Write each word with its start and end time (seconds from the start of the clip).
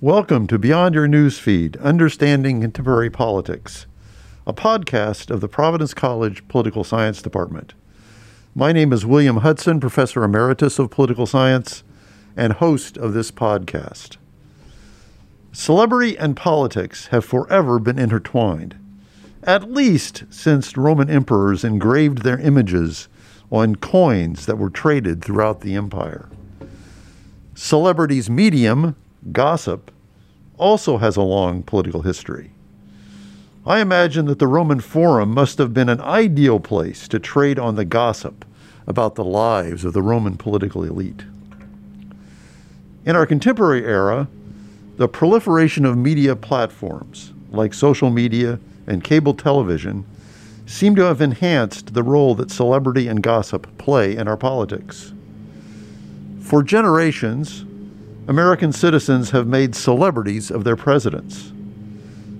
Welcome 0.00 0.48
to 0.48 0.58
Beyond 0.58 0.96
Your 0.96 1.06
Newsfeed 1.06 1.80
Understanding 1.80 2.60
Contemporary 2.60 3.10
Politics, 3.10 3.86
a 4.44 4.52
podcast 4.52 5.30
of 5.30 5.40
the 5.40 5.48
Providence 5.48 5.94
College 5.94 6.46
Political 6.48 6.82
Science 6.82 7.22
Department. 7.22 7.74
My 8.56 8.72
name 8.72 8.92
is 8.92 9.06
William 9.06 9.38
Hudson, 9.38 9.78
Professor 9.78 10.24
Emeritus 10.24 10.80
of 10.80 10.90
Political 10.90 11.26
Science 11.26 11.84
and 12.36 12.54
host 12.54 12.96
of 12.98 13.14
this 13.14 13.30
podcast. 13.30 14.16
Celebrity 15.52 16.18
and 16.18 16.36
politics 16.36 17.06
have 17.06 17.24
forever 17.24 17.78
been 17.78 17.98
intertwined, 17.98 18.76
at 19.44 19.70
least 19.70 20.24
since 20.28 20.76
Roman 20.76 21.08
emperors 21.08 21.62
engraved 21.62 22.22
their 22.22 22.40
images 22.40 23.08
on 23.50 23.76
coins 23.76 24.46
that 24.46 24.58
were 24.58 24.70
traded 24.70 25.24
throughout 25.24 25.60
the 25.60 25.76
empire. 25.76 26.28
Celebrities' 27.54 28.28
medium, 28.28 28.96
gossip, 29.32 29.90
also 30.58 30.98
has 30.98 31.16
a 31.16 31.22
long 31.22 31.62
political 31.62 32.02
history. 32.02 32.52
I 33.66 33.80
imagine 33.80 34.26
that 34.26 34.38
the 34.38 34.46
Roman 34.46 34.80
Forum 34.80 35.30
must 35.30 35.58
have 35.58 35.72
been 35.72 35.88
an 35.88 36.00
ideal 36.00 36.60
place 36.60 37.08
to 37.08 37.18
trade 37.18 37.58
on 37.58 37.76
the 37.76 37.84
gossip 37.84 38.44
about 38.86 39.14
the 39.14 39.24
lives 39.24 39.84
of 39.84 39.94
the 39.94 40.02
Roman 40.02 40.36
political 40.36 40.84
elite. 40.84 41.24
In 43.06 43.16
our 43.16 43.26
contemporary 43.26 43.84
era, 43.84 44.28
the 44.96 45.08
proliferation 45.08 45.84
of 45.84 45.96
media 45.96 46.36
platforms 46.36 47.32
like 47.50 47.72
social 47.74 48.10
media 48.10 48.58
and 48.86 49.02
cable 49.02 49.34
television 49.34 50.04
seem 50.66 50.94
to 50.96 51.02
have 51.02 51.20
enhanced 51.20 51.94
the 51.94 52.02
role 52.02 52.34
that 52.34 52.50
celebrity 52.50 53.08
and 53.08 53.22
gossip 53.22 53.66
play 53.78 54.16
in 54.16 54.28
our 54.28 54.36
politics. 54.36 55.12
For 56.40 56.62
generations, 56.62 57.64
American 58.26 58.72
citizens 58.72 59.30
have 59.30 59.46
made 59.46 59.74
celebrities 59.74 60.50
of 60.50 60.64
their 60.64 60.76
presidents. 60.76 61.52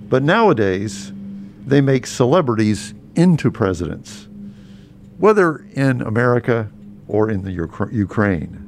But 0.09 0.23
nowadays, 0.23 1.13
they 1.67 1.83
make 1.83 2.07
celebrities 2.07 2.95
into 3.15 3.51
presidents, 3.51 4.27
whether 5.19 5.67
in 5.73 6.01
America 6.01 6.71
or 7.07 7.31
in 7.31 7.43
the 7.43 7.53
Ukraine. 7.53 8.61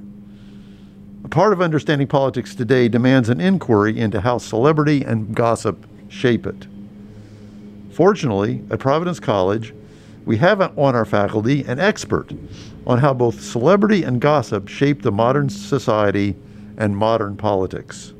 A 1.24 1.28
part 1.28 1.54
of 1.54 1.62
understanding 1.62 2.06
politics 2.06 2.54
today 2.54 2.86
demands 2.86 3.30
an 3.30 3.40
inquiry 3.40 3.98
into 3.98 4.20
how 4.20 4.36
celebrity 4.36 5.02
and 5.02 5.34
gossip 5.34 5.86
shape 6.08 6.46
it. 6.46 6.66
Fortunately, 7.92 8.62
at 8.70 8.78
Providence 8.78 9.20
College, 9.20 9.74
we 10.26 10.36
have 10.36 10.60
on 10.60 10.94
our 10.94 11.06
faculty 11.06 11.62
an 11.64 11.80
expert 11.80 12.30
on 12.86 12.98
how 12.98 13.14
both 13.14 13.40
celebrity 13.40 14.02
and 14.02 14.20
gossip 14.20 14.68
shape 14.68 15.00
the 15.00 15.12
modern 15.12 15.48
society 15.48 16.36
and 16.76 16.96
modern 16.96 17.36
politics. 17.36 18.12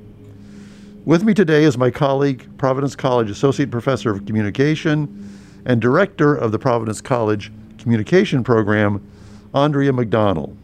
With 1.05 1.23
me 1.23 1.35
today 1.35 1.65
is 1.65 1.79
my 1.79 1.91
colleague, 1.91 2.49
Providence 2.59 2.97
College 2.97 3.31
Associate 3.31 3.71
Professor 3.71 4.11
of 4.11 4.27
Communication 4.27 5.31
and 5.65 5.81
Director 5.81 6.35
of 6.35 6.53
the 6.53 6.59
Providence 6.59 7.01
College 7.01 7.53
Communication 7.79 8.43
Program, 8.43 9.07
Andrea 9.55 9.93
McDonnell. 9.93 10.57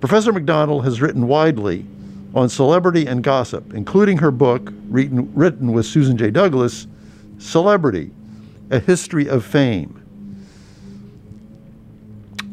Professor 0.00 0.32
McDonnell 0.32 0.84
has 0.84 1.00
written 1.00 1.26
widely 1.26 1.86
on 2.34 2.48
celebrity 2.48 3.06
and 3.06 3.22
gossip, 3.22 3.74
including 3.74 4.18
her 4.18 4.30
book, 4.30 4.72
written, 4.88 5.32
written 5.34 5.72
with 5.72 5.86
Susan 5.86 6.16
J. 6.16 6.30
Douglas, 6.30 6.86
Celebrity 7.38 8.10
A 8.70 8.78
History 8.78 9.28
of 9.28 9.44
Fame, 9.44 9.98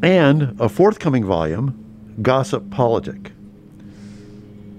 and 0.01 0.59
a 0.59 0.69
forthcoming 0.69 1.23
volume, 1.25 1.85
Gossip 2.21 2.69
Politic. 2.71 3.31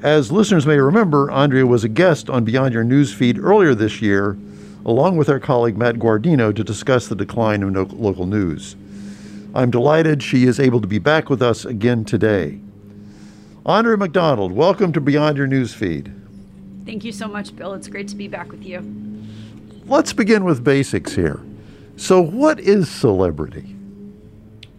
As 0.03 0.33
listeners 0.33 0.67
may 0.67 0.79
remember, 0.79 1.31
Andrea 1.31 1.67
was 1.67 1.85
a 1.85 1.89
guest 1.89 2.31
on 2.31 2.45
Beyond 2.45 2.73
Your 2.75 2.85
Newsfeed 2.85 3.39
earlier 3.43 3.75
this 3.75 4.01
year, 4.01 4.39
along 4.85 5.17
with 5.17 5.29
our 5.29 5.41
colleague 5.41 5.77
Matt 5.77 5.97
Guardino, 5.97 6.55
to 6.55 6.65
discuss 6.65 7.09
the 7.09 7.15
decline 7.15 7.63
of 7.63 7.71
no- 7.71 7.89
local 7.93 8.27
news. 8.27 8.77
I'm 9.55 9.71
delighted 9.71 10.23
she 10.23 10.45
is 10.45 10.59
able 10.59 10.81
to 10.81 10.87
be 10.89 10.99
back 10.99 11.29
with 11.29 11.43
us 11.43 11.65
again 11.65 12.05
today. 12.05 12.61
Andrea 13.67 13.97
McDonnell, 13.97 14.51
welcome 14.51 14.93
to 14.93 15.01
Beyond 15.01 15.37
Your 15.37 15.47
Newsfeed. 15.47 16.15
Thank 16.87 17.05
you 17.05 17.13
so 17.13 17.29
much, 17.29 17.55
Bill. 17.55 17.75
It's 17.75 17.89
great 17.89 18.09
to 18.09 18.17
be 18.17 18.27
back 18.27 18.51
with 18.51 18.65
you 18.65 19.11
let's 19.91 20.13
begin 20.13 20.45
with 20.45 20.63
basics 20.63 21.15
here. 21.15 21.41
So, 21.97 22.23
what 22.23 22.61
is 22.61 22.89
celebrity? 22.89 23.77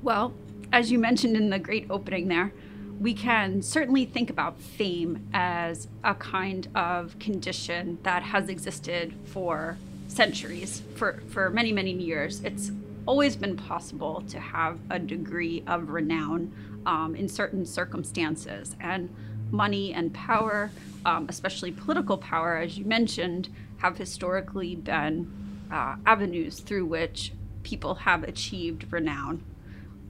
Well, 0.02 0.34
as 0.72 0.90
you 0.90 0.98
mentioned 0.98 1.36
in 1.36 1.50
the 1.50 1.60
great 1.60 1.86
opening 1.90 2.30
there, 2.30 2.54
we 3.02 3.16
can 3.16 3.64
certainly 3.64 4.06
think 4.06 4.30
about 4.30 4.62
fame 4.62 5.28
as 5.34 5.88
a 6.04 6.14
kind 6.14 6.68
of 6.76 7.18
condition 7.18 7.98
that 8.04 8.22
has 8.22 8.48
existed 8.48 9.12
for 9.26 9.76
centuries, 10.08 10.84
for, 10.96 11.24
for 11.30 11.50
many, 11.50 11.72
many 11.72 11.92
years. 11.92 12.42
It's 12.44 12.72
always 13.08 13.36
been 13.36 13.58
possible 13.58 14.24
to 14.30 14.40
have 14.40 14.78
a 14.92 15.00
degree 15.00 15.64
of 15.66 15.90
renown 15.90 16.54
um, 16.86 17.16
in 17.16 17.28
certain 17.28 17.66
circumstances. 17.66 18.76
And 18.80 19.10
money 19.50 19.94
and 19.94 20.14
power, 20.14 20.70
um, 21.04 21.26
especially 21.28 21.72
political 21.72 22.20
power, 22.20 22.58
as 22.58 22.78
you 22.78 22.86
mentioned, 22.86 23.50
have 23.78 23.98
historically 23.98 24.76
been 24.76 25.32
uh, 25.72 25.96
avenues 26.06 26.60
through 26.60 26.86
which 26.86 27.34
people 27.64 27.96
have 27.96 28.24
achieved 28.24 28.86
renown. 28.92 29.44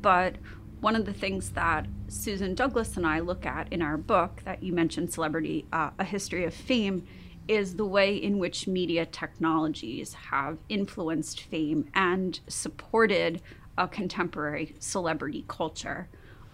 But 0.02 0.36
one 0.82 0.96
of 0.96 1.06
the 1.06 1.14
things 1.14 1.52
that 1.52 1.86
Susan 2.08 2.56
Douglas 2.56 2.98
and 2.98 3.06
I 3.06 3.20
look 3.20 3.46
at 3.46 3.72
in 3.72 3.82
our 3.82 3.98
book 3.98 4.42
that 4.44 4.62
you 4.62 4.74
mentioned, 4.74 5.14
Celebrity, 5.14 5.66
uh, 5.72 5.92
A 6.00 6.04
History 6.04 6.44
of 6.44 6.54
Fame, 6.54 7.08
is 7.48 7.76
the 7.76 7.86
way 7.86 8.16
in 8.16 8.40
which 8.40 8.68
media 8.68 9.06
technologies 9.06 10.14
have 10.14 10.58
influenced 10.70 11.42
fame 11.42 11.88
and 11.94 12.40
supported 12.48 13.42
a 13.78 13.88
contemporary 13.88 14.76
celebrity 14.80 15.46
culture. 15.48 16.08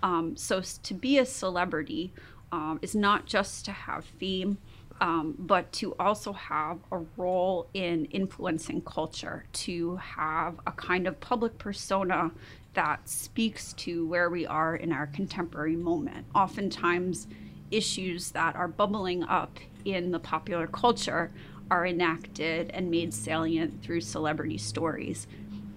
Um, 0.04 0.36
so, 0.36 0.62
to 0.62 0.94
be 0.94 1.18
a 1.18 1.26
celebrity 1.26 2.14
um, 2.52 2.80
is 2.82 2.96
not 2.96 3.26
just 3.26 3.66
to 3.66 3.72
have 3.72 4.06
fame, 4.06 4.58
um, 5.00 5.36
but 5.38 5.72
to 5.74 5.96
also 6.00 6.34
have 6.34 6.80
a 6.92 7.00
role 7.16 7.68
in 7.74 8.06
influencing 8.06 8.82
culture, 8.82 9.46
to 9.54 9.98
have 9.98 10.60
a 10.66 10.72
kind 10.72 11.08
of 11.08 11.20
public 11.20 11.58
persona 11.58 12.32
that 12.78 13.10
speaks 13.10 13.74
to 13.74 14.06
where 14.06 14.30
we 14.30 14.46
are 14.46 14.76
in 14.76 14.92
our 14.92 15.08
contemporary 15.08 15.76
moment. 15.76 16.28
Oftentimes, 16.36 17.26
issues 17.72 18.30
that 18.32 18.56
are 18.56 18.68
bubbling 18.68 19.24
up 19.24 19.58
in 19.84 20.12
the 20.12 20.20
popular 20.20 20.68
culture 20.68 21.32
are 21.72 21.88
enacted 21.88 22.70
and 22.70 22.92
made 22.92 23.16
salient 23.16 23.82
through 23.82 24.00
celebrity 24.00 24.60
stories. 24.60 25.26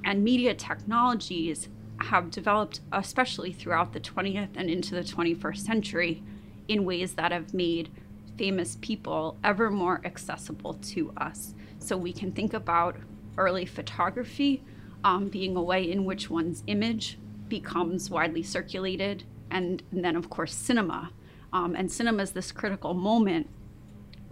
And 0.05 0.23
media 0.23 0.53
technologies 0.53 1.71
have 2.03 2.31
developed, 2.31 2.81
especially 2.93 3.55
throughout 3.55 3.95
the 3.95 4.01
20th 4.01 4.51
and 4.55 4.69
into 4.69 4.95
the 4.95 5.03
21st 5.03 5.57
century, 5.57 6.23
in 6.69 6.85
ways 6.85 7.15
that 7.15 7.33
have 7.33 7.55
made 7.55 7.89
famous 8.37 8.77
people 8.83 9.39
ever 9.43 9.71
more 9.71 10.03
accessible 10.05 10.75
to 10.75 11.15
us. 11.17 11.55
So 11.79 11.97
we 11.97 12.13
can 12.13 12.33
think 12.33 12.53
about 12.53 12.97
early 13.39 13.65
photography 13.65 14.63
um, 15.05 15.29
being 15.29 15.57
a 15.57 15.63
way 15.63 15.91
in 15.91 16.05
which 16.05 16.31
one's 16.31 16.63
image 16.67 17.19
becomes 17.49 18.11
widely 18.11 18.43
circulated, 18.43 19.25
and, 19.51 19.83
and 19.91 20.05
then, 20.05 20.17
of 20.17 20.31
course, 20.31 20.55
cinema. 20.55 21.11
Um, 21.53 21.75
and 21.75 21.91
cinema 21.91 22.23
is 22.23 22.33
this 22.33 22.53
critical 22.53 22.95
moment, 22.95 23.49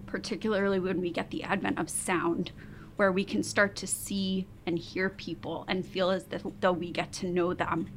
particularly 0.06 0.78
when 0.78 1.00
we 1.00 1.10
get 1.10 1.30
the 1.30 1.42
advent 1.42 1.78
of 1.78 1.90
sound, 1.90 2.52
where 2.96 3.12
we 3.12 3.24
can 3.24 3.42
start 3.42 3.76
to 3.76 3.86
see 3.86 4.46
and 4.66 4.78
hear 4.78 5.08
people 5.08 5.64
and 5.68 5.86
feel 5.86 6.10
as 6.10 6.26
though 6.60 6.72
we 6.72 6.90
get 6.90 7.12
to 7.12 7.26
know 7.26 7.54
them. 7.54 7.90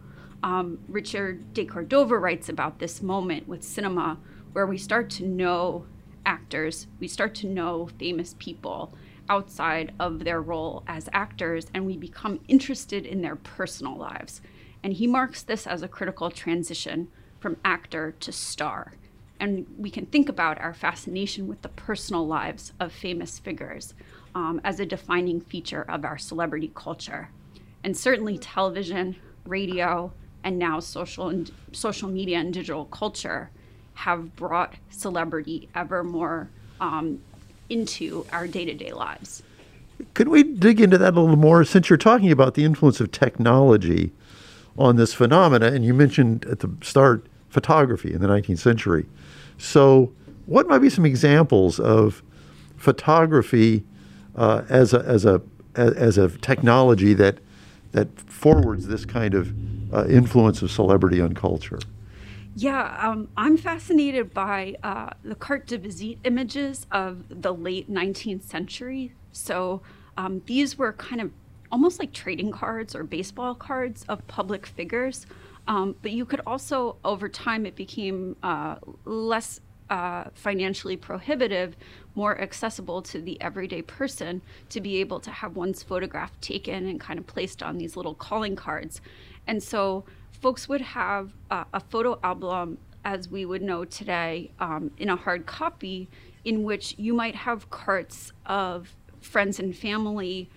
Um, 0.44 0.80
Richard 0.88 1.54
de 1.54 1.66
Cordova 1.66 2.18
writes 2.18 2.50
about 2.50 2.80
this 2.80 3.02
moment 3.02 3.48
with 3.48 3.64
cinema 3.64 4.18
where 4.54 4.66
we 4.66 4.78
start 4.78 5.10
to 5.12 5.26
know 5.26 5.86
actors, 6.26 6.88
we 7.00 7.08
start 7.08 7.34
to 7.36 7.48
know 7.48 7.90
famous 8.00 8.36
people 8.38 8.94
outside 9.32 9.94
of 9.98 10.26
their 10.26 10.42
role 10.42 10.84
as 10.88 11.08
actors, 11.14 11.68
and 11.74 11.86
we 11.86 11.96
become 11.96 12.42
interested 12.50 13.06
in 13.06 13.22
their 13.22 13.38
personal 13.38 13.96
lives. 13.96 14.42
And 14.84 14.92
he 14.92 15.08
marks 15.08 15.42
this 15.42 15.66
as 15.66 15.82
a 15.82 15.88
critical 15.88 16.30
transition 16.30 17.08
from 17.40 17.56
actor 17.64 18.14
to 18.20 18.32
star. 18.34 18.92
And 19.40 19.66
we 19.78 19.90
can 19.90 20.06
think 20.06 20.28
about 20.28 20.60
our 20.60 20.74
fascination 20.74 21.48
with 21.48 21.62
the 21.62 21.70
personal 21.70 22.28
lives 22.28 22.74
of 22.78 22.92
famous 22.92 23.40
figures 23.40 23.94
um, 24.36 24.60
as 24.66 24.82
a 24.82 24.86
defining 24.86 25.40
feature 25.40 25.86
of 25.88 26.04
our 26.04 26.18
celebrity 26.18 26.70
culture. 26.76 27.30
And 27.86 27.96
certainly, 27.96 28.38
television, 28.38 29.16
radio, 29.46 30.12
and 30.44 30.60
now 30.60 30.82
social 30.82 31.30
and 31.30 31.50
social 31.72 32.10
media 32.10 32.38
and 32.40 32.54
digital 32.54 32.86
culture 32.86 33.50
have 33.94 34.36
brought 34.36 34.76
celebrity 34.90 35.70
ever 35.74 36.04
more 36.04 36.50
um, 36.82 37.22
into 37.72 38.26
our 38.32 38.48
day 38.48 38.66
to 38.66 38.74
day 38.74 38.92
lives. 38.92 39.42
Could 40.14 40.28
we 40.28 40.44
dig 40.44 40.82
into 40.82 40.98
that 40.98 41.16
a 41.16 41.20
little 41.20 41.38
more? 41.38 41.64
Since 41.64 41.90
you're 41.90 41.98
talking 41.98 42.32
about 42.32 42.56
the 42.56 42.66
influence 42.66 43.00
of 43.00 43.12
technology 43.12 44.12
on 44.78 44.96
this 44.96 45.14
phenomena, 45.14 45.68
and 45.68 45.86
you 45.86 45.94
mentioned 45.94 46.46
at 46.46 46.60
the 46.60 46.70
start 46.82 47.26
photography 47.50 48.14
in 48.14 48.22
the 48.22 48.28
19th 48.28 48.60
century. 48.60 49.06
So, 49.58 50.12
what 50.46 50.68
might 50.68 50.80
be 50.80 50.90
some 50.90 51.06
examples 51.06 51.80
of 51.80 52.24
photography 52.78 53.84
uh, 54.36 54.64
as 54.70 54.94
a 54.94 55.00
as 55.00 55.26
a 55.26 55.42
as 55.76 56.18
a 56.18 56.30
technology 56.30 57.14
that 57.14 57.38
that 57.92 58.08
forwards 58.20 58.88
this 58.88 59.06
kind 59.06 59.34
of 59.34 59.54
uh, 59.94 60.08
influence 60.08 60.62
of 60.62 60.72
celebrity 60.72 61.22
on 61.22 61.34
culture? 61.34 61.80
Yeah, 62.56 62.98
um, 63.00 63.30
I'm 63.38 63.58
fascinated 63.58 64.34
by 64.34 64.76
uh, 64.84 65.12
the 65.24 65.36
carte 65.36 65.68
de 65.68 65.78
visite 65.78 66.20
images 66.26 66.86
of 66.92 67.24
the 67.30 67.54
late 67.54 67.90
19th 67.90 68.44
century. 68.44 69.14
So 69.32 69.82
um, 70.18 70.42
these 70.46 70.78
were 70.78 70.94
kind 70.94 71.22
of 71.22 71.32
almost 71.72 71.98
like 72.00 72.12
trading 72.12 72.52
cards 72.52 72.94
or 72.94 73.04
baseball 73.04 73.56
cards 73.56 74.04
of 74.10 74.26
public 74.28 74.66
figures. 74.66 75.26
Um, 75.68 75.96
but 76.02 76.12
you 76.12 76.26
could 76.26 76.42
also, 76.46 76.98
over 77.06 77.30
time, 77.30 77.66
it 77.66 77.76
became 77.76 78.36
uh, 78.44 78.76
less 79.06 79.62
uh, 79.90 80.26
financially 80.34 80.98
prohibitive, 80.98 81.78
more 82.16 82.40
accessible 82.42 83.02
to 83.02 83.22
the 83.22 83.40
everyday 83.42 83.82
person 83.82 84.42
to 84.70 84.82
be 84.82 84.98
able 84.98 85.20
to 85.22 85.32
have 85.32 85.56
one's 85.56 85.84
photograph 85.84 86.38
taken 86.42 86.88
and 86.88 87.00
kind 87.00 87.20
of 87.20 87.28
placed 87.28 87.64
on 87.64 87.78
these 87.78 87.96
little 87.96 88.16
calling 88.16 88.56
cards. 88.56 89.00
And 89.48 89.62
so 89.62 90.04
folks 90.42 90.68
would 90.68 90.82
have 90.82 91.32
uh, 91.52 91.64
a 91.74 91.80
photo 91.80 92.20
album 92.24 92.78
as 93.06 93.30
we 93.30 93.46
would 93.46 93.62
know 93.62 93.86
today 93.86 94.52
um, 94.60 94.92
in 94.98 95.10
a 95.10 95.16
hard 95.16 95.46
copy 95.46 96.10
in 96.44 96.64
which 96.64 96.96
you 96.98 97.14
might 97.14 97.36
have 97.36 97.70
carts 97.70 98.34
of 98.46 98.96
friends 99.22 99.60
and 99.60 99.76
family 99.76 100.50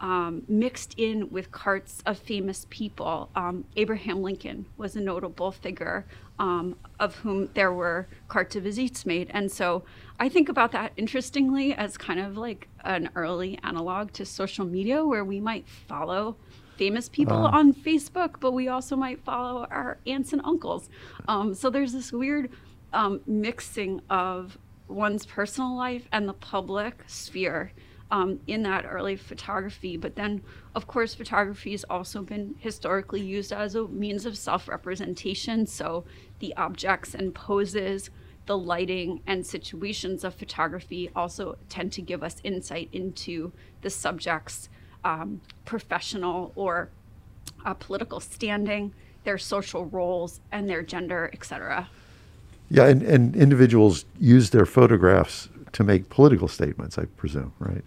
um, 0.00 0.42
mixed 0.48 0.94
in 0.96 1.30
with 1.30 1.52
carts 1.52 2.02
of 2.06 2.18
famous 2.18 2.66
people. 2.70 3.30
Um, 3.36 3.64
Abraham 3.76 4.20
Lincoln 4.20 4.66
was 4.76 4.96
a 4.96 5.00
notable 5.00 5.52
figure 5.52 6.04
um, 6.40 6.76
of 6.98 7.16
whom 7.16 7.50
there 7.54 7.72
were 7.72 8.08
carte 8.26 8.50
de 8.50 8.60
visites 8.60 9.06
made. 9.06 9.30
And 9.32 9.50
so 9.50 9.84
I 10.18 10.28
think 10.28 10.48
about 10.48 10.72
that 10.72 10.92
interestingly 10.96 11.72
as 11.74 11.96
kind 11.96 12.18
of 12.18 12.36
like 12.36 12.68
an 12.84 13.10
early 13.14 13.58
analog 13.62 14.12
to 14.14 14.24
social 14.24 14.64
media 14.64 15.04
where 15.04 15.24
we 15.24 15.38
might 15.40 15.68
follow 15.68 16.36
famous 16.76 17.08
people 17.08 17.46
uh, 17.46 17.50
on 17.50 17.72
Facebook, 17.72 18.40
but 18.40 18.52
we 18.52 18.68
also 18.68 18.96
might 18.96 19.22
follow 19.24 19.66
our 19.70 19.98
aunts 20.06 20.32
and 20.32 20.42
uncles. 20.44 20.88
Um, 21.28 21.54
so 21.54 21.70
there's 21.70 21.92
this 21.92 22.12
weird 22.12 22.50
um, 22.92 23.20
mixing 23.26 24.00
of 24.10 24.58
one's 24.88 25.26
personal 25.26 25.76
life 25.76 26.06
and 26.12 26.28
the 26.28 26.34
public 26.34 27.02
sphere 27.06 27.72
um, 28.10 28.40
in 28.46 28.62
that 28.62 28.84
early 28.84 29.16
photography. 29.16 29.96
But 29.96 30.16
then, 30.16 30.42
of 30.74 30.86
course, 30.86 31.14
photography 31.14 31.72
has 31.72 31.84
also 31.88 32.22
been 32.22 32.54
historically 32.58 33.22
used 33.22 33.52
as 33.52 33.74
a 33.74 33.88
means 33.88 34.26
of 34.26 34.36
self 34.36 34.68
representation. 34.68 35.66
So 35.66 36.04
the 36.38 36.54
objects 36.56 37.14
and 37.14 37.34
poses, 37.34 38.10
the 38.46 38.58
lighting 38.58 39.22
and 39.26 39.46
situations 39.46 40.24
of 40.24 40.34
photography 40.34 41.10
also 41.16 41.56
tend 41.68 41.92
to 41.92 42.02
give 42.02 42.22
us 42.22 42.36
insight 42.44 42.90
into 42.92 43.52
the 43.80 43.90
subject's 43.90 44.68
um, 45.04 45.40
professional 45.64 46.52
or 46.54 46.88
uh, 47.64 47.74
political 47.74 48.20
standing, 48.20 48.92
their 49.24 49.38
social 49.38 49.86
roles, 49.86 50.40
and 50.50 50.68
their 50.68 50.82
gender, 50.82 51.30
etc. 51.32 51.88
Yeah, 52.70 52.86
and, 52.86 53.02
and 53.02 53.36
individuals 53.36 54.04
use 54.18 54.50
their 54.50 54.66
photographs 54.66 55.48
to 55.72 55.84
make 55.84 56.08
political 56.08 56.48
statements, 56.48 56.98
I 56.98 57.04
presume, 57.04 57.52
right? 57.58 57.84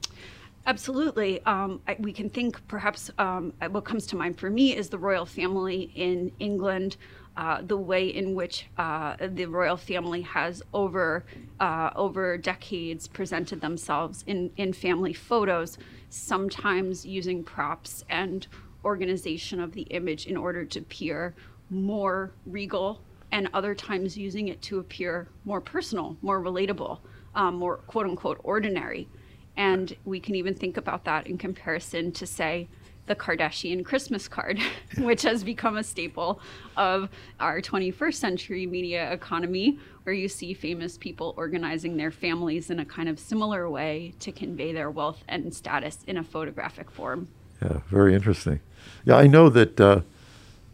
Absolutely. 0.68 1.44
Um, 1.46 1.82
I, 1.88 1.96
we 2.00 2.12
can 2.12 2.30
think 2.30 2.68
perhaps 2.68 3.12
um, 3.20 3.54
what 3.70 3.86
comes 3.86 4.08
to 4.08 4.16
mind 4.16 4.40
for 4.40 4.50
me 4.50 4.76
is 4.76 4.90
the 4.90 4.98
royal 4.98 5.26
family 5.26 5.92
in 5.94 6.32
England, 6.40 6.98
uh, 7.38 7.62
the 7.62 7.78
way 7.78 8.08
in 8.08 8.34
which 8.34 8.66
uh, 8.78 9.16
the 9.20 9.46
royal 9.46 9.78
family 9.78 10.22
has 10.22 10.64
over 10.74 11.24
uh, 11.60 11.92
over 11.96 12.38
decades 12.38 13.08
presented 13.08 13.62
themselves 13.62 14.24
in, 14.26 14.50
in 14.58 14.74
family 14.74 15.14
photos 15.14 15.78
sometimes 16.16 17.06
using 17.06 17.44
props 17.44 18.04
and 18.10 18.48
organization 18.84 19.60
of 19.60 19.74
the 19.74 19.84
image 19.84 20.28
in 20.28 20.38
order 20.38 20.64
to 20.66 20.80
appear 20.80 21.36
more 21.70 22.32
regal, 22.46 23.02
and 23.32 23.50
other 23.54 23.76
times 23.76 24.18
using 24.18 24.48
it 24.48 24.62
to 24.62 24.80
appear 24.80 25.28
more 25.44 25.60
personal, 25.60 26.16
more 26.22 26.42
relatable, 26.42 27.00
um, 27.34 27.56
more 27.56 27.78
quote 27.78 28.06
unquote 28.06 28.40
ordinary. 28.44 29.08
And 29.58 29.96
we 30.06 30.20
can 30.20 30.36
even 30.36 30.54
think 30.54 30.78
about 30.78 31.06
that 31.06 31.28
in 31.28 31.38
comparison 31.38 32.12
to, 32.14 32.26
say, 32.26 32.68
the 33.08 33.16
Kardashian 33.16 33.84
Christmas 33.86 34.28
card, 34.28 34.60
which 34.98 35.22
has 35.24 35.44
become 35.44 35.78
a 35.78 35.84
staple 35.84 36.40
of 36.76 37.10
our 37.40 37.62
21st 37.62 38.16
century 38.16 38.66
media 38.66 39.12
economy, 39.12 39.80
where 40.04 40.16
you 40.16 40.28
see 40.28 40.54
famous 40.54 40.98
people 40.98 41.34
organizing 41.38 41.98
their 41.98 42.12
families 42.12 42.70
in 42.70 42.80
a 42.80 42.86
kind 42.86 43.10
of 43.10 43.20
similar 43.20 43.70
way 43.70 44.14
to 44.20 44.32
convey 44.32 44.72
their 44.72 44.90
wealth 44.90 45.24
and 45.28 45.54
status 45.54 46.00
in 46.08 46.18
a 46.18 46.24
photographic 46.24 46.92
form. 46.92 47.28
Yeah, 47.62 47.80
very 47.90 48.14
interesting. 48.14 48.60
Yeah, 49.06 49.16
I 49.16 49.28
know 49.28 49.50
that 49.50 49.80
uh, 49.80 50.02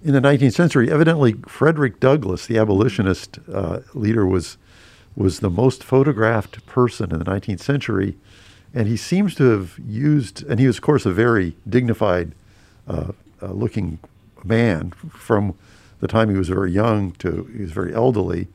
in 0.04 0.14
the 0.14 0.20
19th 0.20 0.54
century, 0.54 0.92
evidently 0.92 1.34
Frederick 1.48 2.00
Douglass, 2.00 2.48
the 2.48 2.58
abolitionist 2.58 3.40
uh, 3.52 3.80
leader, 3.94 4.26
was 4.26 4.58
was 5.14 5.42
the 5.42 5.50
most 5.50 5.84
photographed 5.84 6.66
person 6.66 7.12
in 7.12 7.20
the 7.20 7.26
19th 7.26 7.60
century 7.60 8.16
and 8.74 8.88
he 8.88 8.98
seems 8.98 9.36
to 9.36 9.44
have 9.52 9.78
used, 9.86 10.44
and 10.44 10.60
he 10.60 10.68
was, 10.68 10.78
of 10.78 10.82
course, 10.82 11.06
a 11.06 11.12
very 11.12 11.56
dignified 11.68 12.34
uh, 12.88 13.12
uh, 13.42 13.48
looking 13.48 14.00
man 14.44 14.92
from 14.92 15.56
the 16.00 16.08
time 16.08 16.30
he 16.30 16.38
was 16.38 16.50
very 16.50 16.72
young 16.72 17.12
to 17.14 17.44
he 17.56 17.62
was 17.62 17.72
very 17.72 17.94
elderly. 17.94 18.48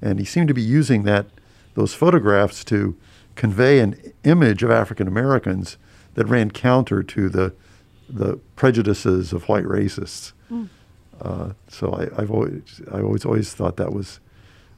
And 0.00 0.18
he 0.18 0.24
seemed 0.24 0.48
to 0.48 0.54
be 0.54 0.62
using 0.62 1.02
that 1.04 1.26
those 1.74 1.94
photographs 1.94 2.64
to 2.64 2.96
convey 3.34 3.80
an 3.80 4.12
image 4.24 4.62
of 4.62 4.70
African 4.70 5.06
Americans 5.06 5.76
that 6.14 6.26
ran 6.26 6.50
counter 6.50 7.02
to 7.02 7.28
the 7.28 7.52
the 8.08 8.38
prejudices 8.54 9.32
of 9.32 9.48
white 9.48 9.64
racists. 9.64 10.32
Mm. 10.50 10.68
Uh, 11.20 11.50
so 11.68 11.92
I, 11.94 12.20
have 12.20 12.30
always 12.30 12.80
I 12.92 13.00
always 13.00 13.24
always 13.24 13.52
thought 13.52 13.76
that 13.76 13.92
was 13.92 14.20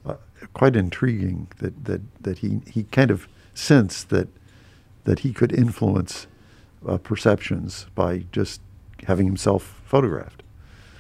uh, 0.06 0.14
quite 0.54 0.76
intriguing 0.76 1.48
that 1.58 1.84
that 1.84 2.00
that 2.22 2.38
he 2.38 2.60
he 2.66 2.84
kind 2.84 3.10
of 3.10 3.28
sensed 3.54 4.08
that 4.10 4.28
that 5.08 5.20
he 5.20 5.32
could 5.32 5.52
influence 5.52 6.26
uh, 6.86 6.98
perceptions 6.98 7.86
by 7.94 8.24
just 8.30 8.60
having 9.06 9.24
himself 9.24 9.80
photographed. 9.86 10.42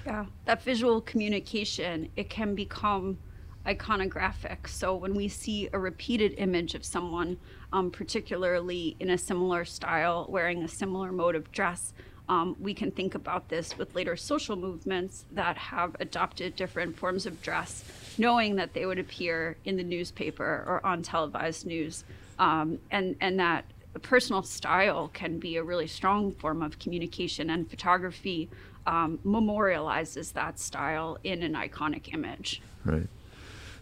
Yeah, 0.06 0.24
that 0.46 0.62
visual 0.62 1.02
communication, 1.02 2.08
it 2.16 2.30
can 2.30 2.54
become 2.54 3.18
iconographic. 3.66 4.66
So 4.66 4.94
when 4.94 5.14
we 5.14 5.28
see 5.28 5.68
a 5.74 5.78
repeated 5.78 6.32
image 6.38 6.74
of 6.74 6.86
someone, 6.86 7.36
um, 7.70 7.90
particularly 7.90 8.96
in 8.98 9.10
a 9.10 9.18
similar 9.18 9.66
style, 9.66 10.24
wearing 10.30 10.62
a 10.62 10.68
similar 10.68 11.12
mode 11.12 11.34
of 11.34 11.52
dress, 11.52 11.92
um, 12.30 12.56
we 12.58 12.72
can 12.72 12.90
think 12.90 13.14
about 13.14 13.50
this 13.50 13.76
with 13.76 13.94
later 13.94 14.16
social 14.16 14.56
movements 14.56 15.26
that 15.32 15.58
have 15.58 15.96
adopted 16.00 16.56
different 16.56 16.96
forms 16.96 17.26
of 17.26 17.42
dress, 17.42 17.84
knowing 18.16 18.56
that 18.56 18.72
they 18.72 18.86
would 18.86 18.98
appear 18.98 19.58
in 19.66 19.76
the 19.76 19.84
newspaper 19.84 20.64
or 20.66 20.80
on 20.84 21.02
televised 21.02 21.66
news, 21.66 22.04
um, 22.38 22.78
and 22.90 23.16
and 23.20 23.38
that 23.40 23.64
personal 23.98 24.42
style 24.42 25.10
can 25.12 25.38
be 25.38 25.56
a 25.56 25.62
really 25.62 25.86
strong 25.86 26.32
form 26.32 26.62
of 26.62 26.78
communication, 26.78 27.50
and 27.50 27.68
photography 27.68 28.48
um, 28.86 29.18
memorializes 29.24 30.32
that 30.32 30.58
style 30.58 31.18
in 31.22 31.42
an 31.42 31.54
iconic 31.54 32.12
image. 32.12 32.62
Right. 32.84 33.08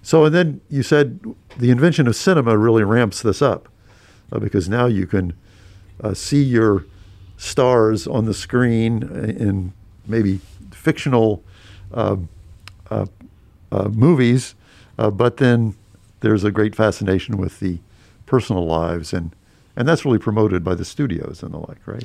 So, 0.03 0.25
and 0.25 0.35
then 0.35 0.61
you 0.71 0.83
said 0.83 1.21
the 1.57 1.71
invention 1.71 2.07
of 2.07 2.17
cinema 2.17 2.57
really 2.57 2.85
ramps 2.85 3.23
this 3.23 3.43
up 3.43 3.69
uh, 4.31 4.39
because 4.39 4.69
now 4.69 4.87
you 4.87 5.07
can 5.07 5.33
uh, 6.03 6.15
see 6.15 6.43
your 6.43 6.85
stars 7.37 8.07
on 8.07 8.25
the 8.25 8.35
screen 8.35 9.03
in 9.03 9.73
maybe 10.07 10.41
fictional 10.71 11.43
uh, 11.93 12.17
uh, 12.91 13.07
uh 13.73 13.89
movies, 13.89 14.55
uh, 14.99 15.11
but 15.11 15.39
then 15.39 15.75
there's 16.21 16.45
a 16.45 16.51
great 16.51 16.75
fascination 16.75 17.37
with 17.37 17.61
the 17.61 17.79
personal 18.27 18.67
lives 18.67 19.13
and 19.13 19.35
and 19.77 19.87
that's 19.87 20.05
really 20.05 20.19
promoted 20.19 20.65
by 20.65 20.75
the 20.75 20.85
studios 20.85 21.43
and 21.43 21.53
the 21.53 21.59
like, 21.59 21.87
right? 21.87 22.05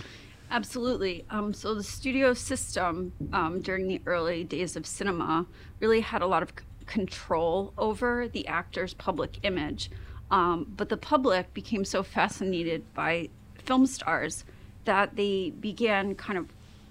Absolutely. 0.51 1.25
Um, 1.29 1.53
so 1.53 1.73
the 1.73 1.83
studio 1.83 2.33
system 2.33 3.13
um, 3.31 3.61
during 3.61 3.87
the 3.87 4.01
early 4.05 4.43
days 4.43 4.75
of 4.75 4.85
cinema 4.85 5.45
really 5.79 6.01
had 6.01 6.21
a 6.21 6.27
lot 6.27 6.43
of 6.43 6.49
c- 6.49 6.65
control 6.85 7.73
over 7.77 8.27
the 8.27 8.45
actor's 8.47 8.93
public 8.93 9.39
image. 9.43 9.89
Um, 10.29 10.73
but 10.75 10.89
the 10.89 10.97
public 10.97 11.53
became 11.53 11.85
so 11.85 12.03
fascinated 12.03 12.93
by 12.93 13.29
film 13.55 13.85
stars 13.85 14.43
that 14.83 15.15
they 15.15 15.51
began 15.51 16.15
kind 16.15 16.37
of 16.37 16.47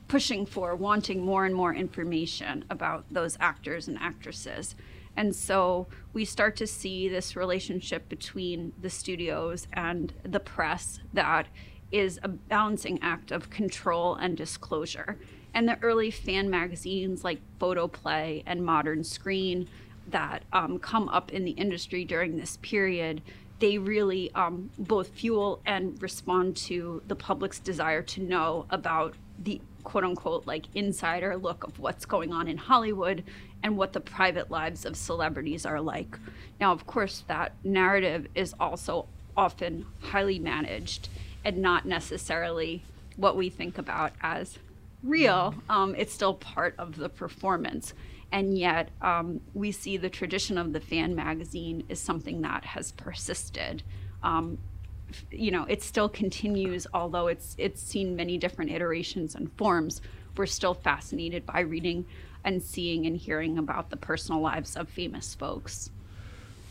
pushing 0.08 0.46
for, 0.46 0.74
wanting 0.74 1.24
more 1.24 1.44
and 1.44 1.54
more 1.54 1.74
information 1.74 2.64
about 2.70 3.04
those 3.10 3.36
actors 3.40 3.88
and 3.88 3.98
actresses. 3.98 4.74
And 5.16 5.34
so 5.34 5.86
we 6.12 6.24
start 6.24 6.56
to 6.56 6.66
see 6.66 7.08
this 7.08 7.36
relationship 7.36 8.08
between 8.08 8.72
the 8.80 8.90
studios 8.90 9.66
and 9.72 10.12
the 10.22 10.40
press 10.40 11.00
that 11.12 11.48
is 11.92 12.20
a 12.22 12.28
balancing 12.28 12.98
act 13.02 13.30
of 13.32 13.50
control 13.50 14.14
and 14.14 14.36
disclosure. 14.36 15.18
And 15.52 15.68
the 15.68 15.78
early 15.82 16.10
fan 16.10 16.48
magazines 16.48 17.24
like 17.24 17.40
Photoplay 17.58 18.42
and 18.46 18.64
Modern 18.64 19.02
Screen 19.02 19.68
that 20.08 20.44
um, 20.52 20.78
come 20.78 21.08
up 21.08 21.32
in 21.32 21.44
the 21.44 21.52
industry 21.52 22.04
during 22.04 22.36
this 22.36 22.58
period, 22.62 23.22
they 23.58 23.78
really 23.78 24.32
um, 24.34 24.70
both 24.78 25.08
fuel 25.08 25.60
and 25.66 26.00
respond 26.02 26.56
to 26.56 27.02
the 27.06 27.16
public's 27.16 27.58
desire 27.58 28.02
to 28.02 28.22
know 28.22 28.66
about 28.70 29.14
the 29.38 29.60
quote 29.84 30.04
unquote 30.04 30.46
like 30.46 30.66
insider 30.74 31.36
look 31.36 31.64
of 31.64 31.78
what's 31.78 32.04
going 32.04 32.32
on 32.32 32.48
in 32.48 32.56
Hollywood 32.56 33.24
and 33.62 33.76
what 33.76 33.92
the 33.92 34.00
private 34.00 34.50
lives 34.50 34.84
of 34.84 34.96
celebrities 34.96 35.66
are 35.66 35.80
like. 35.80 36.18
Now, 36.60 36.72
of 36.72 36.86
course, 36.86 37.24
that 37.28 37.52
narrative 37.64 38.26
is 38.34 38.54
also 38.58 39.06
often 39.36 39.86
highly 40.00 40.38
managed 40.38 41.08
and 41.44 41.58
not 41.58 41.86
necessarily 41.86 42.82
what 43.16 43.36
we 43.36 43.50
think 43.50 43.78
about 43.78 44.12
as 44.20 44.58
real. 45.02 45.54
Um, 45.68 45.94
it's 45.96 46.12
still 46.12 46.34
part 46.34 46.74
of 46.78 46.96
the 46.96 47.08
performance. 47.08 47.94
And 48.32 48.56
yet, 48.56 48.90
um, 49.02 49.40
we 49.54 49.72
see 49.72 49.96
the 49.96 50.08
tradition 50.08 50.56
of 50.56 50.72
the 50.72 50.80
fan 50.80 51.14
magazine 51.14 51.84
is 51.88 51.98
something 52.00 52.42
that 52.42 52.64
has 52.64 52.92
persisted. 52.92 53.82
Um, 54.22 54.58
you 55.30 55.50
know, 55.50 55.64
it 55.68 55.82
still 55.82 56.08
continues, 56.08 56.86
although 56.94 57.26
it's 57.26 57.54
it's 57.58 57.82
seen 57.82 58.16
many 58.16 58.38
different 58.38 58.70
iterations 58.70 59.34
and 59.34 59.52
forms. 59.52 60.00
We're 60.36 60.46
still 60.46 60.74
fascinated 60.74 61.44
by 61.46 61.60
reading 61.60 62.06
and 62.44 62.62
seeing 62.62 63.06
and 63.06 63.16
hearing 63.16 63.58
about 63.58 63.90
the 63.90 63.96
personal 63.96 64.40
lives 64.40 64.76
of 64.76 64.88
famous 64.88 65.34
folks. 65.34 65.90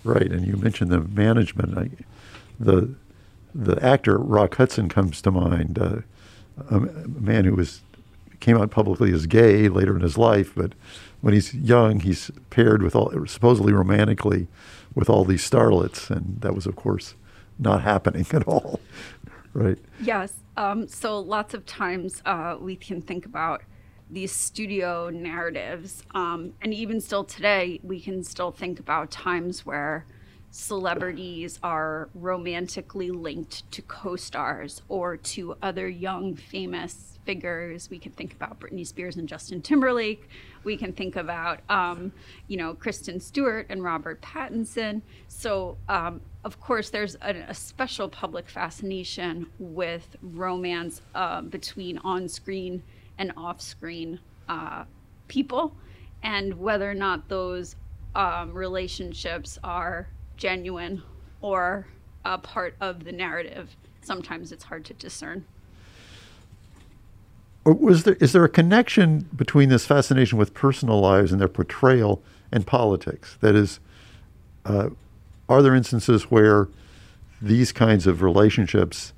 Right, 0.04 0.32
and 0.32 0.48
you 0.48 0.56
mentioned 0.56 0.92
the 0.92 1.02
management. 1.02 1.78
I, 1.78 1.90
the 2.60 2.96
the 3.54 3.84
actor 3.84 4.18
Rock 4.18 4.56
Hudson 4.56 4.90
comes 4.90 5.22
to 5.22 5.32
mind, 5.32 5.80
uh, 5.80 5.98
a 6.70 6.80
man 6.80 7.46
who 7.46 7.56
was 7.56 7.82
came 8.40 8.58
out 8.58 8.72
publicly 8.72 9.12
as 9.14 9.26
gay 9.26 9.68
later 9.68 9.96
in 9.96 10.02
his 10.02 10.18
life, 10.18 10.54
but 10.56 10.74
when 11.22 11.34
he's 11.34 11.54
young, 11.54 12.00
he's 12.00 12.32
paired 12.50 12.82
with 12.82 12.96
all 12.96 13.12
supposedly 13.28 13.74
romantically 13.74 14.48
with 14.96 15.10
all 15.10 15.26
these 15.26 15.48
starlets, 15.48 16.10
and 16.10 16.40
that 16.42 16.56
was, 16.56 16.66
of 16.66 16.76
course, 16.76 17.16
not 17.60 17.82
happening 17.82 18.26
at 18.32 18.48
all. 18.48 18.80
right? 19.54 19.78
Yes. 20.02 20.34
Um, 20.58 20.88
so 20.88 21.20
lots 21.20 21.54
of 21.54 21.66
times 21.66 22.22
uh, 22.26 22.58
we 22.60 22.76
can 22.76 23.02
think 23.02 23.26
about 23.26 23.62
these 24.10 24.32
studio 24.32 25.12
narratives, 25.12 26.04
um, 26.16 26.54
and 26.62 26.74
even 26.74 27.00
still 27.00 27.24
today, 27.24 27.80
we 27.84 28.02
can 28.02 28.24
still 28.24 28.50
think 28.50 28.80
about 28.80 29.12
times 29.12 29.68
where 29.68 30.08
celebrities 30.52 31.60
are 31.62 32.10
romantically 32.16 33.12
linked 33.12 33.72
to 33.72 33.84
co-stars 33.84 34.82
or 34.90 35.16
to 35.16 35.56
other 35.62 35.88
young 35.88 36.36
famous 36.36 37.20
figures. 37.24 37.90
We 37.92 38.00
can 38.00 38.12
think 38.14 38.34
about 38.34 38.60
Britney 38.60 38.88
Spears 38.88 39.18
and 39.18 39.30
Justin 39.30 39.62
Timberlake. 39.62 40.28
We 40.64 40.76
can 40.76 40.92
think 40.92 41.16
about, 41.16 41.60
um, 41.70 42.12
you 42.48 42.58
know, 42.58 42.74
Kristen 42.74 43.20
Stewart 43.20 43.68
and 43.70 43.84
Robert 43.84 44.22
Pattinson. 44.22 45.04
So, 45.28 45.78
um, 45.88 46.22
of 46.44 46.60
course, 46.60 46.90
there's 46.90 47.16
a, 47.16 47.36
a, 47.50 47.54
special 47.54 48.08
public 48.08 48.50
fascination 48.50 49.48
with 49.60 50.16
romance 50.22 51.02
uh, 51.14 51.42
between 51.42 51.98
on-screen 52.00 52.82
and 53.18 53.34
off-screen 53.36 54.20
uh, 54.48 54.86
people, 55.28 55.76
and 56.24 56.58
whether 56.58 56.90
or 56.90 56.94
not 56.94 57.28
those 57.28 57.76
um, 58.16 58.54
relationships 58.54 59.60
are 59.64 60.08
genuine 60.38 61.04
or 61.42 61.88
a 62.26 62.38
part 62.38 62.76
of 62.80 63.04
the 63.04 63.12
narrative. 63.12 63.76
Sometimes 64.02 64.52
it's 64.52 64.64
hard 64.64 64.86
to 64.86 64.94
discern. 64.94 65.46
Was 67.66 68.04
there 68.04 68.16
is 68.16 68.32
there 68.32 68.44
a 68.46 68.50
connection 68.50 69.30
between 69.36 69.70
this 69.70 69.86
fascination 69.86 70.38
with 70.38 70.54
personal 70.54 71.00
lives 71.00 71.32
and 71.32 71.40
their 71.40 71.50
portrayal 71.50 72.24
and 72.52 72.66
politics? 72.66 73.38
That 73.42 73.56
is, 73.56 73.80
uh, 74.66 74.90
are 75.50 75.62
there 75.64 75.76
instances 75.76 76.30
where 76.32 76.70
these 77.42 77.72
kinds 77.72 78.06
of 78.08 78.22
relationships 78.22 79.14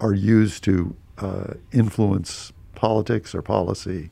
are, 0.00 0.12
used 0.12 0.62
to 0.64 0.94
uh, 1.18 1.54
influence 1.72 2.52
politics 2.74 3.34
or 3.34 3.42
policy? 3.42 4.10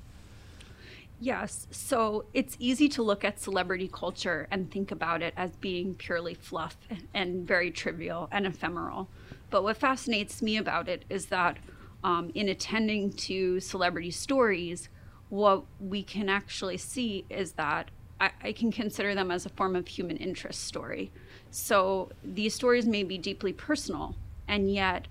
Yes. 1.20 1.66
So 1.70 2.24
it's 2.34 2.56
easy 2.58 2.88
to 2.90 3.02
look 3.02 3.24
at 3.24 3.40
celebrity 3.40 3.88
culture 3.92 4.46
and 4.50 4.70
think 4.70 4.90
about 4.90 5.22
it 5.22 5.34
as 5.36 5.56
being 5.56 5.94
purely 5.94 6.34
fluff 6.34 6.76
and 7.14 7.46
very 7.46 7.70
trivial 7.70 8.28
and 8.30 8.46
ephemeral. 8.46 9.08
But 9.50 9.62
what 9.62 9.76
fascinates 9.76 10.42
me 10.42 10.56
about 10.56 10.88
it 10.88 11.04
is 11.08 11.26
that 11.26 11.58
um, 12.04 12.30
in 12.34 12.48
attending 12.48 13.12
to 13.12 13.60
celebrity 13.60 14.10
stories, 14.10 14.88
what 15.28 15.64
we 15.80 16.02
can 16.02 16.28
actually 16.28 16.76
see 16.76 17.24
is 17.28 17.52
that 17.52 17.90
I, 18.20 18.30
I 18.42 18.52
can 18.52 18.72
consider 18.72 19.14
them 19.14 19.30
as 19.30 19.46
a 19.46 19.50
form 19.50 19.76
of 19.76 19.88
human 19.88 20.16
interest 20.16 20.64
story. 20.64 21.12
So 21.50 22.10
these 22.24 22.54
stories 22.54 22.86
may 22.86 23.02
be 23.02 23.18
deeply 23.18 23.52
personal, 23.52 24.16
and 24.48 24.72
yet 24.72 25.08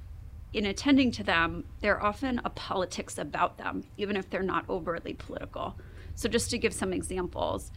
in 0.53 0.65
attending 0.65 1.11
to 1.11 1.23
them, 1.23 1.65
they're 1.81 2.01
often 2.01 2.39
a 2.45 2.49
politics 2.49 3.17
about 3.17 3.57
them, 3.57 3.83
even 3.97 4.15
if 4.15 4.29
they're 4.29 4.41
not 4.41 4.67
overtly 4.69 5.13
political. 5.13 5.75
So, 6.15 6.29
just 6.29 6.49
to 6.51 6.57
give 6.57 6.73
some 6.73 6.93
examples, 6.93 7.73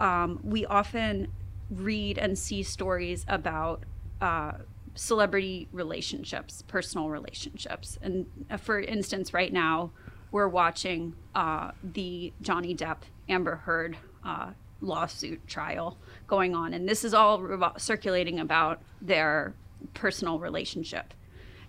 um, 0.00 0.40
we 0.42 0.64
often 0.64 1.30
read 1.70 2.16
and 2.16 2.38
see 2.38 2.62
stories 2.62 3.26
about 3.28 3.82
uh, 4.22 4.52
celebrity 4.94 5.68
relationships, 5.72 6.62
personal 6.62 7.10
relationships. 7.10 7.98
And 8.00 8.24
uh, 8.50 8.56
for 8.56 8.80
instance, 8.80 9.34
right 9.34 9.52
now, 9.52 9.90
we're 10.30 10.48
watching 10.48 11.14
uh, 11.34 11.72
the 11.82 12.32
Johnny 12.40 12.74
Depp 12.74 12.98
Amber 13.28 13.56
Heard 13.56 13.98
uh, 14.26 14.50
lawsuit 14.80 15.46
trial 15.46 15.96
going 16.26 16.54
on. 16.54 16.74
And 16.74 16.88
this 16.88 17.04
is 17.04 17.14
all 17.14 17.72
circulating 17.78 18.38
about 18.38 18.82
their 19.00 19.54
personal 19.94 20.38
relationship. 20.38 21.14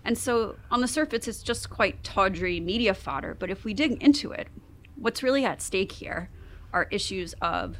And 0.04 0.18
so 0.18 0.56
on 0.70 0.80
the 0.80 0.88
surface, 0.88 1.28
it's 1.28 1.42
just 1.42 1.70
quite 1.70 2.02
tawdry 2.02 2.60
media 2.60 2.94
fodder. 2.94 3.36
But 3.38 3.50
if 3.50 3.64
we 3.64 3.74
dig 3.74 4.02
into 4.02 4.32
it, 4.32 4.48
what's 4.96 5.22
really 5.22 5.44
at 5.44 5.62
stake 5.62 5.92
here 5.92 6.30
are 6.72 6.88
issues 6.90 7.34
of 7.40 7.76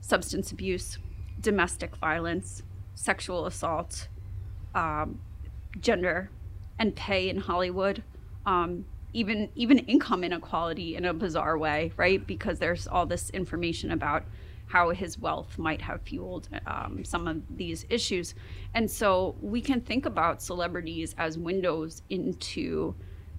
substance 0.00 0.52
abuse, 0.52 0.98
domestic 1.40 1.96
violence, 1.96 2.62
sexual 2.94 3.46
assault, 3.46 4.08
um, 4.74 5.20
gender, 5.80 6.30
and 6.78 6.94
pay 6.94 7.28
in 7.28 7.38
Hollywood. 7.38 8.02
Um, 8.46 8.84
even 9.12 9.48
even 9.54 9.78
income 9.78 10.24
inequality 10.24 10.96
in 10.96 11.04
a 11.04 11.14
bizarre 11.14 11.58
way, 11.58 11.92
right? 11.96 12.24
Because 12.26 12.58
there's 12.58 12.86
all 12.86 13.06
this 13.06 13.30
information 13.30 13.90
about 13.90 14.24
how 14.66 14.90
his 14.90 15.18
wealth 15.18 15.58
might 15.58 15.82
have 15.82 16.00
fueled 16.02 16.48
um, 16.66 17.04
some 17.04 17.26
of 17.26 17.42
these 17.56 17.84
issues, 17.90 18.34
and 18.74 18.88
so 18.90 19.34
we 19.40 19.60
can 19.60 19.80
think 19.80 20.06
about 20.06 20.40
celebrities 20.40 21.14
as 21.18 21.36
windows 21.36 22.02
into 22.08 22.94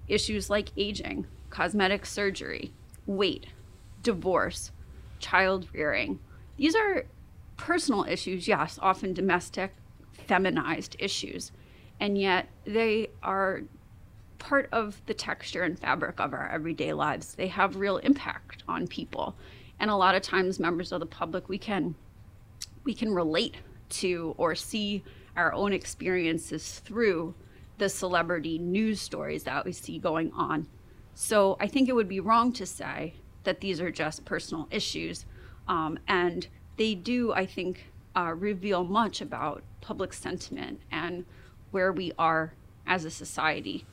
issues 0.08 0.50
like 0.50 0.70
aging, 0.76 1.26
cosmetic 1.48 2.04
surgery, 2.04 2.74
weight, 3.06 3.46
divorce, 4.02 4.72
child 5.20 5.68
rearing. 5.72 6.18
These 6.58 6.74
are 6.74 7.04
personal 7.56 8.04
issues, 8.04 8.46
yes, 8.46 8.78
often 8.82 9.14
domestic, 9.14 9.72
feminized 10.26 10.96
issues, 10.98 11.50
and 11.98 12.18
yet 12.18 12.48
they 12.66 13.08
are 13.22 13.62
part 14.42 14.68
of 14.72 15.00
the 15.06 15.14
texture 15.14 15.62
and 15.62 15.78
fabric 15.78 16.20
of 16.20 16.32
our 16.34 16.48
everyday 16.48 16.92
lives. 16.92 17.34
They 17.34 17.46
have 17.48 17.76
real 17.76 17.96
impact 17.98 18.62
on 18.68 18.86
people. 18.86 19.34
And 19.80 19.90
a 19.90 19.96
lot 19.96 20.14
of 20.14 20.22
times 20.22 20.60
members 20.60 20.92
of 20.92 21.00
the 21.00 21.06
public 21.06 21.48
we 21.48 21.58
can 21.58 21.94
we 22.84 22.94
can 22.94 23.12
relate 23.14 23.56
to 23.88 24.34
or 24.36 24.54
see 24.54 25.02
our 25.36 25.52
own 25.52 25.72
experiences 25.72 26.80
through 26.80 27.34
the 27.78 27.88
celebrity 27.88 28.58
news 28.58 29.00
stories 29.00 29.44
that 29.44 29.64
we 29.64 29.72
see 29.72 29.98
going 29.98 30.32
on 30.32 30.66
so 31.14 31.56
I 31.60 31.66
think 31.66 31.88
it 31.88 31.94
would 31.94 32.08
be 32.08 32.20
wrong 32.20 32.52
to 32.54 32.66
say 32.66 33.14
that 33.44 33.60
these 33.60 33.80
are 33.80 33.90
just 33.90 34.24
personal 34.24 34.68
issues. 34.70 35.26
Um, 35.68 35.98
and 36.08 36.46
they 36.76 36.94
do, 36.94 37.32
I 37.32 37.46
think, 37.46 37.86
uh, 38.16 38.34
reveal 38.36 38.84
much 38.84 39.20
about 39.20 39.62
public 39.80 40.12
sentiment 40.12 40.80
and 40.90 41.24
where 41.70 41.92
we 41.92 42.12
are 42.18 42.54
as 42.86 43.04
a 43.04 43.10
society. 43.10 43.84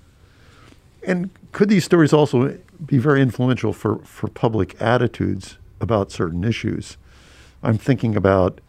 And 1.05 1.29
could 1.51 1.69
these 1.69 1.85
stories 1.85 2.13
also 2.13 2.57
be 2.85 2.97
very 2.97 3.21
influential 3.21 3.73
for, 3.73 3.99
for 3.99 4.27
public 4.27 4.79
attitudes 4.81 5.57
about 5.81 6.11
certain 6.11 6.43
issues? 6.43 6.97
I'm 7.63 7.77
thinking 7.77 8.15
about 8.15 8.61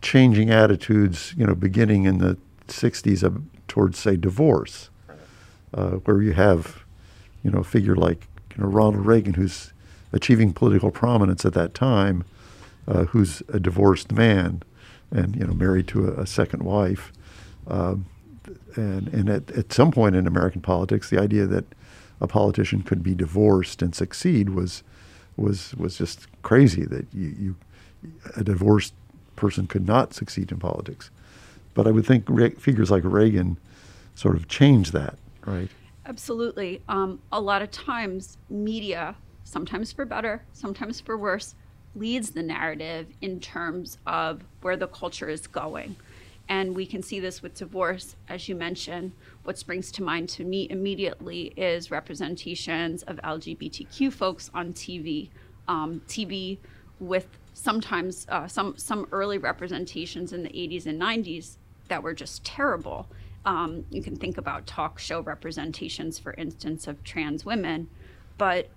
changing 0.00 0.50
attitudes, 0.50 1.34
you 1.36 1.46
know, 1.46 1.54
beginning 1.54 2.04
in 2.04 2.18
the 2.18 2.38
60s 2.68 3.22
of, 3.22 3.42
towards, 3.68 3.98
say, 3.98 4.16
divorce, 4.16 4.90
uh, 5.74 5.92
where 5.92 6.22
you 6.22 6.32
have 6.32 6.82
you 7.42 7.50
know, 7.50 7.58
a 7.58 7.64
figure 7.64 7.96
like 7.96 8.28
you 8.56 8.62
know, 8.62 8.68
Ronald 8.68 9.04
Reagan, 9.06 9.34
who's 9.34 9.72
achieving 10.12 10.52
political 10.52 10.90
prominence 10.90 11.44
at 11.44 11.54
that 11.54 11.74
time, 11.74 12.24
uh, 12.86 13.04
who's 13.06 13.42
a 13.48 13.58
divorced 13.58 14.12
man 14.12 14.62
and 15.10 15.36
you 15.36 15.46
know 15.46 15.52
married 15.52 15.86
to 15.88 16.08
a, 16.08 16.22
a 16.22 16.26
second 16.26 16.62
wife, 16.62 17.12
um, 17.66 18.06
and 18.76 19.08
and 19.08 19.28
at, 19.28 19.50
at 19.52 19.72
some 19.72 19.90
point 19.90 20.16
in 20.16 20.26
American 20.26 20.60
politics, 20.60 21.10
the 21.10 21.20
idea 21.20 21.46
that 21.46 21.64
a 22.20 22.26
politician 22.26 22.82
could 22.82 23.02
be 23.02 23.14
divorced 23.14 23.82
and 23.82 23.94
succeed 23.94 24.50
was 24.50 24.82
was 25.36 25.74
was 25.76 25.98
just 25.98 26.26
crazy. 26.42 26.84
That 26.84 27.06
you, 27.12 27.34
you 27.38 27.56
a 28.36 28.44
divorced 28.44 28.94
person 29.36 29.66
could 29.66 29.86
not 29.86 30.14
succeed 30.14 30.52
in 30.52 30.58
politics. 30.58 31.10
But 31.74 31.86
I 31.86 31.90
would 31.90 32.06
think 32.06 32.24
re- 32.28 32.50
figures 32.50 32.90
like 32.90 33.02
Reagan 33.04 33.58
sort 34.14 34.36
of 34.36 34.48
changed 34.48 34.92
that, 34.92 35.18
right? 35.46 35.70
Absolutely. 36.04 36.82
Um, 36.88 37.20
a 37.30 37.40
lot 37.40 37.62
of 37.62 37.70
times, 37.70 38.36
media, 38.50 39.14
sometimes 39.44 39.92
for 39.92 40.04
better, 40.04 40.42
sometimes 40.52 41.00
for 41.00 41.16
worse, 41.16 41.54
leads 41.94 42.30
the 42.30 42.42
narrative 42.42 43.06
in 43.20 43.40
terms 43.40 43.98
of 44.06 44.42
where 44.60 44.76
the 44.76 44.86
culture 44.88 45.28
is 45.28 45.46
going. 45.46 45.96
And 46.52 46.76
we 46.76 46.84
can 46.84 47.02
see 47.02 47.18
this 47.18 47.40
with 47.40 47.54
divorce, 47.54 48.14
as 48.28 48.46
you 48.46 48.54
mentioned. 48.54 49.12
What 49.44 49.56
springs 49.56 49.90
to 49.92 50.02
mind 50.02 50.28
to 50.28 50.44
me 50.44 50.68
immediately 50.68 51.44
is 51.56 51.90
representations 51.90 53.02
of 53.04 53.16
LGBTQ 53.16 54.12
folks 54.12 54.50
on 54.52 54.74
TV. 54.74 55.30
Um, 55.66 56.02
TV 56.06 56.58
with 57.00 57.26
sometimes 57.54 58.26
uh, 58.28 58.46
some 58.48 58.76
some 58.76 59.08
early 59.12 59.38
representations 59.38 60.34
in 60.34 60.42
the 60.42 60.50
80s 60.50 60.84
and 60.84 61.00
90s 61.00 61.56
that 61.88 62.02
were 62.02 62.12
just 62.12 62.44
terrible. 62.44 63.06
Um, 63.46 63.86
you 63.88 64.02
can 64.02 64.16
think 64.16 64.36
about 64.36 64.66
talk 64.66 64.98
show 64.98 65.22
representations, 65.22 66.18
for 66.18 66.34
instance, 66.34 66.86
of 66.86 67.02
trans 67.02 67.46
women, 67.46 67.88
but 68.36 68.68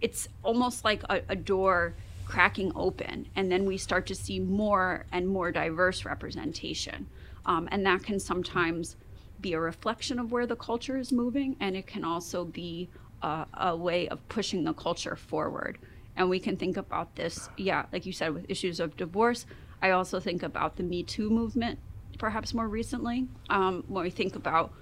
it's 0.00 0.28
almost 0.44 0.84
like 0.84 1.02
a, 1.10 1.22
a 1.28 1.34
door 1.34 1.94
cracking 2.24 2.72
open, 2.74 3.28
and 3.36 3.50
then 3.50 3.64
we 3.66 3.76
start 3.76 4.06
to 4.06 4.14
see 4.14 4.38
more 4.38 5.06
and 5.12 5.26
more 5.28 5.52
diverse 5.52 6.04
representation. 6.04 7.06
Um, 7.44 7.68
and 7.72 7.84
that 7.86 8.02
can 8.02 8.20
sometimes 8.20 8.96
be 9.40 9.52
a 9.52 9.60
reflection 9.60 10.18
of 10.18 10.30
where 10.30 10.46
the 10.46 10.56
culture 10.56 10.96
is 10.96 11.12
moving, 11.12 11.56
and 11.60 11.76
it 11.76 11.86
can 11.86 12.04
also 12.04 12.44
be 12.44 12.88
uh, 13.22 13.44
a 13.54 13.76
way 13.76 14.08
of 14.08 14.26
pushing 14.28 14.64
the 14.64 14.72
culture 14.72 15.16
forward. 15.16 15.78
And 16.16 16.28
we 16.28 16.38
can 16.38 16.56
think 16.56 16.76
about 16.76 17.16
this, 17.16 17.48
yeah, 17.56 17.86
like 17.92 18.06
you 18.06 18.12
said, 18.12 18.34
with 18.34 18.46
issues 18.48 18.80
of 18.80 18.96
divorce. 18.96 19.46
I 19.80 19.90
also 19.90 20.20
think 20.20 20.42
about 20.42 20.76
the 20.76 20.82
Me 20.82 21.02
Too 21.02 21.30
movement, 21.30 21.78
perhaps 22.18 22.54
more 22.54 22.68
recently, 22.68 23.28
um, 23.50 23.84
when 23.88 24.04
we 24.04 24.10
think 24.10 24.36
about 24.36 24.72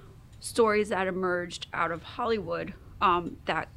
stories 0.41 0.89
that 0.89 1.07
emerged 1.07 1.67
out 1.73 1.93
of 1.93 2.03
Hollywood 2.03 2.75
um, 3.01 3.37
that 3.47 3.69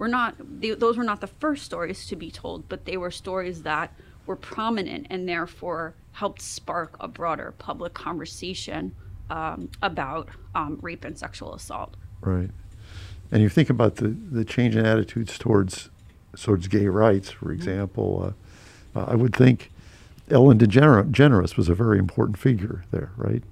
were 0.00 0.08
not, 0.08 0.34
they, 0.60 0.70
those 0.70 0.96
were 0.96 1.04
not 1.04 1.20
the 1.20 1.26
first 1.26 1.62
stories 1.62 2.06
to 2.06 2.16
be 2.16 2.30
told, 2.30 2.66
but 2.70 2.86
they 2.86 2.96
were 2.96 3.10
stories 3.10 3.62
that 3.64 3.92
were 4.24 4.34
prominent 4.34 5.06
and 5.10 5.28
therefore 5.28 5.94
helped 6.12 6.40
spark 6.40 6.96
a 7.00 7.06
broader 7.06 7.52
public 7.58 7.92
conversation 7.92 8.94
um, 9.28 9.68
about 9.82 10.30
um, 10.54 10.78
rape 10.80 11.04
and 11.04 11.18
sexual 11.18 11.54
assault. 11.54 11.96
Right. 12.22 12.48
And 13.30 13.42
you 13.42 13.50
think 13.50 13.68
about 13.68 13.96
the, 13.96 14.08
the 14.08 14.42
change 14.42 14.74
in 14.74 14.86
attitudes 14.86 15.38
towards 15.38 15.90
towards 16.34 16.68
gay 16.68 16.86
rights, 16.86 17.30
for 17.30 17.52
example. 17.52 18.34
Uh, 18.94 18.98
uh, 18.98 19.04
I 19.08 19.16
would 19.16 19.36
think 19.36 19.70
Ellen 20.30 20.58
DeGeneres 20.58 21.56
was 21.56 21.68
a 21.68 21.74
very 21.74 21.98
important 21.98 22.38
figure 22.38 22.84
there, 22.90 23.10
right? 23.16 23.42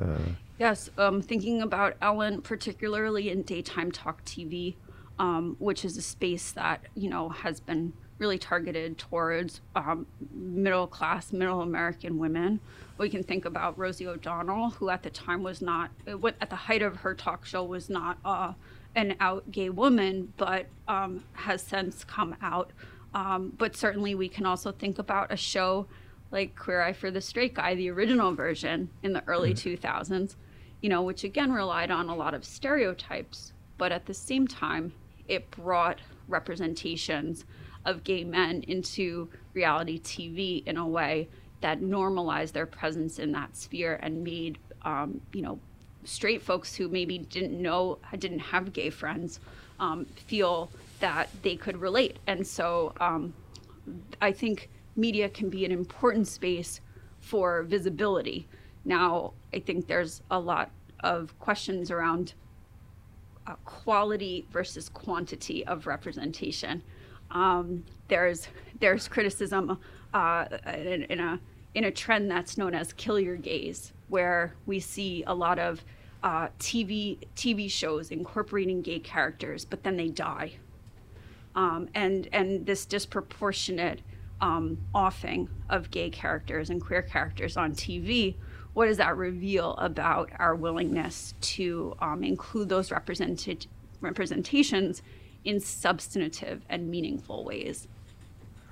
Uh, 0.00 0.18
yes, 0.58 0.90
um, 0.98 1.22
thinking 1.22 1.62
about 1.62 1.94
Ellen, 2.02 2.42
particularly 2.42 3.30
in 3.30 3.42
daytime 3.42 3.90
talk 3.90 4.22
TV, 4.24 4.74
um, 5.18 5.56
which 5.58 5.84
is 5.84 5.96
a 5.96 6.02
space 6.02 6.52
that 6.52 6.86
you 6.94 7.08
know 7.08 7.28
has 7.28 7.60
been 7.60 7.92
really 8.18 8.38
targeted 8.38 8.96
towards 8.96 9.60
um, 9.74 10.06
middle 10.32 10.86
class, 10.86 11.32
middle 11.32 11.62
American 11.62 12.18
women. 12.18 12.60
We 12.96 13.08
can 13.08 13.24
think 13.24 13.44
about 13.44 13.76
Rosie 13.76 14.06
O'Donnell, 14.06 14.70
who 14.70 14.88
at 14.88 15.02
the 15.02 15.10
time 15.10 15.42
was 15.42 15.60
not, 15.60 15.90
at 16.06 16.50
the 16.50 16.56
height 16.56 16.82
of 16.82 16.96
her 16.96 17.14
talk 17.14 17.44
show, 17.44 17.64
was 17.64 17.90
not 17.90 18.18
uh, 18.24 18.52
an 18.94 19.16
out 19.18 19.50
gay 19.50 19.68
woman, 19.68 20.32
but 20.36 20.66
um, 20.86 21.24
has 21.32 21.60
since 21.60 22.04
come 22.04 22.36
out. 22.40 22.70
Um, 23.14 23.52
but 23.58 23.76
certainly, 23.76 24.14
we 24.14 24.28
can 24.28 24.46
also 24.46 24.72
think 24.72 24.98
about 24.98 25.32
a 25.32 25.36
show 25.36 25.86
like 26.30 26.56
Queer 26.56 26.82
Eye 26.82 26.92
for 26.92 27.10
the 27.10 27.20
Straight 27.20 27.54
Guy, 27.54 27.74
the 27.74 27.90
original 27.90 28.34
version 28.34 28.90
in 29.02 29.12
the 29.12 29.22
early 29.26 29.54
mm. 29.54 29.78
2000s, 29.78 30.34
you 30.80 30.88
know, 30.88 31.02
which 31.02 31.22
again 31.22 31.52
relied 31.52 31.90
on 31.90 32.08
a 32.08 32.14
lot 32.14 32.34
of 32.34 32.44
stereotypes, 32.44 33.52
but 33.78 33.92
at 33.92 34.06
the 34.06 34.14
same 34.14 34.48
time, 34.48 34.92
it 35.28 35.50
brought 35.50 35.98
representations 36.28 37.44
of 37.84 38.04
gay 38.04 38.24
men 38.24 38.62
into 38.62 39.28
reality 39.52 40.00
TV 40.00 40.66
in 40.66 40.76
a 40.76 40.86
way 40.86 41.28
that 41.60 41.80
normalized 41.80 42.54
their 42.54 42.66
presence 42.66 43.18
in 43.18 43.32
that 43.32 43.56
sphere 43.56 43.98
and 44.02 44.22
made, 44.22 44.58
um, 44.82 45.20
you 45.32 45.42
know, 45.42 45.58
straight 46.04 46.42
folks 46.42 46.74
who 46.74 46.88
maybe 46.88 47.18
didn't 47.18 47.60
know, 47.60 47.98
didn't 48.18 48.38
have 48.38 48.72
gay 48.72 48.90
friends, 48.90 49.40
um, 49.80 50.04
feel 50.04 50.70
that 51.00 51.28
they 51.42 51.56
could 51.56 51.76
relate. 51.78 52.18
And 52.26 52.46
so 52.46 52.92
um, 53.00 53.32
I 54.20 54.32
think 54.32 54.68
media 54.96 55.28
can 55.28 55.48
be 55.48 55.64
an 55.64 55.72
important 55.72 56.28
space 56.28 56.80
for 57.20 57.62
visibility. 57.62 58.46
Now, 58.84 59.32
I 59.52 59.60
think 59.60 59.86
there's 59.86 60.22
a 60.30 60.38
lot 60.38 60.70
of 61.00 61.38
questions 61.38 61.90
around 61.90 62.34
quality 63.64 64.46
versus 64.50 64.88
quantity 64.88 65.66
of 65.66 65.86
representation. 65.86 66.82
Um, 67.30 67.84
there's 68.08 68.48
there's 68.80 69.08
criticism 69.08 69.78
uh, 70.12 70.46
in, 70.66 71.04
in, 71.04 71.20
a 71.20 71.40
in 71.74 71.84
a 71.84 71.90
trend 71.90 72.30
that's 72.30 72.56
known 72.56 72.74
as 72.74 72.92
kill 72.92 73.18
your 73.18 73.36
gays, 73.36 73.92
where 74.08 74.54
we 74.66 74.80
see 74.80 75.24
a 75.26 75.34
lot 75.34 75.58
of 75.58 75.84
uh, 76.22 76.48
TV 76.58 77.18
TV 77.36 77.70
shows 77.70 78.10
incorporating 78.10 78.82
gay 78.82 78.98
characters, 78.98 79.64
but 79.64 79.82
then 79.82 79.96
they 79.96 80.08
die, 80.08 80.52
um, 81.54 81.88
and 81.94 82.28
and 82.32 82.64
this 82.64 82.86
disproportionate 82.86 84.00
um, 84.40 84.78
offing 84.94 85.48
of 85.70 85.90
gay 85.90 86.10
characters 86.10 86.70
and 86.70 86.80
queer 86.80 87.02
characters 87.02 87.56
on 87.56 87.72
TV. 87.72 88.34
What 88.74 88.86
does 88.86 88.96
that 88.98 89.16
reveal 89.16 89.72
about 89.74 90.30
our 90.38 90.54
willingness 90.54 91.34
to 91.40 91.94
um, 92.00 92.22
include 92.22 92.68
those 92.68 92.90
represented 92.90 93.66
representations 94.00 95.02
in 95.44 95.60
substantive 95.60 96.62
and 96.68 96.90
meaningful 96.90 97.44
ways? 97.44 97.86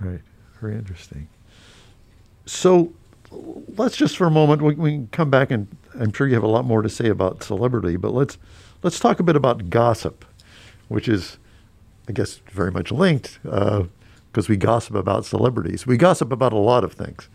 Right. 0.01 0.21
Very 0.61 0.75
interesting. 0.75 1.29
So 2.47 2.93
let's 3.31 3.97
just 3.97 4.17
for 4.17 4.27
a 4.27 4.31
moment 4.31 4.63
we, 4.63 4.75
we, 4.75 4.91
can 4.91 5.09
come 5.09 5.31
back 5.31 5.51
and 5.51 5.69
I'm 5.99 6.13
sure 6.13 6.27
you 6.27 6.35
have 6.35 6.43
a 6.43 6.49
lot 6.49 6.65
more 6.65 6.83
to 6.83 6.89
say 6.89 7.09
about 7.09 7.43
celebrity, 7.43 7.97
but 7.97 8.13
let's 8.13 8.39
let's 8.83 8.99
talk 8.99 9.21
a 9.21 9.23
bit 9.23 9.37
about 9.37 9.71
gossip, 9.71 10.25
which 10.89 11.09
is, 11.09 11.39
I 12.09 12.13
guess, 12.13 12.41
very 12.51 12.71
much 12.71 12.91
linked 12.91 13.39
because 13.43 13.89
uh, 14.37 14.49
we 14.49 14.57
gossip 14.57 14.95
about 14.95 15.25
celebrities. 15.25 15.87
We 15.87 15.97
gossip 15.97 16.33
about 16.33 16.53
a 16.53 16.59
lot 16.59 16.85
of 16.85 16.93
things. 16.95 17.29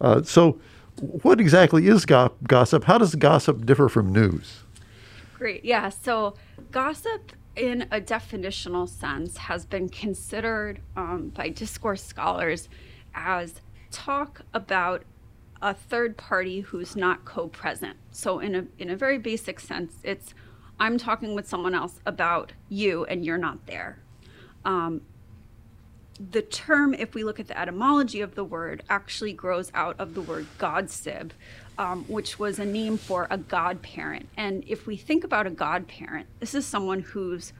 Uh, 0.00 0.22
so, 0.22 0.58
what 1.00 1.40
exactly 1.40 1.86
is 1.86 2.06
go- 2.06 2.32
gossip? 2.46 2.84
How 2.84 2.98
does 2.98 3.14
gossip 3.14 3.66
differ 3.66 3.88
from 3.88 4.12
news? 4.12 4.62
Great. 5.38 5.64
Yeah. 5.64 5.88
So, 5.88 6.34
gossip 6.70 7.32
in 7.56 7.82
a 7.90 8.00
definitional 8.00 8.88
sense 8.88 9.36
has 9.36 9.64
been 9.64 9.88
considered 9.88 10.80
um, 10.96 11.28
by 11.34 11.48
discourse 11.48 12.02
scholars 12.02 12.68
as 13.14 13.60
talk 13.90 14.40
about 14.52 15.04
a 15.62 15.72
third 15.72 16.16
party 16.16 16.60
who's 16.60 16.96
not 16.96 17.24
co-present. 17.24 17.96
So 18.10 18.38
in 18.38 18.54
a 18.54 18.66
in 18.78 18.90
a 18.90 18.96
very 18.96 19.18
basic 19.18 19.60
sense, 19.60 19.96
it's 20.02 20.34
I'm 20.78 20.98
talking 20.98 21.34
with 21.34 21.48
someone 21.48 21.74
else 21.74 22.00
about 22.04 22.52
you 22.68 23.04
and 23.04 23.24
you're 23.24 23.38
not 23.38 23.66
there. 23.66 23.98
Um, 24.64 25.02
the 26.18 26.42
term, 26.42 26.94
if 26.94 27.14
we 27.14 27.24
look 27.24 27.40
at 27.40 27.48
the 27.48 27.58
etymology 27.58 28.20
of 28.20 28.34
the 28.34 28.44
word, 28.44 28.82
actually 28.88 29.32
grows 29.32 29.70
out 29.74 29.96
of 29.98 30.14
the 30.14 30.20
word 30.20 30.46
godsib, 30.58 31.30
um, 31.76 32.04
which 32.04 32.38
was 32.38 32.58
a 32.58 32.64
name 32.64 32.96
for 32.96 33.26
a 33.30 33.38
godparent. 33.38 34.28
And 34.36 34.62
if 34.66 34.86
we 34.86 34.96
think 34.96 35.24
about 35.24 35.46
a 35.46 35.50
godparent, 35.50 36.26
this 36.38 36.54
is 36.54 36.64
someone 36.64 37.00
who's 37.00 37.52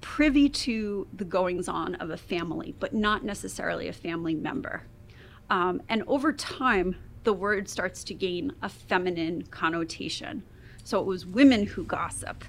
privy 0.00 0.48
to 0.48 1.08
the 1.12 1.24
goings 1.24 1.68
on 1.68 1.96
of 1.96 2.10
a 2.10 2.16
family, 2.16 2.74
but 2.78 2.94
not 2.94 3.24
necessarily 3.24 3.88
a 3.88 3.92
family 3.92 4.34
member. 4.34 4.84
Um, 5.50 5.82
and 5.88 6.04
over 6.06 6.32
time, 6.32 6.96
the 7.24 7.32
word 7.32 7.68
starts 7.68 8.04
to 8.04 8.14
gain 8.14 8.52
a 8.62 8.68
feminine 8.68 9.42
connotation. 9.50 10.44
So 10.84 11.00
it 11.00 11.06
was 11.06 11.26
women 11.26 11.66
who 11.66 11.84
gossip, 11.84 12.44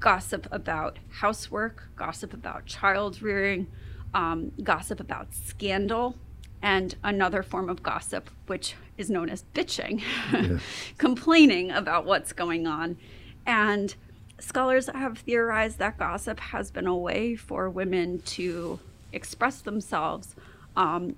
gossip 0.00 0.48
about 0.50 0.98
housework, 1.10 1.90
gossip 1.96 2.32
about 2.32 2.64
child 2.64 3.20
rearing, 3.20 3.66
um, 4.16 4.50
gossip 4.62 4.98
about 4.98 5.34
scandal, 5.34 6.16
and 6.62 6.96
another 7.04 7.42
form 7.42 7.68
of 7.68 7.82
gossip, 7.82 8.30
which 8.46 8.74
is 8.96 9.10
known 9.10 9.28
as 9.28 9.44
bitching, 9.54 10.02
yeah. 10.32 10.58
complaining 10.96 11.70
about 11.70 12.06
what's 12.06 12.32
going 12.32 12.66
on. 12.66 12.96
And 13.44 13.94
scholars 14.40 14.88
have 14.88 15.18
theorized 15.18 15.78
that 15.78 15.98
gossip 15.98 16.40
has 16.40 16.70
been 16.70 16.86
a 16.86 16.96
way 16.96 17.36
for 17.36 17.68
women 17.68 18.20
to 18.22 18.80
express 19.12 19.60
themselves 19.60 20.34
um, 20.76 21.14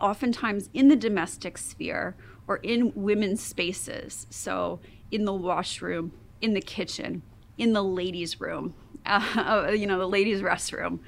oftentimes 0.00 0.70
in 0.72 0.88
the 0.88 0.96
domestic 0.96 1.58
sphere 1.58 2.16
or 2.46 2.56
in 2.56 2.92
women's 2.94 3.42
spaces. 3.42 4.26
So, 4.30 4.80
in 5.10 5.26
the 5.26 5.34
washroom, 5.34 6.12
in 6.40 6.54
the 6.54 6.62
kitchen, 6.62 7.20
in 7.58 7.74
the 7.74 7.84
ladies' 7.84 8.40
room, 8.40 8.72
uh, 9.06 9.70
you 9.74 9.86
know, 9.86 9.98
the 9.98 10.08
ladies' 10.08 10.40
restroom, 10.40 11.00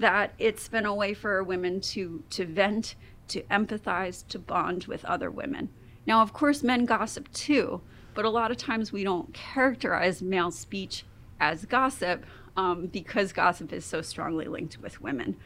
that 0.00 0.32
it's 0.38 0.66
been 0.66 0.86
a 0.86 0.94
way 0.94 1.14
for 1.14 1.44
women 1.44 1.80
to 1.80 2.24
to 2.30 2.44
vent, 2.46 2.96
to 3.28 3.42
empathize, 3.42 4.26
to 4.28 4.38
bond 4.38 4.86
with 4.86 5.04
other 5.04 5.30
women. 5.30 5.68
Now, 6.06 6.22
of 6.22 6.32
course, 6.32 6.62
men 6.62 6.86
gossip 6.86 7.30
too, 7.32 7.82
but 8.14 8.24
a 8.24 8.30
lot 8.30 8.50
of 8.50 8.56
times 8.56 8.92
we 8.92 9.04
don't 9.04 9.32
characterize 9.34 10.22
male 10.22 10.50
speech 10.50 11.04
as 11.38 11.66
gossip 11.66 12.24
um, 12.56 12.86
because 12.86 13.32
gossip 13.32 13.72
is 13.72 13.84
so 13.84 14.00
strongly 14.00 14.46
linked 14.46 14.78
with 14.78 15.00
women. 15.00 15.36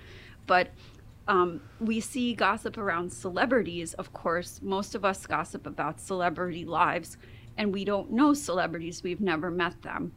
But 0.47 0.69
um, 1.27 1.61
we 1.81 2.01
see 2.01 2.35
gossip 2.35 2.79
around 2.79 3.13
celebrities, 3.13 3.95
of 3.95 4.13
course. 4.13 4.61
Most 4.63 4.95
of 4.95 5.05
us 5.05 5.27
gossip 5.27 5.67
about 5.67 6.01
celebrity 6.01 6.65
lives, 6.65 7.17
and 7.57 7.73
we 7.73 7.85
don't 7.85 8.13
know 8.13 8.35
celebrities, 8.35 9.03
we've 9.03 9.21
never 9.21 9.51
met 9.51 9.83
them. 9.83 10.13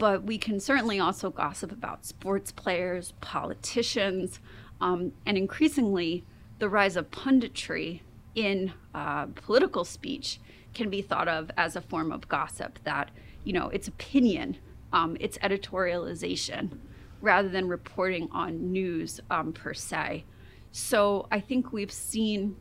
But 0.00 0.24
we 0.24 0.38
can 0.38 0.60
certainly 0.60 0.98
also 0.98 1.28
gossip 1.28 1.70
about 1.70 2.06
sports 2.06 2.50
players, 2.52 3.12
politicians, 3.20 4.40
um, 4.80 5.12
and 5.26 5.36
increasingly 5.36 6.24
the 6.58 6.70
rise 6.70 6.96
of 6.96 7.10
punditry 7.10 8.00
in 8.34 8.72
uh, 8.94 9.26
political 9.26 9.84
speech 9.84 10.40
can 10.72 10.88
be 10.88 11.02
thought 11.02 11.28
of 11.28 11.50
as 11.58 11.76
a 11.76 11.82
form 11.82 12.12
of 12.12 12.26
gossip 12.28 12.78
that, 12.84 13.10
you 13.44 13.52
know, 13.52 13.68
it's 13.68 13.88
opinion, 13.88 14.56
um, 14.94 15.18
it's 15.20 15.36
editorialization 15.38 16.78
rather 17.20 17.50
than 17.50 17.68
reporting 17.68 18.26
on 18.32 18.72
news 18.72 19.20
um, 19.30 19.52
per 19.52 19.74
se. 19.74 20.24
So 20.72 21.26
I 21.30 21.40
think 21.40 21.74
we've 21.74 21.92
seen, 21.92 22.56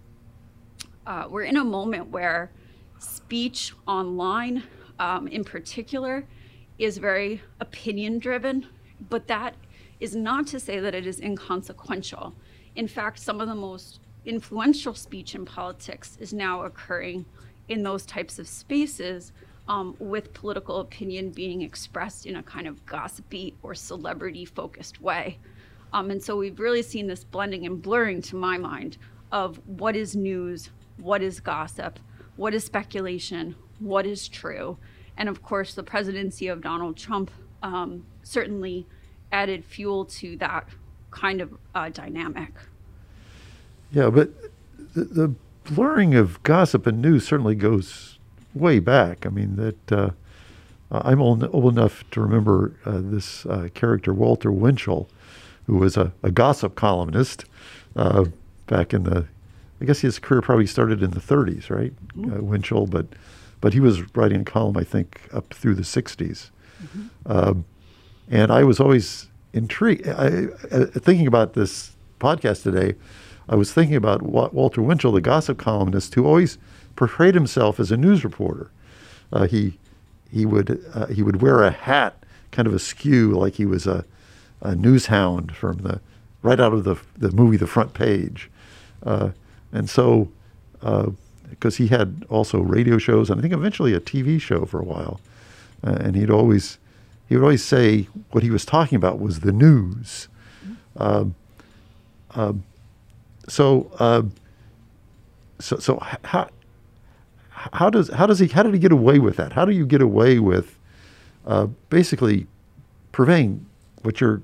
uh, 1.08 1.28
we're 1.30 1.44
in 1.44 1.56
a 1.56 1.64
moment 1.64 2.10
where 2.10 2.52
speech 3.00 3.72
online 3.88 4.64
um, 5.00 5.26
in 5.30 5.46
particular 5.46 6.28
is 6.80 6.98
very 6.98 7.42
opinion 7.60 8.18
driven, 8.18 8.66
but 9.10 9.28
that 9.28 9.54
is 10.00 10.16
not 10.16 10.48
to 10.48 10.60
say 10.60 10.80
that 10.80 10.96
it 10.96 11.06
is 11.06 11.20
inconsequential. 11.20 12.34
In 12.76 12.88
fact, 12.88 13.20
some 13.20 13.42
of 13.42 13.48
the 13.48 13.56
most 13.56 14.00
influential 14.26 14.94
speech 14.94 15.36
in 15.36 15.46
politics 15.46 16.18
is 16.20 16.34
now 16.34 16.64
occurring 16.64 17.26
in 17.68 17.84
those 17.84 18.06
types 18.06 18.40
of 18.40 18.48
spaces 18.48 19.32
um, 19.68 19.96
with 20.00 20.34
political 20.34 20.80
opinion 20.80 21.30
being 21.30 21.62
expressed 21.62 22.26
in 22.26 22.38
a 22.38 22.44
kind 22.44 22.68
of 22.68 22.86
gossipy 22.86 23.56
or 23.62 23.76
celebrity 23.76 24.46
focused 24.46 25.02
way. 25.02 25.38
Um, 25.94 26.10
and 26.12 26.24
so 26.24 26.38
we've 26.38 26.60
really 26.60 26.82
seen 26.82 27.08
this 27.08 27.24
blending 27.24 27.66
and 27.66 27.82
blurring, 27.82 28.22
to 28.24 28.36
my 28.36 28.58
mind, 28.58 28.98
of 29.32 29.60
what 29.68 29.96
is 29.96 30.16
news, 30.16 30.70
what 30.98 31.22
is 31.22 31.40
gossip, 31.40 32.00
what 32.36 32.54
is 32.54 32.64
speculation, 32.64 33.56
what 33.80 34.06
is 34.06 34.28
true. 34.28 34.78
And 35.20 35.28
of 35.28 35.44
course, 35.44 35.76
the 35.76 35.84
presidency 35.84 36.48
of 36.48 36.62
Donald 36.62 36.96
Trump 36.96 37.30
um, 37.62 38.06
certainly 38.24 38.88
added 39.34 39.66
fuel 39.66 40.06
to 40.06 40.38
that 40.38 40.68
kind 41.12 41.42
of 41.42 41.54
uh, 41.76 41.90
dynamic. 41.90 42.54
Yeah, 43.92 44.10
but 44.10 44.30
the, 44.96 45.04
the, 45.04 45.36
blurring 45.66 46.16
of 46.16 46.42
gossip 46.42 46.88
and 46.88 47.00
news 47.00 47.28
certainly 47.28 47.54
goes 47.54 48.18
way 48.56 48.80
back. 48.80 49.24
I 49.24 49.30
mean, 49.30 49.56
that 49.58 49.92
uh, 49.92 50.10
I'm 50.92 51.22
old, 51.22 51.48
old, 51.54 51.74
enough 51.78 52.10
to 52.10 52.22
remember 52.22 52.74
uh, 52.86 53.02
this 53.04 53.46
uh, 53.46 53.70
character, 53.76 54.12
Walter 54.12 54.52
Winchell, 54.52 55.08
who 55.68 55.76
was 55.76 55.96
a, 55.96 56.12
a 56.24 56.32
gossip 56.32 56.74
columnist 56.74 57.46
uh, 57.96 58.26
back 58.66 58.96
in 58.96 59.04
the, 59.04 59.28
I 59.80 59.86
guess 59.86 60.00
his 60.00 60.18
career 60.18 60.42
probably 60.42 60.66
started 60.66 61.04
in 61.04 61.12
the 61.12 61.20
30s, 61.20 61.70
right? 61.70 61.94
Mm-hmm. 62.18 62.34
Uh, 62.34 62.42
Winchell, 62.42 62.88
but 62.88 63.06
but 63.62 63.74
he 63.74 63.80
was 63.80 64.16
writing 64.16 64.42
a 64.42 64.46
column, 64.46 64.78
I 64.78 64.84
think, 64.84 65.22
up 65.34 65.54
through 65.54 65.76
the 65.76 65.84
60s. 65.84 66.50
Mm-hmm. 66.82 67.08
Um, 67.26 67.66
and 68.30 68.52
I 68.52 68.64
was 68.64 68.80
always 68.80 69.28
intrigued. 69.54 70.08
I, 70.08 70.48
uh, 70.72 70.86
thinking 70.86 71.28
about 71.28 71.54
this 71.54 71.96
podcast 72.20 72.64
today, 72.64 72.96
I 73.48 73.56
was 73.56 73.74
thinking 73.74 73.96
about 73.96 74.22
Walter 74.22 74.82
Winchell, 74.82 75.12
the 75.12 75.22
gossip 75.22 75.58
columnist, 75.58 76.14
who 76.14 76.26
always 76.26 76.58
portrayed 76.96 77.34
himself 77.34 77.80
as 77.80 77.92
a 77.92 77.98
news 77.98 78.24
reporter. 78.24 78.72
Uh, 79.32 79.48
he 79.48 79.78
he 80.32 80.46
would 80.46 80.84
uh, 80.94 81.08
he 81.08 81.24
would 81.24 81.42
wear 81.42 81.64
a 81.64 81.72
hat 81.72 82.24
kind 82.52 82.68
of 82.68 82.74
askew, 82.74 83.32
like 83.32 83.56
he 83.56 83.66
was 83.66 83.88
a, 83.88 84.06
a 84.62 84.76
news 84.76 85.08
hound 85.08 85.56
from 85.56 85.78
the 85.78 86.00
right 86.44 86.60
out 86.60 86.74
of 86.74 86.84
the 86.84 86.96
the 87.18 87.32
movie 87.32 87.58
The 87.58 87.68
Front 87.68 87.94
Page, 87.94 88.52
uh, 89.04 89.32
and 89.72 89.90
so 89.90 90.32
because 91.50 91.78
he 91.78 91.88
had 91.88 92.26
also 92.30 92.60
radio 92.60 92.98
shows 92.98 93.30
and 93.30 93.40
I 93.40 93.42
think 93.42 93.54
eventually 93.54 93.94
a 93.94 94.00
TV 94.00 94.40
show 94.40 94.66
for 94.66 94.80
a 94.80 94.84
while, 94.84 95.20
uh, 95.84 95.98
and 96.00 96.16
he'd 96.16 96.30
always 96.30 96.78
he 97.28 97.36
would 97.36 97.44
always 97.44 97.64
say 97.64 98.08
what 98.32 98.44
he 98.44 98.50
was 98.50 98.66
talking 98.66 98.96
about 98.96 99.20
was 99.20 99.42
the 99.42 99.52
news. 99.52 100.28
Um, 100.98 101.36
um, 102.32 102.64
so, 103.48 103.92
uh, 104.00 104.24
so, 105.60 105.78
so 105.78 106.00
how, 106.24 106.50
how 107.52 107.90
does 107.90 108.10
how 108.10 108.26
does 108.26 108.40
he 108.40 108.48
how 108.48 108.64
did 108.64 108.74
he 108.74 108.80
get 108.80 108.92
away 108.92 109.20
with 109.20 109.36
that? 109.38 109.54
How 109.54 109.66
do 109.66 109.72
you 109.72 109.86
get 109.86 110.02
away 110.02 110.40
with 110.40 110.78
uh, 111.46 111.68
basically 111.90 112.48
purveying 113.12 113.66
what 114.02 114.22
you're 114.22 114.42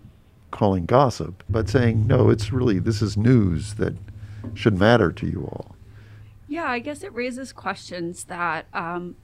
calling 0.52 0.86
gossip, 0.86 1.44
but 1.50 1.70
saying 1.70 2.06
no, 2.08 2.30
it's 2.30 2.52
really 2.52 2.80
this 2.80 3.02
is 3.02 3.18
news 3.18 3.76
that 3.76 3.94
should 4.54 4.78
matter 4.78 5.12
to 5.12 5.26
you 5.26 5.44
all? 5.52 5.75
Yeah, 6.48 6.66
I 6.66 6.80
guess 6.80 7.04
it 7.04 7.14
raises 7.14 7.52
questions 7.52 8.26
that 8.26 8.68
um, 8.74 9.16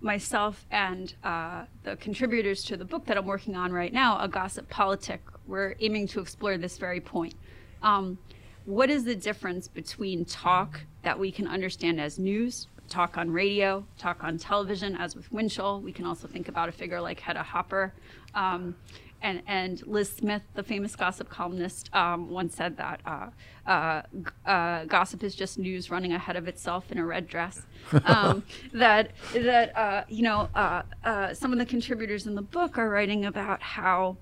myself 0.00 0.66
and 0.70 1.14
uh, 1.22 1.64
the 1.82 1.96
contributors 1.96 2.64
to 2.64 2.76
the 2.76 2.84
book 2.84 3.04
that 3.06 3.18
I'm 3.18 3.26
working 3.26 3.54
on 3.56 3.72
right 3.72 3.92
now, 3.92 4.18
A 4.20 4.28
Gossip 4.28 4.68
Politic, 4.68 5.20
we're 5.46 5.74
aiming 5.80 6.08
to 6.08 6.20
explore 6.20 6.56
this 6.56 6.78
very 6.78 7.00
point. 7.00 7.34
Um, 7.82 8.18
what 8.64 8.90
is 8.90 9.04
the 9.04 9.14
difference 9.14 9.68
between 9.68 10.24
talk 10.24 10.80
that 11.02 11.18
we 11.18 11.30
can 11.30 11.46
understand 11.48 12.00
as 12.00 12.18
news, 12.18 12.68
talk 12.88 13.18
on 13.18 13.30
radio, 13.30 13.84
talk 13.98 14.24
on 14.24 14.38
television, 14.38 14.94
as 14.96 15.16
with 15.16 15.30
Winchell? 15.32 15.80
We 15.80 15.92
can 15.92 16.06
also 16.06 16.26
think 16.28 16.48
about 16.48 16.68
a 16.68 16.72
figure 16.72 17.00
like 17.00 17.20
Hedda 17.20 17.42
Hopper. 17.42 17.92
Um, 18.34 18.76
and, 19.20 19.42
and 19.46 19.84
Liz 19.86 20.10
Smith, 20.10 20.42
the 20.54 20.62
famous 20.62 20.94
gossip 20.94 21.28
columnist, 21.28 21.94
um, 21.94 22.30
once 22.30 22.54
said 22.56 22.76
that 22.76 23.00
uh, 23.04 23.30
uh, 23.66 24.02
uh, 24.46 24.84
gossip 24.84 25.22
is 25.22 25.34
just 25.34 25.58
news 25.58 25.90
running 25.90 26.12
ahead 26.12 26.36
of 26.36 26.46
itself 26.48 26.90
in 26.90 26.98
a 26.98 27.04
red 27.04 27.28
dress. 27.28 27.62
Um, 28.04 28.42
that 28.72 29.12
that 29.34 29.76
uh, 29.76 30.04
you 30.08 30.22
know, 30.22 30.48
uh, 30.54 30.82
uh, 31.04 31.34
some 31.34 31.52
of 31.52 31.58
the 31.58 31.66
contributors 31.66 32.26
in 32.26 32.34
the 32.34 32.42
book 32.42 32.78
are 32.78 32.88
writing 32.88 33.24
about 33.24 33.62
how 33.62 34.18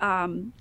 um, 0.00 0.52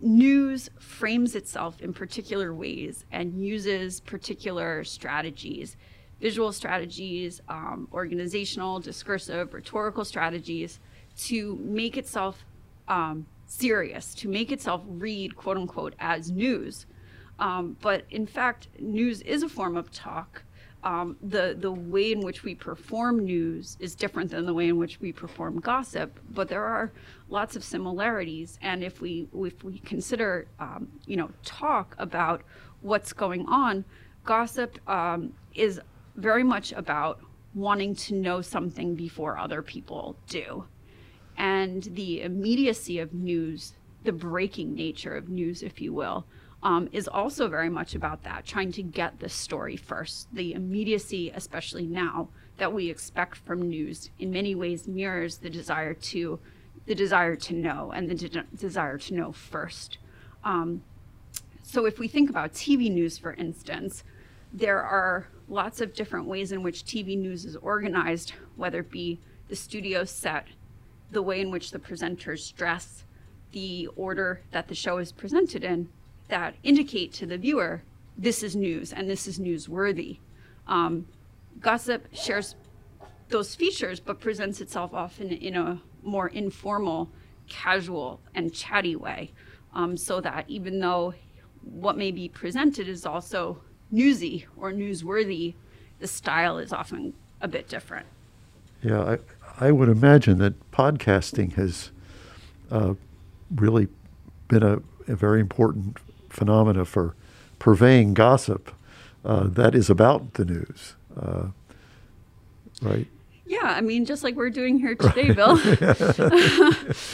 news 0.00 0.70
frames 0.78 1.34
itself 1.34 1.80
in 1.80 1.92
particular 1.92 2.54
ways 2.54 3.04
and 3.10 3.44
uses 3.44 4.00
particular 4.00 4.84
strategies, 4.84 5.76
visual 6.20 6.52
strategies, 6.52 7.40
um, 7.48 7.88
organizational, 7.92 8.80
discursive, 8.80 9.52
rhetorical 9.52 10.04
strategies 10.04 10.80
to 11.16 11.56
make 11.56 11.96
itself 11.96 12.44
um, 12.88 13.26
serious, 13.46 14.14
to 14.16 14.28
make 14.28 14.50
itself 14.52 14.82
read, 14.86 15.36
quote 15.36 15.56
unquote, 15.56 15.94
as 15.98 16.30
news. 16.30 16.86
Um, 17.38 17.76
but 17.80 18.04
in 18.10 18.26
fact, 18.26 18.68
news 18.80 19.22
is 19.22 19.42
a 19.42 19.48
form 19.48 19.76
of 19.76 19.92
talk. 19.92 20.42
Um, 20.84 21.16
the 21.20 21.56
the 21.58 21.72
way 21.72 22.12
in 22.12 22.20
which 22.20 22.44
we 22.44 22.54
perform 22.54 23.24
news 23.24 23.76
is 23.80 23.96
different 23.96 24.30
than 24.30 24.46
the 24.46 24.54
way 24.54 24.68
in 24.68 24.76
which 24.76 25.00
we 25.00 25.12
perform 25.12 25.58
gossip, 25.58 26.20
but 26.30 26.48
there 26.48 26.64
are 26.64 26.92
lots 27.28 27.56
of 27.56 27.64
similarities. 27.64 28.58
And 28.62 28.84
if 28.84 29.00
we 29.00 29.28
if 29.34 29.64
we 29.64 29.80
consider 29.80 30.46
um, 30.60 30.88
you 31.04 31.16
know 31.16 31.30
talk 31.44 31.96
about 31.98 32.42
what's 32.80 33.12
going 33.12 33.44
on, 33.46 33.84
gossip 34.24 34.78
um, 34.88 35.32
is 35.54 35.80
very 36.14 36.44
much 36.44 36.72
about 36.72 37.20
wanting 37.54 37.94
to 37.96 38.14
know 38.14 38.40
something 38.40 38.94
before 38.94 39.36
other 39.36 39.62
people 39.62 40.16
do 40.28 40.64
and 41.38 41.84
the 41.84 42.20
immediacy 42.22 42.98
of 42.98 43.14
news, 43.14 43.74
the 44.04 44.12
breaking 44.12 44.74
nature 44.74 45.16
of 45.16 45.28
news, 45.28 45.62
if 45.62 45.80
you 45.80 45.94
will, 45.94 46.26
um, 46.62 46.88
is 46.92 47.06
also 47.06 47.48
very 47.48 47.70
much 47.70 47.94
about 47.94 48.24
that, 48.24 48.44
trying 48.44 48.72
to 48.72 48.82
get 48.82 49.20
the 49.20 49.28
story 49.28 49.76
first. 49.76 50.26
The 50.34 50.52
immediacy, 50.52 51.30
especially 51.32 51.86
now, 51.86 52.28
that 52.56 52.72
we 52.72 52.90
expect 52.90 53.36
from 53.36 53.68
news 53.68 54.10
in 54.18 54.32
many 54.32 54.56
ways 54.56 54.88
mirrors 54.88 55.38
the 55.38 55.48
desire 55.48 55.94
to 55.94 56.40
the 56.86 56.94
desire 56.94 57.36
to 57.36 57.54
know 57.54 57.92
and 57.94 58.08
the 58.08 58.14
de- 58.14 58.44
desire 58.56 58.98
to 58.98 59.14
know 59.14 59.30
first. 59.30 59.98
Um, 60.42 60.82
so 61.62 61.84
if 61.84 61.98
we 61.98 62.08
think 62.08 62.30
about 62.30 62.54
TV 62.54 62.90
news, 62.90 63.18
for 63.18 63.34
instance, 63.34 64.02
there 64.52 64.82
are 64.82 65.28
lots 65.48 65.80
of 65.80 65.94
different 65.94 66.26
ways 66.26 66.50
in 66.50 66.62
which 66.62 66.84
TV 66.84 67.16
news 67.16 67.44
is 67.44 67.56
organized, 67.56 68.32
whether 68.56 68.80
it 68.80 68.90
be 68.90 69.20
the 69.48 69.56
studio 69.56 70.04
set, 70.04 70.46
the 71.10 71.22
way 71.22 71.40
in 71.40 71.50
which 71.50 71.70
the 71.70 71.78
presenters 71.78 72.54
dress, 72.54 73.04
the 73.52 73.88
order 73.96 74.42
that 74.50 74.68
the 74.68 74.74
show 74.74 74.98
is 74.98 75.12
presented 75.12 75.64
in, 75.64 75.88
that 76.28 76.54
indicate 76.62 77.12
to 77.14 77.26
the 77.26 77.38
viewer 77.38 77.82
this 78.18 78.42
is 78.42 78.56
news 78.56 78.92
and 78.92 79.08
this 79.08 79.26
is 79.26 79.38
newsworthy. 79.38 80.18
Um, 80.66 81.06
gossip 81.60 82.08
shares 82.12 82.56
those 83.28 83.54
features, 83.54 84.00
but 84.00 84.20
presents 84.20 84.60
itself 84.60 84.92
often 84.92 85.30
in 85.30 85.54
a 85.54 85.80
more 86.02 86.28
informal, 86.28 87.10
casual, 87.48 88.20
and 88.34 88.52
chatty 88.52 88.96
way, 88.96 89.32
um, 89.74 89.96
so 89.96 90.20
that 90.20 90.44
even 90.48 90.80
though 90.80 91.14
what 91.62 91.96
may 91.96 92.10
be 92.10 92.28
presented 92.28 92.88
is 92.88 93.06
also 93.06 93.60
newsy 93.90 94.46
or 94.56 94.72
newsworthy, 94.72 95.54
the 96.00 96.06
style 96.06 96.58
is 96.58 96.72
often 96.72 97.14
a 97.40 97.48
bit 97.48 97.68
different. 97.68 98.06
Yeah, 98.82 99.02
I, 99.02 99.18
I 99.60 99.72
would 99.72 99.88
imagine 99.88 100.38
that 100.38 100.70
podcasting 100.70 101.54
has 101.54 101.90
uh, 102.70 102.94
really 103.54 103.88
been 104.46 104.62
a, 104.62 104.80
a, 105.08 105.16
very 105.16 105.40
important 105.40 105.98
phenomena 106.28 106.84
for 106.84 107.16
purveying 107.58 108.14
gossip 108.14 108.70
uh, 109.24 109.48
that 109.48 109.74
is 109.74 109.90
about 109.90 110.34
the 110.34 110.44
news, 110.44 110.94
uh, 111.20 111.48
right? 112.82 113.08
Yeah, 113.46 113.64
I 113.64 113.80
mean, 113.80 114.04
just 114.04 114.22
like 114.22 114.36
we're 114.36 114.50
doing 114.50 114.78
here 114.78 114.94
today, 114.94 115.32
Bill, 115.32 115.56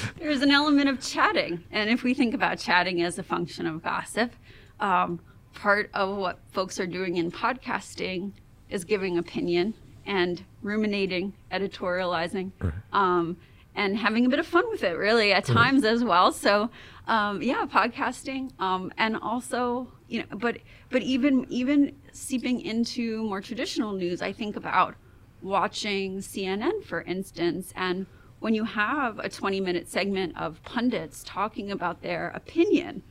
there's 0.19 0.43
an 0.43 0.51
element 0.51 0.89
of 0.89 1.01
chatting. 1.01 1.65
And 1.71 1.89
if 1.89 2.03
we 2.03 2.13
think 2.13 2.35
about 2.35 2.59
chatting 2.59 3.01
as 3.03 3.19
a 3.19 3.23
function 3.23 3.67
of 3.67 3.83
gossip, 3.83 4.33
um, 4.81 5.21
part 5.55 5.91
of 5.95 6.17
what 6.17 6.41
folks 6.51 6.79
are 6.81 6.87
doing 6.87 7.17
in 7.17 7.31
podcasting 7.31 8.33
is 8.69 8.85
giving 8.85 9.17
opinion 9.17 9.75
and 10.07 10.45
ruminating, 10.63 11.35
editorializing, 11.53 12.53
right. 12.61 12.73
um, 12.93 13.37
and 13.75 13.97
having 13.97 14.27
a 14.27 14.29
bit 14.29 14.39
of 14.39 14.47
fun 14.47 14.65
with 14.71 14.83
it, 14.83 14.97
really, 14.97 15.33
at 15.33 15.45
times 15.45 15.83
right. 15.83 15.93
as 15.93 16.05
well. 16.05 16.33
So, 16.33 16.71
um, 17.07 17.43
yeah, 17.43 17.67
podcasting, 17.67 18.51
um, 18.61 18.93
and 18.99 19.17
also, 19.17 19.89
you 20.09 20.21
know, 20.21 20.37
but 20.37 20.59
but 20.91 21.03
even 21.03 21.47
even 21.51 21.97
seeping 22.13 22.61
into 22.61 23.25
more 23.25 23.41
traditional 23.41 23.93
news, 23.93 24.23
I 24.23 24.33
think 24.33 24.57
about 24.57 24.95
watching 25.43 26.19
CNN, 26.19 26.85
for 26.85 27.03
instance, 27.03 27.73
and 27.77 28.07
when 28.45 28.55
you 28.55 28.65
have 28.65 29.19
a 29.19 29.29
20 29.29 29.61
minute 29.61 29.89
segment 29.89 30.37
of 30.37 30.63
pundits 30.65 31.23
talking 31.25 31.71
about 31.71 32.03
their 32.03 32.29
opinion, 32.35 33.03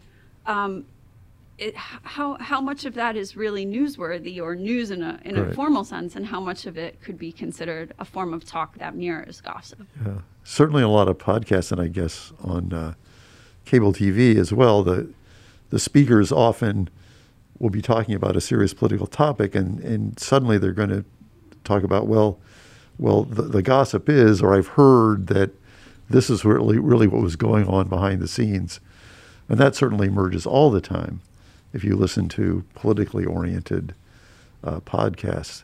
um, 0.45 0.86
it, 1.58 1.76
how 1.76 2.36
how 2.39 2.60
much 2.60 2.86
of 2.86 2.96
that 2.96 3.16
is 3.16 3.36
really 3.36 3.66
newsworthy 3.66 4.42
or 4.42 4.56
news 4.56 4.89
in 4.92 5.04
a 5.04 5.20
in 5.24 5.36
right. 5.36 5.52
a 5.52 5.54
formal 5.54 5.84
sense, 5.84 6.16
and 6.16 6.26
how 6.26 6.39
much 6.39 6.66
of 6.66 6.78
it 6.78 7.02
could 7.02 7.18
be 7.18 7.32
considered 7.32 7.94
a 8.00 8.06
form 8.06 8.34
of 8.34 8.44
talk 8.44 8.78
that 8.80 8.96
mirrors 8.96 9.39
gossip? 9.42 9.82
Yeah, 10.04 10.20
certainly 10.44 10.82
a 10.82 10.88
lot 10.88 11.08
of 11.08 11.18
podcasts, 11.18 11.72
and 11.72 11.80
I 11.80 11.88
guess 11.88 12.34
on 12.44 12.74
uh, 12.74 12.94
cable 13.66 13.94
TV 13.94 14.36
as 14.36 14.52
well. 14.52 14.84
The 14.84 15.10
the 15.70 15.80
speakers 15.80 16.32
often 16.32 16.89
will 17.60 17.70
be 17.70 17.82
talking 17.82 18.16
about 18.16 18.36
a 18.36 18.42
serious 18.42 18.74
political 18.74 19.08
topic, 19.08 19.54
and 19.54 19.80
and 19.80 20.20
suddenly 20.20 20.58
they're 20.58 20.72
going 20.72 20.89
to 20.89 21.06
talk 21.63 21.84
about 21.84 22.08
well, 22.08 22.39
well 22.98 23.24
the, 23.24 23.44
the 23.44 23.62
gossip 23.62 24.10
is, 24.10 24.42
or 24.42 24.56
I've 24.56 24.70
heard 24.70 25.28
that 25.28 25.52
this 26.10 26.32
is 26.32 26.44
really 26.44 26.80
really 26.80 27.06
what 27.06 27.22
was 27.22 27.36
going 27.36 27.68
on 27.68 27.89
behind 27.89 28.22
the 28.22 28.28
scenes, 28.28 28.80
and 29.48 29.60
that 29.60 29.76
certainly 29.76 30.08
emerges 30.08 30.48
all 30.48 30.72
the 30.72 30.82
time 30.82 31.22
if 31.73 31.83
you 31.83 31.95
listen 31.95 32.29
to 32.29 32.63
politically 32.75 33.25
oriented 33.25 33.93
uh, 34.63 34.79
podcasts. 34.81 35.63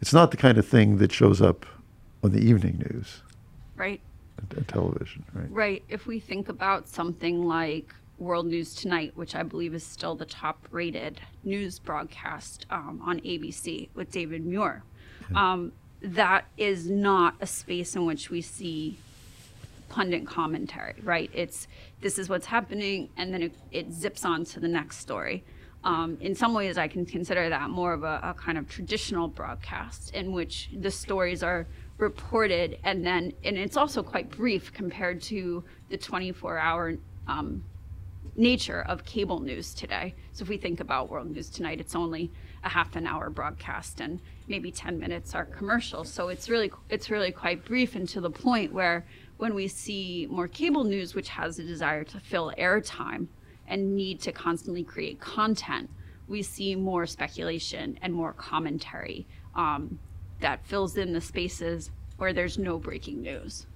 It's 0.00 0.12
not 0.12 0.30
the 0.30 0.36
kind 0.36 0.58
of 0.58 0.66
thing 0.66 0.98
that 0.98 1.12
shows 1.12 1.40
up 1.40 1.64
on 2.24 2.32
the 2.32 2.40
evening 2.40 2.84
news. 2.90 3.22
Right. 3.76 4.00
And, 4.38 4.66
television, 4.66 5.24
right? 5.34 5.50
Right. 5.50 5.84
If 5.88 6.06
we 6.06 6.18
think 6.18 6.48
about 6.48 6.88
something 6.88 7.44
like 7.44 7.94
World 8.18 8.46
News 8.46 8.74
Tonight, 8.74 9.12
which 9.14 9.34
I 9.34 9.42
believe 9.42 9.74
is 9.74 9.84
still 9.84 10.14
the 10.14 10.24
top 10.24 10.66
rated 10.70 11.20
news 11.44 11.78
broadcast 11.78 12.66
um, 12.70 13.00
on 13.04 13.20
ABC 13.20 13.88
with 13.94 14.10
David 14.10 14.44
Muir, 14.44 14.82
yeah. 15.30 15.52
um, 15.52 15.72
that 16.00 16.46
is 16.56 16.90
not 16.90 17.36
a 17.40 17.46
space 17.46 17.94
in 17.94 18.06
which 18.06 18.30
we 18.30 18.40
see 18.40 18.98
pundit 19.88 20.26
commentary, 20.26 20.94
right? 21.02 21.30
It's 21.32 21.68
this 22.02 22.18
is 22.18 22.28
what's 22.28 22.46
happening, 22.46 23.08
and 23.16 23.32
then 23.32 23.42
it, 23.42 23.54
it 23.70 23.92
zips 23.92 24.24
on 24.24 24.44
to 24.46 24.60
the 24.60 24.68
next 24.68 24.98
story. 24.98 25.44
Um, 25.84 26.18
in 26.20 26.34
some 26.34 26.52
ways, 26.54 26.78
I 26.78 26.86
can 26.86 27.06
consider 27.06 27.48
that 27.48 27.70
more 27.70 27.92
of 27.92 28.04
a, 28.04 28.20
a, 28.22 28.34
kind 28.34 28.56
of 28.56 28.68
traditional 28.68 29.26
broadcast 29.26 30.14
in 30.14 30.32
which 30.32 30.70
the 30.78 30.90
stories 30.90 31.42
are 31.42 31.66
reported 31.98 32.78
and 32.84 33.04
then, 33.04 33.32
and 33.44 33.56
it's 33.56 33.76
also 33.76 34.02
quite 34.02 34.30
brief 34.30 34.72
compared 34.72 35.20
to 35.22 35.64
the 35.88 35.96
24 35.96 36.58
hour 36.58 36.94
um, 37.26 37.64
nature 38.36 38.82
of 38.82 39.04
cable 39.04 39.40
news 39.40 39.74
today. 39.74 40.14
So 40.32 40.42
if 40.42 40.48
we 40.48 40.56
think 40.56 40.80
about 40.80 41.10
World 41.10 41.30
News 41.30 41.50
Tonight, 41.50 41.80
it's 41.80 41.94
only 41.94 42.30
a 42.64 42.68
half 42.68 42.94
an 42.96 43.06
hour 43.06 43.28
broadcast 43.28 44.00
and 44.00 44.20
maybe 44.46 44.70
10 44.70 44.98
minutes 44.98 45.34
are 45.34 45.44
commercials. 45.44 46.10
So 46.12 46.28
it's 46.28 46.48
really, 46.48 46.70
it's 46.88 47.10
really 47.10 47.32
quite 47.32 47.64
brief 47.64 47.96
and 47.96 48.08
to 48.10 48.20
the 48.20 48.30
point 48.30 48.72
where 48.72 49.04
when 49.42 49.54
we 49.56 49.66
see 49.66 50.28
more 50.30 50.46
cable 50.46 50.84
news, 50.84 51.16
which 51.16 51.28
has 51.28 51.58
a 51.58 51.64
desire 51.64 52.04
to 52.04 52.20
fill 52.20 52.52
airtime 52.56 53.26
and 53.66 53.96
need 53.96 54.20
to 54.20 54.30
constantly 54.30 54.84
create 54.84 55.18
content, 55.18 55.90
we 56.28 56.40
see 56.40 56.76
more 56.76 57.06
speculation 57.06 57.98
and 58.02 58.14
more 58.14 58.32
commentary 58.34 59.26
um, 59.56 59.98
that 60.38 60.64
fills 60.64 60.96
in 60.96 61.12
the 61.12 61.20
spaces 61.20 61.90
where 62.18 62.32
there's 62.32 62.56
no 62.56 62.78
breaking 62.78 63.20
news. 63.20 63.66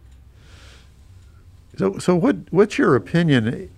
So, 1.76 1.98
so 1.98 2.14
what, 2.14 2.36
what's 2.50 2.78
your 2.78 2.94
opinion, 2.94 3.68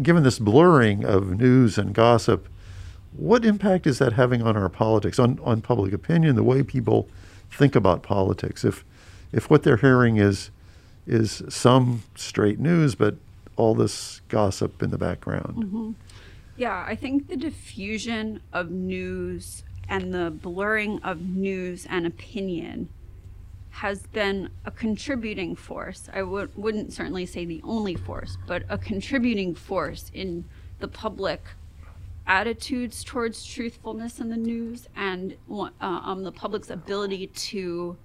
given 0.00 0.22
this 0.22 0.38
blurring 0.38 1.04
of 1.04 1.40
news 1.40 1.76
and 1.76 1.92
gossip? 1.92 2.48
What 3.16 3.44
impact 3.44 3.88
is 3.88 3.98
that 3.98 4.12
having 4.12 4.42
on 4.42 4.56
our 4.56 4.68
politics, 4.68 5.18
on, 5.18 5.40
on 5.42 5.60
public 5.60 5.92
opinion, 5.92 6.36
the 6.36 6.44
way 6.44 6.62
people 6.62 7.08
think 7.50 7.74
about 7.74 8.04
politics? 8.04 8.64
If, 8.64 8.84
if 9.32 9.50
what 9.50 9.64
they're 9.64 9.78
hearing 9.78 10.18
is 10.18 10.52
is 11.06 11.42
some 11.48 12.02
straight 12.14 12.58
news, 12.58 12.94
but 12.94 13.16
all 13.56 13.74
this 13.74 14.20
gossip 14.28 14.82
in 14.82 14.90
the 14.90 14.98
background. 14.98 15.56
Mm-hmm. 15.56 15.90
Yeah, 16.56 16.84
I 16.86 16.94
think 16.94 17.28
the 17.28 17.36
diffusion 17.36 18.40
of 18.52 18.70
news 18.70 19.64
and 19.88 20.12
the 20.12 20.30
blurring 20.30 21.00
of 21.02 21.20
news 21.20 21.86
and 21.88 22.06
opinion 22.06 22.88
has 23.70 24.06
been 24.06 24.50
a 24.64 24.70
contributing 24.70 25.56
force. 25.56 26.08
I 26.12 26.18
w- 26.18 26.50
wouldn't 26.54 26.92
certainly 26.92 27.24
say 27.24 27.44
the 27.44 27.60
only 27.64 27.94
force, 27.94 28.36
but 28.46 28.64
a 28.68 28.76
contributing 28.76 29.54
force 29.54 30.10
in 30.12 30.44
the 30.78 30.88
public 30.88 31.42
attitudes 32.26 33.02
towards 33.02 33.44
truthfulness 33.44 34.20
in 34.20 34.28
the 34.28 34.36
news 34.36 34.88
and 34.94 35.36
uh, 35.50 35.70
um, 35.80 36.22
the 36.22 36.32
public's 36.32 36.70
ability 36.70 37.26
to 37.28 37.96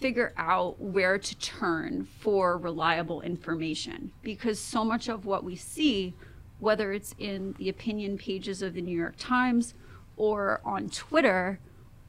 figure 0.00 0.32
out 0.36 0.80
where 0.80 1.18
to 1.18 1.36
turn 1.38 2.06
for 2.20 2.56
reliable 2.56 3.20
information 3.20 4.12
because 4.22 4.58
so 4.58 4.84
much 4.84 5.08
of 5.08 5.26
what 5.26 5.44
we 5.44 5.56
see, 5.56 6.14
whether 6.60 6.92
it's 6.92 7.14
in 7.18 7.54
the 7.58 7.68
opinion 7.68 8.16
pages 8.16 8.62
of 8.62 8.74
the 8.74 8.80
New 8.80 8.96
York 8.96 9.14
Times 9.18 9.74
or 10.16 10.60
on 10.64 10.88
Twitter 10.88 11.58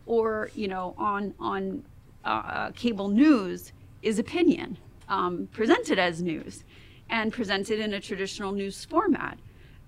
or 0.05 0.51
you 0.53 0.67
know 0.67 0.93
on 0.97 1.33
on 1.39 1.83
uh, 2.23 2.71
cable 2.71 3.07
news, 3.07 3.71
is 4.01 4.19
opinion 4.19 4.77
um, 5.09 5.47
presented 5.51 5.99
as 5.99 6.21
news 6.21 6.63
and 7.09 7.31
presented 7.31 7.79
in 7.79 7.93
a 7.93 7.99
traditional 7.99 8.51
news 8.51 8.85
format. 8.85 9.37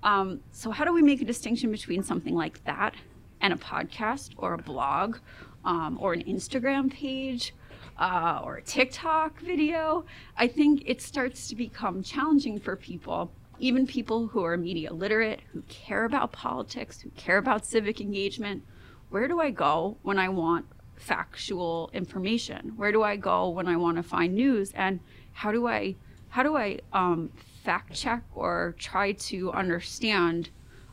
Um, 0.03 0.41
so 0.51 0.71
how 0.71 0.85
do 0.85 0.93
we 0.93 1.01
make 1.01 1.21
a 1.21 1.25
distinction 1.25 1.71
between 1.71 2.03
something 2.03 2.35
like 2.35 2.63
that 2.65 2.93
and 3.41 3.53
a 3.53 3.57
podcast 3.57 4.31
or 4.37 4.53
a 4.53 4.57
blog 4.57 5.17
um, 5.65 5.97
or 5.99 6.13
an 6.13 6.23
Instagram 6.23 6.91
page 6.91 7.53
uh, 7.97 8.41
or 8.43 8.57
a 8.57 8.61
TikTok 8.61 9.39
video, 9.39 10.05
I 10.37 10.47
think 10.47 10.83
it 10.85 11.01
starts 11.01 11.47
to 11.49 11.55
become 11.55 12.03
challenging 12.03 12.59
for 12.59 12.75
people, 12.75 13.31
even 13.59 13.87
people 13.87 14.27
who 14.27 14.43
are 14.43 14.55
media 14.55 14.93
literate, 14.93 15.41
who 15.51 15.63
care 15.63 16.05
about 16.05 16.31
politics, 16.31 17.01
who 17.01 17.09
care 17.11 17.37
about 17.37 17.65
civic 17.65 17.99
engagement. 17.99 18.63
Where 19.09 19.27
do 19.27 19.39
I 19.39 19.49
go 19.49 19.97
when 20.03 20.19
I 20.19 20.29
want 20.29 20.65
factual 20.95 21.89
information? 21.93 22.73
Where 22.75 22.91
do 22.91 23.03
I 23.03 23.15
go 23.15 23.49
when 23.49 23.67
I 23.67 23.77
want 23.77 23.97
to 23.97 24.03
find 24.03 24.35
news? 24.35 24.71
And 24.75 24.99
how 25.33 25.51
do 25.51 25.67
I 25.67 25.95
how 26.29 26.43
do 26.43 26.57
I 26.57 26.79
um, 26.93 27.31
fact 27.63 27.93
check 27.93 28.21
or 28.35 28.75
try 28.77 29.13
to 29.13 29.51
understand 29.53 30.49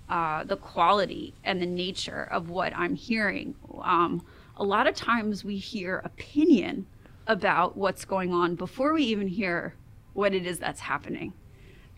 uh, 0.09 0.45
the 0.45 0.57
quality 0.57 1.35
and 1.43 1.61
the 1.61 1.67
nature 1.67 2.29
of 2.31 2.51
what 2.51 2.73
I'm 2.77 2.95
hearing? 2.95 3.57
Um, 3.83 4.25
a 4.57 4.65
lot 4.65 4.87
of 4.87 4.95
times 4.95 5.45
we 5.45 5.57
hear 5.57 6.01
opinion 6.05 6.87
about 7.27 7.77
what's 7.77 8.05
going 8.05 8.33
on 8.33 8.55
before 8.55 8.93
we 8.93 9.03
even 9.05 9.29
hear 9.29 9.75
what 10.13 10.35
it 10.35 10.47
is 10.47 10.59
that's 10.59 10.81
happening. 10.81 11.33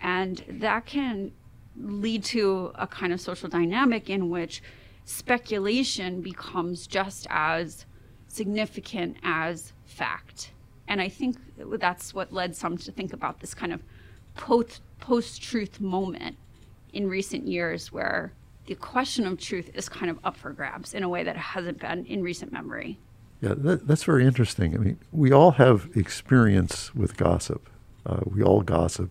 And 0.00 0.42
that 0.48 0.86
can 0.86 1.32
lead 1.76 2.24
to 2.24 2.72
a 2.74 2.86
kind 2.86 3.12
of 3.12 3.20
social 3.20 3.48
dynamic 3.48 4.08
in 4.08 4.30
which 4.30 4.62
speculation 5.04 6.20
becomes 6.20 6.86
just 6.86 7.26
as 7.30 7.86
significant 8.28 9.16
as 9.22 9.72
fact. 9.84 10.52
And 10.88 11.00
I 11.00 11.08
think 11.08 11.36
that's 11.78 12.14
what 12.14 12.32
led 12.32 12.54
some 12.54 12.76
to 12.78 12.92
think 12.92 13.12
about 13.12 13.40
this 13.40 13.54
kind 13.54 13.72
of 13.72 13.82
post 14.36 15.42
truth 15.42 15.80
moment 15.80 16.36
in 16.92 17.08
recent 17.08 17.46
years 17.46 17.92
where 17.92 18.32
the 18.66 18.74
question 18.74 19.26
of 19.26 19.38
truth 19.38 19.70
is 19.74 19.88
kind 19.88 20.10
of 20.10 20.18
up 20.24 20.36
for 20.36 20.52
grabs 20.52 20.94
in 20.94 21.02
a 21.02 21.08
way 21.08 21.22
that 21.24 21.36
hasn't 21.36 21.78
been 21.78 22.04
in 22.06 22.22
recent 22.22 22.52
memory. 22.52 22.98
Yeah, 23.40 23.54
that, 23.56 23.86
that's 23.86 24.04
very 24.04 24.24
interesting. 24.24 24.74
I 24.74 24.78
mean, 24.78 24.98
we 25.12 25.30
all 25.30 25.52
have 25.52 25.88
experience 25.94 26.94
with 26.94 27.16
gossip. 27.16 27.68
Uh, 28.06 28.20
we 28.24 28.42
all 28.42 28.62
gossip, 28.62 29.10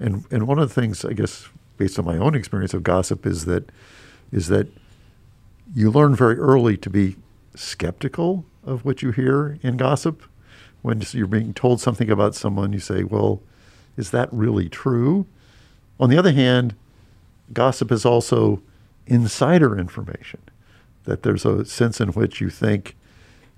and 0.00 0.24
and 0.30 0.46
one 0.46 0.58
of 0.58 0.68
the 0.68 0.80
things 0.80 1.04
I 1.04 1.12
guess, 1.12 1.48
based 1.76 1.98
on 1.98 2.04
my 2.04 2.16
own 2.16 2.34
experience 2.34 2.74
of 2.74 2.82
gossip, 2.82 3.26
is 3.26 3.44
that 3.44 3.70
is 4.32 4.48
that 4.48 4.66
you 5.74 5.90
learn 5.90 6.16
very 6.16 6.36
early 6.38 6.76
to 6.78 6.90
be 6.90 7.16
skeptical 7.54 8.44
of 8.64 8.84
what 8.84 9.02
you 9.02 9.10
hear 9.10 9.58
in 9.62 9.76
gossip. 9.76 10.22
When 10.82 11.02
you're 11.12 11.26
being 11.26 11.52
told 11.54 11.80
something 11.80 12.10
about 12.10 12.34
someone, 12.34 12.72
you 12.72 12.78
say, 12.78 13.02
well, 13.02 13.42
is 13.96 14.10
that 14.12 14.28
really 14.32 14.68
true? 14.68 15.26
On 15.98 16.08
the 16.08 16.16
other 16.16 16.32
hand, 16.32 16.74
gossip 17.52 17.90
is 17.90 18.04
also 18.06 18.62
insider 19.06 19.76
information, 19.76 20.40
that 21.04 21.24
there's 21.24 21.44
a 21.44 21.64
sense 21.64 22.00
in 22.00 22.10
which 22.10 22.40
you 22.40 22.48
think, 22.48 22.94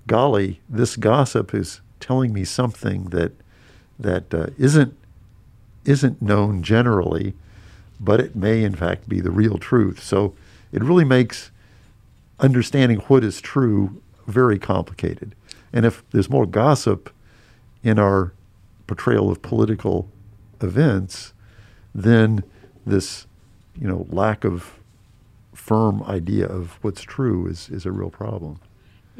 golly, 0.07 0.61
this 0.69 0.95
gossip 0.95 1.53
is 1.53 1.81
telling 1.99 2.33
me 2.33 2.43
something 2.43 3.05
that 3.05 3.33
that 3.99 4.33
uh, 4.33 4.47
not 4.57 4.93
isn't 5.85 6.21
known 6.21 6.63
generally, 6.63 7.33
but 7.99 8.19
it 8.19 8.35
may 8.35 8.63
in 8.63 8.75
fact 8.75 9.07
be 9.07 9.19
the 9.19 9.31
real 9.31 9.57
truth. 9.57 10.03
So 10.03 10.35
it 10.71 10.83
really 10.83 11.05
makes 11.05 11.51
understanding 12.39 12.99
what 13.01 13.23
is 13.23 13.41
true 13.41 14.01
very 14.27 14.59
complicated. 14.59 15.35
And 15.73 15.85
if 15.85 16.03
there's 16.11 16.29
more 16.29 16.45
gossip 16.45 17.13
in 17.83 17.99
our 17.99 18.33
portrayal 18.87 19.29
of 19.31 19.41
political 19.41 20.09
events, 20.61 21.33
then 21.93 22.43
this, 22.85 23.27
you 23.79 23.87
know, 23.87 24.05
lack 24.09 24.43
of 24.43 24.79
firm 25.53 26.03
idea 26.03 26.45
of 26.45 26.77
what's 26.81 27.01
true 27.01 27.47
is, 27.47 27.69
is 27.69 27.85
a 27.85 27.91
real 27.91 28.09
problem. 28.09 28.59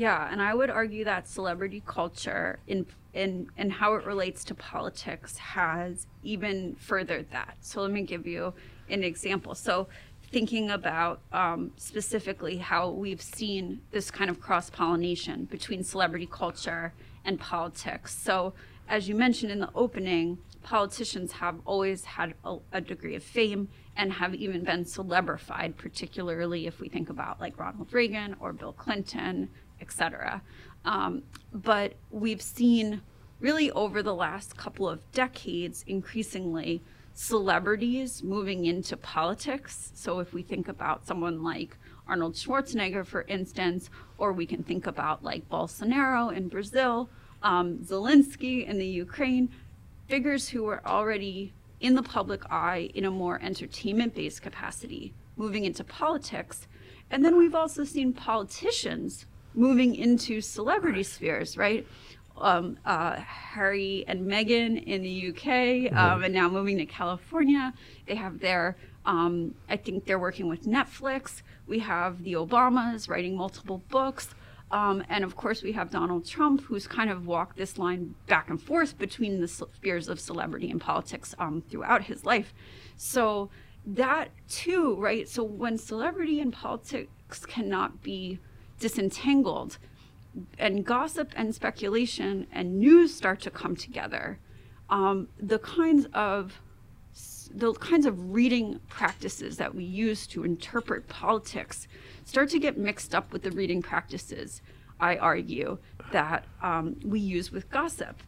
Yeah, 0.01 0.27
and 0.31 0.41
I 0.41 0.55
would 0.55 0.71
argue 0.71 1.03
that 1.05 1.27
celebrity 1.27 1.83
culture 1.85 2.57
in 2.65 2.87
in 3.13 3.51
and 3.55 3.71
how 3.71 3.93
it 3.93 4.03
relates 4.03 4.43
to 4.45 4.55
politics 4.55 5.37
has 5.37 6.07
even 6.23 6.73
furthered 6.79 7.29
that. 7.29 7.57
So 7.61 7.83
let 7.83 7.91
me 7.91 8.01
give 8.01 8.25
you 8.25 8.51
an 8.89 9.03
example. 9.03 9.53
So 9.53 9.89
thinking 10.31 10.71
about 10.71 11.21
um, 11.31 11.71
specifically 11.77 12.57
how 12.57 12.89
we've 12.89 13.21
seen 13.21 13.79
this 13.91 14.09
kind 14.09 14.31
of 14.31 14.39
cross 14.41 14.71
pollination 14.71 15.45
between 15.45 15.83
celebrity 15.83 16.27
culture 16.31 16.93
and 17.23 17.39
politics. 17.39 18.17
So 18.17 18.55
as 18.89 19.07
you 19.07 19.13
mentioned 19.13 19.51
in 19.51 19.59
the 19.59 19.69
opening, 19.75 20.39
politicians 20.63 21.33
have 21.33 21.59
always 21.63 22.05
had 22.05 22.33
a, 22.43 22.57
a 22.71 22.81
degree 22.81 23.13
of 23.13 23.21
fame 23.21 23.69
and 23.95 24.13
have 24.13 24.33
even 24.33 24.63
been 24.63 24.83
celebrified, 24.83 25.77
particularly 25.77 26.65
if 26.65 26.79
we 26.79 26.89
think 26.89 27.11
about 27.11 27.39
like 27.39 27.59
Ronald 27.59 27.93
Reagan 27.93 28.35
or 28.39 28.51
Bill 28.51 28.73
Clinton, 28.73 29.49
etc. 29.81 30.41
Um, 30.85 31.23
but 31.53 31.93
we've 32.09 32.41
seen 32.41 33.01
really 33.39 33.71
over 33.71 34.03
the 34.03 34.13
last 34.13 34.55
couple 34.55 34.87
of 34.87 34.99
decades 35.11 35.83
increasingly 35.87 36.81
celebrities 37.13 38.23
moving 38.23 38.65
into 38.65 38.95
politics. 38.95 39.91
So 39.95 40.19
if 40.19 40.33
we 40.33 40.43
think 40.43 40.67
about 40.67 41.05
someone 41.05 41.43
like 41.43 41.77
Arnold 42.07 42.35
Schwarzenegger, 42.35 43.05
for 43.05 43.23
instance, 43.23 43.89
or 44.17 44.31
we 44.31 44.45
can 44.45 44.63
think 44.63 44.87
about 44.87 45.23
like 45.23 45.49
Bolsonaro 45.49 46.35
in 46.35 46.47
Brazil, 46.47 47.09
um, 47.43 47.79
Zelensky 47.79 48.67
in 48.67 48.77
the 48.77 48.87
Ukraine, 48.87 49.49
figures 50.07 50.49
who 50.49 50.63
were 50.63 50.85
already 50.85 51.53
in 51.79 51.95
the 51.95 52.03
public 52.03 52.43
eye 52.51 52.89
in 52.93 53.05
a 53.05 53.11
more 53.11 53.41
entertainment 53.41 54.13
based 54.13 54.41
capacity, 54.41 55.13
moving 55.35 55.65
into 55.65 55.83
politics. 55.83 56.67
And 57.09 57.25
then 57.25 57.37
we've 57.37 57.55
also 57.55 57.83
seen 57.83 58.13
politicians 58.13 59.25
moving 59.53 59.95
into 59.95 60.41
celebrity 60.41 61.03
spheres, 61.03 61.57
right? 61.57 61.85
Um, 62.37 62.77
uh, 62.85 63.17
Harry 63.17 64.05
and 64.07 64.25
Meghan 64.25 64.83
in 64.83 65.03
the 65.03 65.29
UK, 65.29 65.43
mm-hmm. 65.43 65.97
um, 65.97 66.23
and 66.23 66.33
now 66.33 66.49
moving 66.49 66.77
to 66.77 66.85
California. 66.85 67.73
They 68.07 68.15
have 68.15 68.39
their, 68.39 68.77
um, 69.05 69.53
I 69.69 69.77
think 69.77 70.05
they're 70.05 70.19
working 70.19 70.47
with 70.47 70.65
Netflix. 70.65 71.41
We 71.67 71.79
have 71.79 72.23
the 72.23 72.33
Obamas 72.33 73.09
writing 73.09 73.35
multiple 73.35 73.83
books. 73.89 74.29
Um, 74.71 75.03
and 75.09 75.23
of 75.23 75.35
course, 75.35 75.63
we 75.63 75.73
have 75.73 75.91
Donald 75.91 76.25
Trump, 76.25 76.61
who's 76.61 76.87
kind 76.87 77.09
of 77.09 77.27
walked 77.27 77.57
this 77.57 77.77
line 77.77 78.15
back 78.27 78.49
and 78.49 78.61
forth 78.61 78.97
between 78.97 79.41
the 79.41 79.47
spheres 79.47 80.07
of 80.07 80.19
celebrity 80.19 80.71
and 80.71 80.79
politics 80.79 81.35
um, 81.37 81.61
throughout 81.69 82.03
his 82.03 82.25
life. 82.25 82.53
So, 82.95 83.49
that 83.85 84.29
too, 84.47 84.95
right? 84.95 85.27
So, 85.27 85.43
when 85.43 85.77
celebrity 85.77 86.39
and 86.39 86.53
politics 86.53 87.45
cannot 87.45 88.01
be 88.01 88.39
disentangled 88.81 89.77
and 90.57 90.85
gossip 90.85 91.31
and 91.35 91.55
speculation 91.55 92.47
and 92.51 92.79
news 92.79 93.13
start 93.13 93.39
to 93.41 93.51
come 93.51 93.75
together, 93.75 94.39
um, 94.89 95.29
the 95.39 95.59
kinds 95.59 96.07
of 96.13 96.59
the 97.53 97.73
kinds 97.73 98.05
of 98.05 98.33
reading 98.33 98.79
practices 98.87 99.57
that 99.57 99.75
we 99.75 99.83
use 99.83 100.25
to 100.25 100.45
interpret 100.45 101.09
politics 101.09 101.85
start 102.23 102.49
to 102.49 102.57
get 102.57 102.77
mixed 102.77 103.13
up 103.13 103.33
with 103.33 103.43
the 103.43 103.51
reading 103.51 103.81
practices, 103.81 104.61
I 105.01 105.17
argue, 105.17 105.77
that 106.13 106.45
um, 106.61 106.95
we 107.03 107.19
use 107.19 107.51
with 107.51 107.69
gossip. 107.69 108.23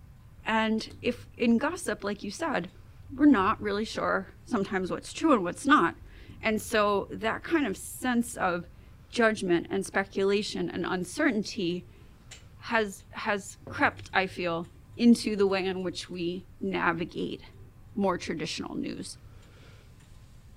And 0.46 0.90
if 1.02 1.26
in 1.38 1.58
gossip, 1.58 2.04
like 2.04 2.22
you 2.22 2.32
said, 2.32 2.70
we're 3.16 3.26
not 3.26 3.62
really 3.62 3.86
sure 3.86 4.28
sometimes 4.46 4.92
what's 4.92 5.14
true 5.14 5.32
and 5.32 5.44
what's 5.44 5.66
not. 5.66 5.96
And 6.42 6.62
so 6.62 7.08
that 7.10 7.44
kind 7.44 7.66
of 7.66 7.78
sense 7.78 8.36
of 8.36 8.66
judgment 9.14 9.68
and 9.70 9.86
speculation 9.86 10.70
and 10.70 10.86
uncertainty 10.86 11.86
has 12.60 13.04
has 13.12 13.58
crept, 13.66 14.10
I 14.14 14.28
feel, 14.28 14.68
into 14.98 15.36
the 15.36 15.48
way 15.48 15.66
in 15.66 15.84
which 15.84 16.10
we 16.10 16.46
navigate 16.60 17.42
more 17.96 18.18
traditional 18.18 18.76
news. 18.76 19.18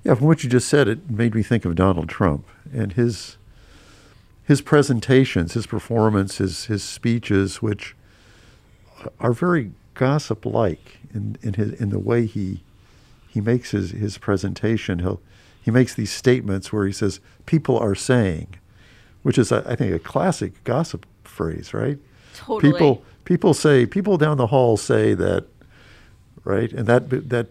Yeah, 0.04 0.14
from 0.14 0.26
what 0.26 0.42
you 0.42 0.48
just 0.48 0.68
said, 0.68 0.88
it 0.88 1.10
made 1.10 1.34
me 1.34 1.42
think 1.42 1.64
of 1.64 1.74
Donald 1.74 2.08
Trump 2.08 2.46
and 2.72 2.92
his 2.94 3.36
his 4.44 4.60
presentations, 4.60 5.54
his 5.54 5.66
performance, 5.66 6.38
his 6.38 6.64
his 6.66 6.82
speeches, 6.82 7.60
which 7.60 7.94
are 9.20 9.32
very 9.32 9.72
gossip-like 9.94 10.98
in 11.12 11.36
in 11.42 11.54
his 11.54 11.72
in 11.72 11.90
the 11.90 11.98
way 11.98 12.24
he 12.24 12.62
he 13.28 13.40
makes 13.40 13.72
his 13.72 13.90
his 13.90 14.16
presentation. 14.16 15.00
He'll 15.00 15.20
he 15.66 15.72
makes 15.72 15.94
these 15.94 16.12
statements 16.12 16.72
where 16.72 16.86
he 16.86 16.92
says, 16.92 17.18
people 17.44 17.76
are 17.76 17.96
saying, 17.96 18.54
which 19.24 19.36
is, 19.36 19.50
I 19.50 19.74
think, 19.74 19.92
a 19.92 19.98
classic 19.98 20.62
gossip 20.62 21.04
phrase, 21.24 21.74
right? 21.74 21.98
Totally. 22.34 22.72
People, 22.72 23.02
people 23.24 23.52
say, 23.52 23.84
people 23.84 24.16
down 24.16 24.36
the 24.36 24.46
hall 24.46 24.76
say 24.76 25.12
that, 25.14 25.46
right? 26.44 26.70
And 26.70 26.86
that, 26.86 27.10
that 27.30 27.48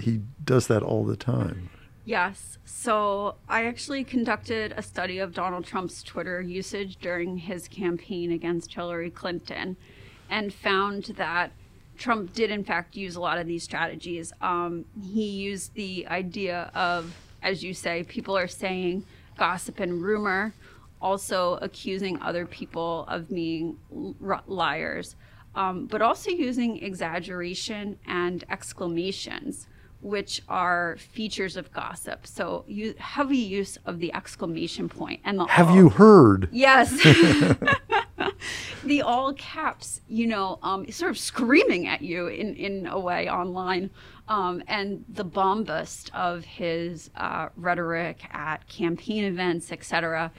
he 0.00 0.20
does 0.44 0.68
that 0.68 0.84
all 0.84 1.04
the 1.04 1.16
time. 1.16 1.68
Yes. 2.04 2.56
So 2.64 3.34
I 3.48 3.64
actually 3.64 4.04
conducted 4.04 4.72
a 4.76 4.82
study 4.82 5.18
of 5.18 5.34
Donald 5.34 5.64
Trump's 5.64 6.04
Twitter 6.04 6.40
usage 6.40 6.98
during 6.98 7.36
his 7.36 7.66
campaign 7.66 8.30
against 8.30 8.74
Hillary 8.74 9.10
Clinton 9.10 9.76
and 10.30 10.54
found 10.54 11.06
that 11.16 11.50
Trump 11.98 12.32
did, 12.32 12.52
in 12.52 12.62
fact, 12.62 12.94
use 12.94 13.16
a 13.16 13.20
lot 13.20 13.38
of 13.38 13.48
these 13.48 13.64
strategies. 13.64 14.32
Um, 14.40 14.84
he 15.02 15.30
used 15.30 15.74
the 15.74 16.06
idea 16.06 16.70
of 16.72 17.12
as 17.46 17.62
you 17.62 17.72
say, 17.72 18.02
people 18.02 18.36
are 18.36 18.48
saying 18.48 19.06
gossip 19.38 19.78
and 19.78 20.02
rumor, 20.02 20.52
also 21.00 21.58
accusing 21.62 22.20
other 22.20 22.44
people 22.44 23.06
of 23.08 23.28
being 23.28 23.78
liars, 24.46 25.14
um, 25.54 25.86
but 25.86 26.02
also 26.02 26.30
using 26.30 26.82
exaggeration 26.82 27.98
and 28.04 28.42
exclamations, 28.50 29.68
which 30.00 30.42
are 30.48 30.96
features 30.98 31.56
of 31.56 31.72
gossip. 31.72 32.26
So, 32.26 32.64
you, 32.66 32.94
heavy 32.98 33.38
use 33.38 33.78
of 33.86 34.00
the 34.00 34.12
exclamation 34.12 34.88
point 34.88 35.20
and 35.24 35.38
the. 35.38 35.46
Have 35.46 35.70
all. 35.70 35.76
you 35.76 35.88
heard? 35.88 36.48
Yes. 36.50 36.90
the 38.84 39.02
all 39.02 39.32
caps, 39.34 40.00
you 40.08 40.26
know, 40.26 40.58
um, 40.62 40.90
sort 40.90 41.12
of 41.12 41.18
screaming 41.18 41.86
at 41.86 42.02
you 42.02 42.26
in, 42.26 42.56
in 42.56 42.86
a 42.86 42.98
way 42.98 43.30
online. 43.30 43.90
Um, 44.28 44.62
and 44.66 45.04
the 45.08 45.22
bombast 45.22 46.10
of 46.12 46.44
his 46.44 47.10
uh, 47.16 47.48
rhetoric 47.56 48.24
at 48.32 48.66
campaign 48.68 49.24
events, 49.24 49.70
etc., 49.70 50.32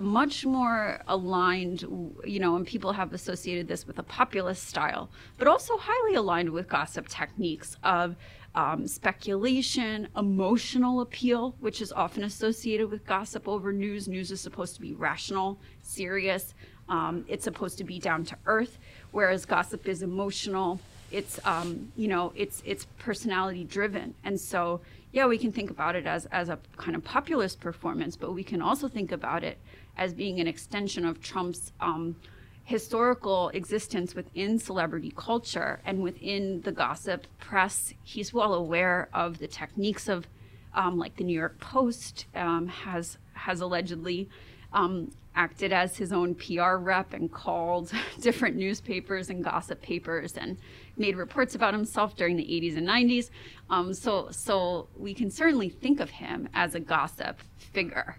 much 0.00 0.46
more 0.46 1.00
aligned, 1.08 1.82
you 2.24 2.40
know, 2.40 2.56
and 2.56 2.66
people 2.66 2.92
have 2.92 3.12
associated 3.12 3.68
this 3.68 3.86
with 3.86 3.98
a 3.98 4.02
populist 4.02 4.68
style, 4.68 5.10
but 5.38 5.48
also 5.48 5.76
highly 5.76 6.14
aligned 6.14 6.50
with 6.50 6.68
gossip 6.68 7.08
techniques 7.08 7.76
of 7.82 8.16
um, 8.54 8.86
speculation, 8.86 10.08
emotional 10.16 11.00
appeal, 11.00 11.54
which 11.60 11.80
is 11.80 11.92
often 11.92 12.24
associated 12.24 12.90
with 12.90 13.06
gossip 13.06 13.48
over 13.48 13.72
news. 13.72 14.08
News 14.08 14.30
is 14.30 14.40
supposed 14.40 14.74
to 14.74 14.80
be 14.80 14.92
rational, 14.92 15.58
serious, 15.82 16.54
um, 16.88 17.24
it's 17.28 17.44
supposed 17.44 17.78
to 17.78 17.84
be 17.84 17.98
down 17.98 18.24
to 18.24 18.36
earth, 18.46 18.78
whereas 19.12 19.46
gossip 19.46 19.88
is 19.88 20.02
emotional. 20.02 20.80
It's 21.12 21.38
um, 21.44 21.92
you 21.96 22.08
know 22.08 22.32
it's 22.34 22.62
it's 22.64 22.86
personality 22.98 23.64
driven, 23.64 24.14
and 24.24 24.40
so 24.40 24.80
yeah, 25.12 25.26
we 25.26 25.38
can 25.38 25.52
think 25.52 25.70
about 25.70 25.94
it 25.94 26.06
as 26.06 26.26
as 26.26 26.48
a 26.48 26.58
kind 26.76 26.96
of 26.96 27.04
populist 27.04 27.60
performance, 27.60 28.16
but 28.16 28.32
we 28.32 28.42
can 28.42 28.62
also 28.62 28.88
think 28.88 29.12
about 29.12 29.44
it 29.44 29.58
as 29.96 30.14
being 30.14 30.40
an 30.40 30.46
extension 30.46 31.04
of 31.04 31.20
Trump's 31.20 31.72
um, 31.80 32.16
historical 32.64 33.50
existence 33.50 34.14
within 34.14 34.58
celebrity 34.58 35.12
culture 35.16 35.80
and 35.84 36.02
within 36.02 36.62
the 36.62 36.72
gossip 36.72 37.26
press. 37.38 37.92
He's 38.02 38.32
well 38.32 38.54
aware 38.54 39.08
of 39.12 39.38
the 39.38 39.48
techniques 39.48 40.08
of, 40.08 40.26
um, 40.74 40.98
like 40.98 41.16
the 41.16 41.24
New 41.24 41.38
York 41.38 41.60
Post 41.60 42.26
um, 42.34 42.68
has 42.68 43.18
has 43.34 43.60
allegedly 43.60 44.28
um, 44.72 45.10
acted 45.34 45.72
as 45.72 45.96
his 45.96 46.12
own 46.12 46.34
PR 46.34 46.76
rep 46.76 47.12
and 47.12 47.32
called 47.32 47.92
different 48.20 48.56
newspapers 48.56 49.30
and 49.30 49.42
gossip 49.42 49.82
papers 49.82 50.36
and 50.36 50.56
made 50.96 51.16
reports 51.16 51.54
about 51.54 51.74
himself 51.74 52.16
during 52.16 52.36
the 52.36 52.44
80s 52.44 52.76
and 52.76 52.86
90s. 52.86 53.30
Um, 53.70 53.94
so, 53.94 54.28
so 54.30 54.88
we 54.96 55.14
can 55.14 55.30
certainly 55.30 55.68
think 55.68 56.00
of 56.00 56.10
him 56.10 56.48
as 56.54 56.74
a 56.74 56.80
gossip 56.80 57.38
figure. 57.56 58.16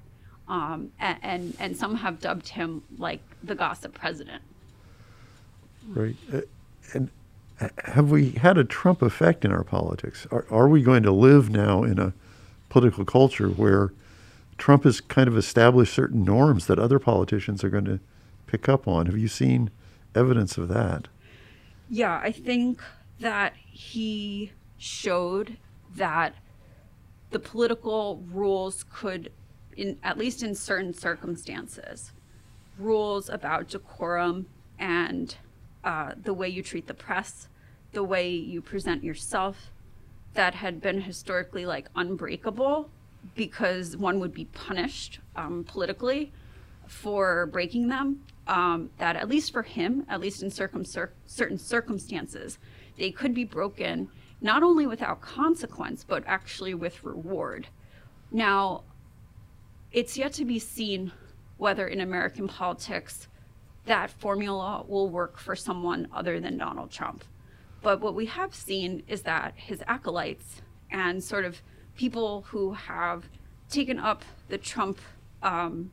Um, 0.47 0.91
and, 0.99 1.17
and, 1.21 1.57
and 1.59 1.77
some 1.77 1.95
have 1.95 2.19
dubbed 2.19 2.49
him 2.49 2.83
like 2.97 3.21
the 3.43 3.55
gossip 3.55 3.93
president. 3.93 4.41
Right. 5.87 6.15
Uh, 6.31 6.41
and 6.93 7.09
have 7.85 8.11
we 8.11 8.31
had 8.31 8.57
a 8.57 8.63
Trump 8.63 9.01
effect 9.01 9.45
in 9.45 9.51
our 9.51 9.63
politics? 9.63 10.27
Are, 10.31 10.45
are 10.49 10.67
we 10.67 10.81
going 10.81 11.03
to 11.03 11.11
live 11.11 11.49
now 11.49 11.83
in 11.83 11.99
a 11.99 12.13
political 12.69 13.05
culture 13.05 13.49
where 13.49 13.93
Trump 14.57 14.83
has 14.83 15.01
kind 15.01 15.27
of 15.27 15.37
established 15.37 15.93
certain 15.93 16.23
norms 16.23 16.67
that 16.67 16.79
other 16.79 16.99
politicians 16.99 17.63
are 17.63 17.69
going 17.69 17.85
to 17.85 17.99
pick 18.47 18.67
up 18.67 18.87
on? 18.87 19.05
Have 19.05 19.17
you 19.17 19.27
seen 19.27 19.69
evidence 20.15 20.57
of 20.57 20.67
that? 20.69 21.07
Yeah, 21.93 22.19
I 22.23 22.31
think 22.31 22.81
that 23.19 23.53
he 23.55 24.51
showed 24.79 25.57
that 25.95 26.33
the 27.29 27.37
political 27.37 28.23
rules 28.31 28.83
could, 28.91 29.31
in 29.77 29.99
at 30.01 30.17
least 30.17 30.41
in 30.41 30.55
certain 30.55 30.95
circumstances, 30.95 32.11
rules 32.79 33.29
about 33.29 33.67
decorum 33.67 34.47
and 34.79 35.37
uh, 35.83 36.13
the 36.19 36.33
way 36.33 36.49
you 36.49 36.63
treat 36.63 36.87
the 36.87 36.95
press, 36.95 37.47
the 37.91 38.03
way 38.03 38.27
you 38.27 38.59
present 38.59 39.03
yourself, 39.03 39.69
that 40.33 40.55
had 40.55 40.81
been 40.81 41.01
historically 41.01 41.63
like 41.63 41.89
unbreakable 41.95 42.89
because 43.35 43.95
one 43.95 44.19
would 44.19 44.33
be 44.33 44.45
punished 44.45 45.19
um, 45.35 45.63
politically 45.63 46.31
for 46.87 47.45
breaking 47.45 47.89
them. 47.89 48.23
Um, 48.45 48.89
that 48.97 49.15
at 49.15 49.29
least 49.29 49.53
for 49.53 49.63
him, 49.63 50.05
at 50.09 50.19
least 50.19 50.43
in 50.43 50.51
certain 50.51 51.57
circumstances, 51.57 52.59
they 52.97 53.09
could 53.09 53.33
be 53.33 53.45
broken 53.45 54.09
not 54.41 54.61
only 54.61 54.85
without 54.85 55.21
consequence, 55.21 56.03
but 56.03 56.23
actually 56.27 56.73
with 56.73 57.03
reward. 57.05 57.67
Now, 58.31 58.83
it's 59.93 60.17
yet 60.17 60.33
to 60.33 60.45
be 60.45 60.59
seen 60.59 61.13
whether 61.57 61.87
in 61.87 62.01
American 62.01 62.49
politics 62.49 63.29
that 63.85 64.09
formula 64.11 64.83
will 64.87 65.09
work 65.09 65.37
for 65.37 65.55
someone 65.55 66.07
other 66.13 66.39
than 66.39 66.57
Donald 66.57 66.91
Trump. 66.91 67.23
But 67.81 68.01
what 68.01 68.15
we 68.15 68.25
have 68.25 68.53
seen 68.53 69.03
is 69.07 69.21
that 69.23 69.53
his 69.55 69.83
acolytes 69.87 70.61
and 70.91 71.23
sort 71.23 71.45
of 71.45 71.61
people 71.95 72.41
who 72.49 72.73
have 72.73 73.23
taken 73.69 73.99
up 73.99 74.23
the 74.49 74.57
Trump, 74.57 74.99
um, 75.41 75.91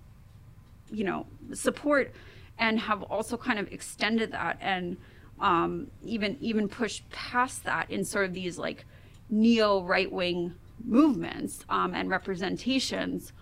you 0.91 1.05
know, 1.05 1.27
support 1.53 2.13
and 2.61 2.79
have 2.79 3.03
also 3.05 3.37
kind 3.37 3.59
of 3.59 3.73
extended 3.73 4.31
that 4.31 4.57
and 4.61 4.97
um, 5.41 5.89
even 6.05 6.37
even 6.41 6.69
pushed 6.69 7.09
past 7.11 7.65
that 7.65 7.91
in 7.91 8.05
sort 8.05 8.27
of 8.27 8.35
these 8.35 8.59
like 8.59 8.85
neo 9.31 9.83
right 9.83 10.13
wing 10.13 10.55
movements 10.85 11.65
um, 11.69 11.95
and 11.95 12.11
representations 12.11 13.33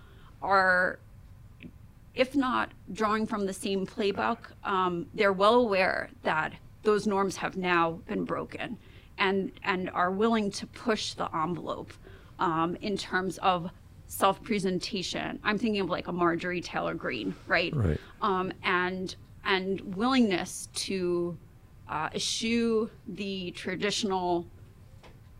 are 0.40 0.98
if 2.14 2.34
not 2.34 2.72
drawing 2.92 3.26
from 3.26 3.46
the 3.46 3.52
same 3.52 3.86
playbook, 3.86 4.38
um, 4.64 5.06
they're 5.14 5.32
well 5.32 5.54
aware 5.54 6.10
that 6.24 6.52
those 6.82 7.06
norms 7.06 7.36
have 7.36 7.56
now 7.56 7.92
been 8.08 8.24
broken 8.24 8.76
and, 9.18 9.52
and 9.62 9.88
are 9.90 10.10
willing 10.10 10.50
to 10.50 10.66
push 10.66 11.14
the 11.14 11.32
envelope 11.36 11.92
um, 12.40 12.76
in 12.80 12.96
terms 12.96 13.38
of 13.38 13.70
self 14.08 14.42
presentation. 14.42 15.38
I'm 15.44 15.58
thinking 15.58 15.80
of 15.80 15.88
like 15.88 16.08
a 16.08 16.12
Marjorie 16.12 16.60
Taylor 16.60 16.94
Greene, 16.94 17.34
right? 17.46 17.74
Right. 17.74 18.00
Um, 18.20 18.52
and, 18.64 19.14
and 19.44 19.94
willingness 19.94 20.68
to 20.74 21.38
uh, 21.88 22.08
eschew 22.14 22.90
the 23.06 23.52
traditional 23.52 24.46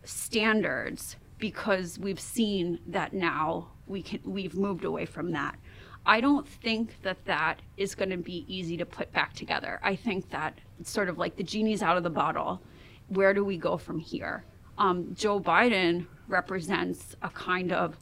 standards 0.03 1.17
because 1.37 1.99
we've 1.99 2.19
seen 2.19 2.79
that 2.87 3.13
now 3.13 3.67
we 3.87 4.01
can 4.01 4.19
we've 4.23 4.55
moved 4.55 4.85
away 4.85 5.05
from 5.05 5.31
that. 5.31 5.57
I 6.05 6.21
don't 6.21 6.47
think 6.47 7.01
that 7.03 7.23
that 7.25 7.61
is 7.77 7.93
going 7.93 8.09
to 8.09 8.17
be 8.17 8.45
easy 8.47 8.77
to 8.77 8.85
put 8.85 9.11
back 9.11 9.33
together. 9.33 9.79
I 9.83 9.95
think 9.95 10.29
that 10.31 10.57
it's 10.79 10.89
sort 10.89 11.09
of 11.09 11.17
like 11.17 11.35
the 11.35 11.43
genie's 11.43 11.83
out 11.83 11.97
of 11.97 12.03
the 12.03 12.09
bottle. 12.09 12.61
Where 13.09 13.33
do 13.33 13.43
we 13.43 13.57
go 13.57 13.77
from 13.77 13.99
here? 13.99 14.43
Um, 14.77 15.13
Joe 15.13 15.39
Biden 15.39 16.07
represents 16.27 17.15
a 17.21 17.29
kind 17.29 17.71
of 17.71 17.97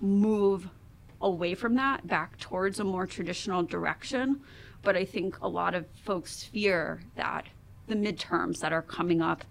move 0.00 0.68
away 1.20 1.54
from 1.54 1.74
that 1.74 2.06
back 2.06 2.38
towards 2.38 2.78
a 2.80 2.84
more 2.84 3.06
traditional 3.06 3.62
direction. 3.62 4.40
But 4.82 4.96
I 4.96 5.04
think 5.04 5.38
a 5.40 5.48
lot 5.48 5.74
of 5.74 5.86
folks 6.04 6.44
fear 6.44 7.00
that 7.16 7.46
the 7.86 7.94
midterms 7.94 8.60
that 8.60 8.72
are 8.72 8.82
coming 8.82 9.20
up 9.20 9.44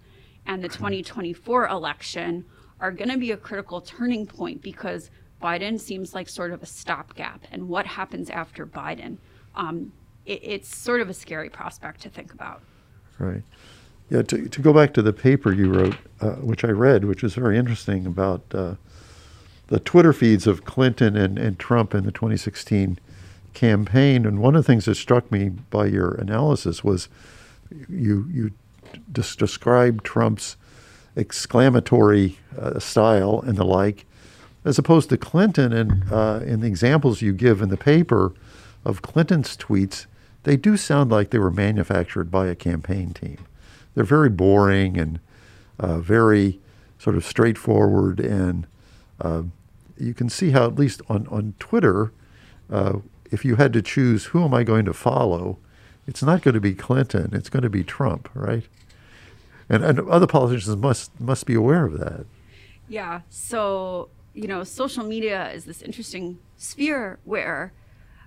and 0.46 0.62
the 0.62 0.68
2024 0.68 1.66
election 1.68 2.44
are 2.80 2.92
going 2.92 3.10
to 3.10 3.18
be 3.18 3.32
a 3.32 3.36
critical 3.36 3.80
turning 3.80 4.26
point 4.26 4.62
because 4.62 5.10
Biden 5.42 5.80
seems 5.80 6.14
like 6.14 6.28
sort 6.28 6.52
of 6.52 6.62
a 6.62 6.66
stopgap. 6.66 7.44
And 7.50 7.68
what 7.68 7.86
happens 7.86 8.30
after 8.30 8.66
Biden? 8.66 9.18
Um, 9.54 9.92
it, 10.24 10.40
it's 10.42 10.74
sort 10.74 11.00
of 11.00 11.08
a 11.10 11.14
scary 11.14 11.50
prospect 11.50 12.02
to 12.02 12.08
think 12.08 12.32
about. 12.32 12.62
Right. 13.18 13.42
Yeah, 14.10 14.22
to, 14.22 14.48
to 14.48 14.62
go 14.62 14.72
back 14.72 14.94
to 14.94 15.02
the 15.02 15.12
paper 15.12 15.52
you 15.52 15.72
wrote, 15.72 15.96
uh, 16.20 16.32
which 16.36 16.64
I 16.64 16.68
read, 16.68 17.04
which 17.04 17.22
was 17.22 17.34
very 17.34 17.58
interesting 17.58 18.06
about 18.06 18.42
uh, 18.54 18.74
the 19.68 19.80
Twitter 19.80 20.12
feeds 20.12 20.46
of 20.46 20.64
Clinton 20.64 21.16
and, 21.16 21.38
and 21.38 21.58
Trump 21.58 21.94
in 21.94 22.04
the 22.04 22.12
2016 22.12 22.98
campaign. 23.54 24.24
And 24.26 24.40
one 24.40 24.54
of 24.54 24.64
the 24.64 24.66
things 24.66 24.84
that 24.84 24.94
struck 24.94 25.30
me 25.32 25.48
by 25.48 25.86
your 25.86 26.14
analysis 26.14 26.84
was 26.84 27.08
you, 27.88 28.26
you 28.30 28.52
just 29.12 29.38
described 29.38 30.04
Trump's 30.04 30.56
exclamatory 31.16 32.38
uh, 32.58 32.78
style 32.78 33.42
and 33.46 33.56
the 33.56 33.64
like 33.64 34.04
as 34.64 34.78
opposed 34.78 35.08
to 35.08 35.16
Clinton. 35.16 35.72
And 35.72 36.12
uh, 36.12 36.40
in 36.44 36.60
the 36.60 36.66
examples 36.66 37.22
you 37.22 37.32
give 37.32 37.62
in 37.62 37.68
the 37.68 37.76
paper 37.76 38.32
of 38.84 39.02
Clinton's 39.02 39.56
tweets, 39.56 40.06
they 40.42 40.56
do 40.56 40.76
sound 40.76 41.10
like 41.10 41.30
they 41.30 41.38
were 41.38 41.50
manufactured 41.50 42.30
by 42.30 42.46
a 42.46 42.54
campaign 42.54 43.12
team. 43.12 43.38
They're 43.94 44.04
very 44.04 44.28
boring 44.28 44.98
and 44.98 45.18
uh, 45.78 45.98
very 45.98 46.60
sort 46.98 47.16
of 47.16 47.24
straightforward. 47.24 48.20
And 48.20 48.66
uh, 49.20 49.42
you 49.98 50.14
can 50.14 50.28
see 50.28 50.50
how, 50.50 50.66
at 50.66 50.76
least 50.76 51.00
on, 51.08 51.26
on 51.28 51.54
Twitter, 51.58 52.12
uh, 52.70 52.98
if 53.30 53.44
you 53.44 53.56
had 53.56 53.72
to 53.72 53.82
choose 53.82 54.26
who 54.26 54.44
am 54.44 54.54
I 54.54 54.62
going 54.62 54.84
to 54.84 54.92
follow, 54.92 55.58
it's 56.06 56.22
not 56.22 56.42
going 56.42 56.54
to 56.54 56.60
be 56.60 56.74
Clinton, 56.74 57.30
it's 57.32 57.48
going 57.48 57.62
to 57.62 57.70
be 57.70 57.82
Trump, 57.82 58.28
right? 58.34 58.64
And, 59.68 59.84
and 59.84 60.08
other 60.08 60.28
politicians 60.28 60.76
must 60.76 61.20
must 61.20 61.44
be 61.44 61.54
aware 61.54 61.84
of 61.84 61.98
that. 61.98 62.26
Yeah. 62.88 63.22
So 63.28 64.10
you 64.32 64.46
know, 64.46 64.62
social 64.64 65.02
media 65.02 65.50
is 65.52 65.64
this 65.64 65.82
interesting 65.82 66.38
sphere 66.56 67.18
where 67.24 67.72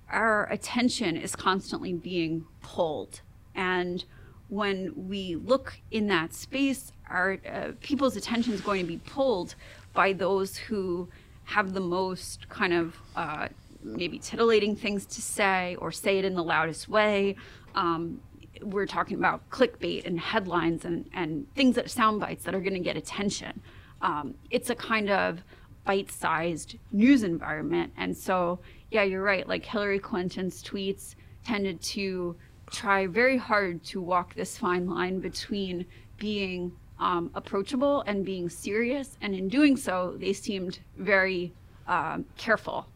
our 0.10 0.52
attention 0.52 1.16
is 1.16 1.36
constantly 1.36 1.94
being 1.94 2.46
pulled. 2.62 3.22
And 3.54 4.04
when 4.48 4.92
we 4.96 5.36
look 5.36 5.80
in 5.92 6.08
that 6.08 6.34
space, 6.34 6.92
our 7.08 7.38
uh, 7.48 7.72
people's 7.80 8.16
attention 8.16 8.54
is 8.54 8.62
going 8.62 8.82
to 8.82 8.88
be 8.88 8.98
pulled 8.98 9.54
by 9.94 10.14
those 10.14 10.58
who 10.58 11.10
have 11.44 11.74
the 11.74 11.80
most 11.80 12.48
kind 12.50 12.74
of 12.74 12.96
uh, 13.16 13.48
maybe 13.84 14.20
titillating 14.20 14.76
things 14.76 15.06
to 15.06 15.22
say 15.22 15.76
or 15.80 15.92
say 15.92 16.20
it 16.20 16.26
in 16.26 16.36
the 16.36 16.44
loudest 16.44 16.88
way. 16.90 17.36
Um, 17.76 18.22
we're 18.62 18.86
talking 18.86 19.18
about 19.18 19.50
clickbait 19.50 20.06
and 20.06 20.20
headlines 20.20 20.86
and, 20.86 21.10
and 21.14 21.48
things 21.56 21.76
that 21.76 21.90
sound 21.90 22.20
bites 22.20 22.44
that 22.44 22.54
are 22.54 22.60
going 22.60 22.74
to 22.74 22.80
get 22.80 22.98
attention. 22.98 23.62
Um, 24.02 24.36
it's 24.50 24.70
a 24.70 24.76
kind 24.76 25.10
of 25.10 25.42
bite 25.86 26.12
sized 26.12 26.78
news 26.92 27.24
environment. 27.24 27.92
And 27.98 28.16
so, 28.16 28.60
yeah, 28.92 29.04
you're 29.04 29.24
right. 29.24 29.48
Like 29.48 29.66
Hillary 29.66 30.00
Clinton's 30.00 30.62
tweets 30.64 31.16
tended 31.46 31.82
to 31.82 32.36
try 32.70 33.08
very 33.08 33.38
hard 33.38 33.84
to 33.86 34.02
walk 34.02 34.36
this 34.36 34.58
fine 34.58 34.88
line 34.88 35.20
between 35.20 35.86
being 36.18 36.72
um, 37.00 37.32
approachable 37.34 38.02
and 38.02 38.26
being 38.26 38.50
serious. 38.50 39.18
And 39.22 39.34
in 39.34 39.47
doing 39.47 39.78
so, 39.78 40.16
they 40.20 40.34
seemed 40.34 40.80
very 40.97 41.54
um, 41.88 42.26
careful. 42.38 42.88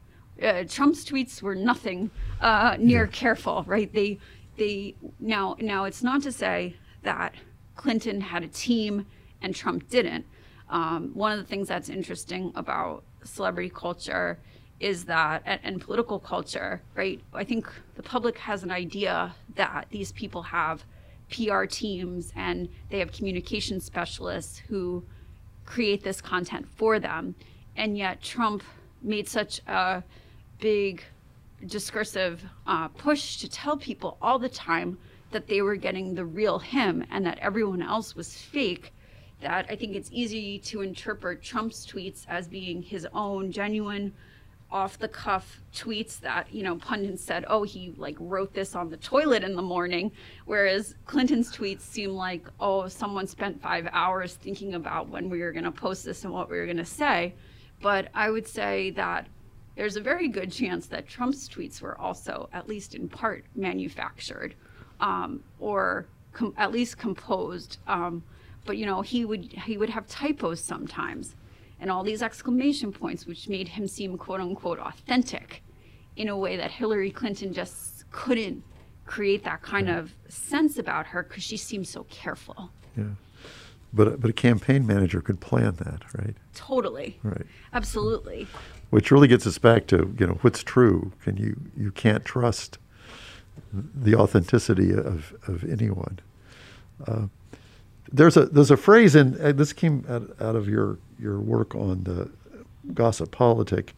Uh, 0.42 0.64
Trump's 0.68 1.06
tweets 1.06 1.42
were 1.42 1.56
nothing 1.56 2.12
uh, 2.42 2.76
near 2.80 3.08
careful, 3.08 3.64
right? 3.68 3.92
They, 3.94 4.20
they 4.58 4.96
now 5.20 5.56
now 5.60 5.86
it's 5.86 6.04
not 6.04 6.22
to 6.24 6.32
say 6.32 6.76
that 7.04 7.36
Clinton 7.76 8.22
had 8.22 8.44
a 8.44 8.48
team 8.48 9.06
and 9.42 9.56
Trump 9.56 9.90
didn't, 9.90 10.26
um, 10.70 11.12
one 11.14 11.32
of 11.32 11.38
the 11.38 11.46
things 11.46 11.68
that's 11.68 11.90
interesting 11.90 12.52
about 12.56 13.04
celebrity 13.24 13.70
culture 13.70 14.40
is 14.80 15.06
that, 15.06 15.44
and, 15.46 15.60
and, 15.64 15.82
political 15.82 16.20
culture, 16.20 16.82
right? 16.96 17.22
I 17.34 17.44
think 17.44 17.72
the 17.96 18.04
public 18.04 18.38
has 18.40 18.64
an 18.64 18.72
idea 18.72 19.36
that 19.56 19.86
these 19.92 20.12
people 20.12 20.42
have 20.42 20.84
PR 21.32 21.66
teams 21.66 22.32
and 22.36 22.70
they 22.90 23.00
have 23.00 23.12
communication 23.12 23.80
specialists 23.80 24.60
who 24.68 25.04
create 25.66 26.04
this 26.04 26.22
content 26.22 26.68
for 26.76 27.00
them. 27.00 27.36
And 27.76 27.98
yet 27.98 28.22
Trump 28.22 28.64
made 29.02 29.28
such 29.28 29.62
a 29.68 30.04
big 30.60 31.04
discursive 31.66 32.44
uh, 32.68 32.88
push 32.90 33.38
to 33.38 33.50
tell 33.50 33.78
people 33.78 34.18
all 34.22 34.38
the 34.40 34.50
time 34.50 34.98
that 35.32 35.48
they 35.48 35.62
were 35.62 35.76
getting 35.76 36.14
the 36.14 36.26
real 36.26 36.60
him 36.60 37.06
and 37.10 37.26
that 37.26 37.40
everyone 37.40 37.82
else 37.82 38.16
was 38.16 38.36
fake 38.36 38.94
that 39.44 39.66
I 39.70 39.76
think 39.76 39.96
it's 39.96 40.10
easy 40.12 40.58
to 40.60 40.82
interpret 40.82 41.44
Trump's 41.44 41.86
tweets 41.86 42.26
as 42.28 42.48
being 42.48 42.82
his 42.82 43.06
own 43.14 43.52
genuine 43.52 44.14
off 44.74 44.98
the 44.98 45.08
cuff 45.08 45.62
tweets 45.72 46.20
that 46.20 46.52
you 46.52 46.64
know 46.64 46.76
pundits 46.78 47.24
said 47.24 47.46
oh 47.48 47.62
he 47.62 47.94
like 47.96 48.18
wrote 48.20 48.54
this 48.54 48.76
on 48.76 48.90
the 48.90 48.98
toilet 48.98 49.44
in 49.44 49.56
the 49.56 49.62
morning. 49.62 50.12
Whereas 50.46 50.96
clinton's 51.06 51.56
tweets 51.56 51.82
seem 51.82 52.10
like 52.10 52.48
oh 52.60 52.88
someone 52.88 53.28
spent 53.28 53.62
five 53.62 53.88
hours 53.92 54.34
thinking 54.34 54.74
about 54.74 55.08
when 55.10 55.30
we 55.30 55.42
were 55.42 55.52
going 55.52 55.64
to 55.64 55.72
post 55.72 56.04
this 56.04 56.24
and 56.24 56.34
what 56.34 56.50
we 56.50 56.58
were 56.58 56.66
going 56.66 56.78
to 56.78 56.86
say. 56.86 57.36
But 57.82 58.10
i 58.14 58.30
would 58.30 58.48
say 58.48 58.90
that 58.92 59.28
there's 59.76 59.96
a 59.96 60.02
very 60.02 60.28
good 60.28 60.52
chance 60.52 60.88
that 60.88 61.08
trump's 61.08 61.48
tweets 61.48 61.82
were 61.82 62.00
also 62.00 62.50
at 62.52 62.68
least 62.68 62.96
in 62.96 63.08
part 63.08 63.46
manufactured 63.56 64.56
um, 65.00 65.44
or 65.60 66.08
com- 66.32 66.54
at 66.58 66.72
least 66.72 66.98
composed 66.98 67.78
um, 67.88 68.24
but 68.66 68.78
you 68.78 68.86
know 68.86 69.02
he 69.02 69.26
would 69.26 69.46
he 69.52 69.78
would 69.78 69.90
have 69.90 70.08
typos 70.08 70.60
sometimes 70.60 71.36
and 71.84 71.92
all 71.92 72.02
these 72.02 72.24
exclamation 72.24 72.92
points 72.94 73.28
which 73.28 73.50
made 73.50 73.68
him 73.68 73.88
seem 73.88 74.18
quote 74.18 74.40
unquote 74.40 74.80
authentic 74.80 75.62
in 76.16 76.30
a 76.30 76.38
way 76.38 76.56
that 76.56 76.72
hillary 76.72 77.12
clinton 77.12 77.54
just 77.54 78.10
couldn't 78.12 78.64
create 79.06 79.44
that 79.44 79.62
kind 79.62 79.90
of 79.90 80.14
sense 80.30 80.78
about 80.78 81.06
her 81.06 81.24
because 81.24 81.44
she 81.44 81.58
seemed 81.58 81.88
so 81.88 82.04
careful 82.06 82.72
Yeah. 82.98 83.04
But, 83.96 84.20
but 84.22 84.32
a 84.32 84.34
campaign 84.34 84.88
manager 84.88 85.22
could 85.22 85.40
plan 85.40 85.76
that, 85.76 86.02
right? 86.18 86.36
totally 86.56 87.20
Right. 87.22 87.46
absolutely 87.74 88.48
Which 88.90 89.12
really 89.12 89.28
gets 89.28 89.46
us 89.46 89.58
back 89.60 89.86
to, 89.88 90.16
you 90.18 90.26
know, 90.26 90.38
what's 90.42 90.64
true. 90.64 91.12
Can 91.22 91.36
you, 91.38 91.60
you 91.76 91.92
can't 91.92 92.24
trust 92.24 92.78
the 93.74 94.16
authenticity 94.16 94.92
of, 94.92 95.34
of 95.48 95.64
anyone. 95.70 96.20
Uh, 97.08 97.28
there's 98.12 98.38
a 98.38 98.46
there's 98.46 98.72
a 98.72 98.78
phrase 98.78 99.16
in 99.16 99.40
uh, 99.42 99.52
this 99.52 99.74
came 99.74 100.06
out, 100.10 100.30
out 100.42 100.56
of 100.56 100.68
your 100.68 100.98
your 101.20 101.40
work 101.40 101.76
on 101.76 102.04
the 102.04 102.30
gossip 102.94 103.32
politic. 103.32 103.94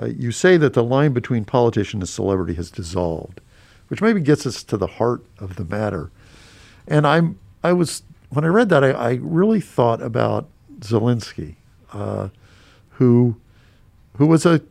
Uh, 0.00 0.06
you 0.06 0.32
say 0.32 0.56
that 0.56 0.72
the 0.72 0.82
line 0.82 1.12
between 1.12 1.44
politician 1.44 2.00
and 2.00 2.08
celebrity 2.08 2.54
has 2.54 2.70
dissolved, 2.70 3.40
which 3.88 4.00
maybe 4.00 4.20
gets 4.20 4.46
us 4.46 4.62
to 4.62 4.76
the 4.76 4.86
heart 4.86 5.22
of 5.38 5.56
the 5.56 5.64
matter. 5.64 6.10
And 6.86 7.06
I'm 7.06 7.38
I 7.62 7.72
was 7.72 8.02
when 8.30 8.44
I 8.44 8.48
read 8.48 8.68
that 8.70 8.82
I, 8.82 8.90
I 8.90 9.12
really 9.20 9.60
thought 9.60 10.00
about 10.00 10.48
Zelensky, 10.80 11.56
uh, 11.92 12.28
who 12.92 13.36
who 14.16 14.26
was 14.26 14.46
a 14.46 14.62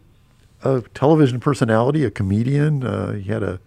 a 0.63 0.83
television 0.93 1.39
personality, 1.39 2.03
a 2.03 2.11
comedian. 2.11 2.83
Uh, 2.83 3.13
he 3.13 3.29
had 3.29 3.43
a 3.43 3.59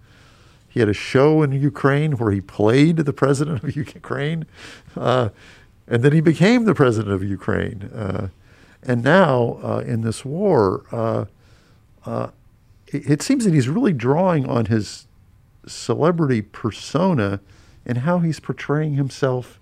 he 0.75 0.81
had 0.81 0.89
a 0.89 0.93
show 0.93 1.41
in 1.45 1.53
Ukraine 1.53 2.16
where 2.16 2.33
he 2.33 2.41
played 2.41 2.97
the 2.97 3.12
president 3.12 3.62
of 3.62 3.77
Ukraine, 3.95 4.45
uh, 4.97 5.29
and 5.87 6.03
then 6.03 6.11
he 6.11 6.20
became 6.20 6.64
the 6.64 6.75
president 6.75 7.14
of 7.14 7.22
Ukraine. 7.22 7.89
Uh, 7.95 8.29
and 8.83 9.05
now 9.05 9.61
uh, 9.62 9.85
in 9.87 10.01
this 10.01 10.25
war, 10.25 10.83
uh, 10.91 11.27
uh, 12.05 12.31
it, 12.89 13.09
it 13.09 13.22
seems 13.22 13.45
that 13.45 13.55
he's 13.55 13.68
really 13.68 13.93
drawing 13.93 14.49
on 14.49 14.66
his 14.66 15.07
celebrity 15.64 16.43
persona 16.43 17.39
and 17.87 17.99
how 17.99 18.18
he's 18.18 18.41
portraying 18.41 18.95
himself 18.95 19.61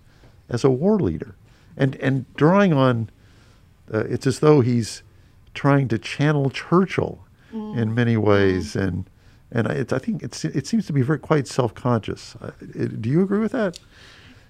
as 0.48 0.64
a 0.64 0.70
war 0.70 0.98
leader, 0.98 1.34
and 1.76 1.94
and 1.96 2.24
drawing 2.36 2.72
on. 2.72 3.10
Uh, 3.92 4.04
it's 4.08 4.26
as 4.26 4.40
though 4.40 4.62
he's 4.62 5.02
trying 5.52 5.88
to 5.88 5.98
channel 5.98 6.48
Churchill 6.48 7.18
in 7.52 7.94
many 7.94 8.16
ways, 8.16 8.74
and 8.74 9.04
and 9.54 9.68
I, 9.68 9.84
I 9.94 9.98
think 9.98 10.22
it 10.22 10.66
seems 10.66 10.86
to 10.86 10.92
be 10.92 11.02
very 11.02 11.18
quite 11.18 11.46
self 11.46 11.74
conscious. 11.74 12.36
Uh, 12.40 12.50
do 13.00 13.08
you 13.08 13.22
agree 13.22 13.40
with 13.40 13.52
that? 13.52 13.78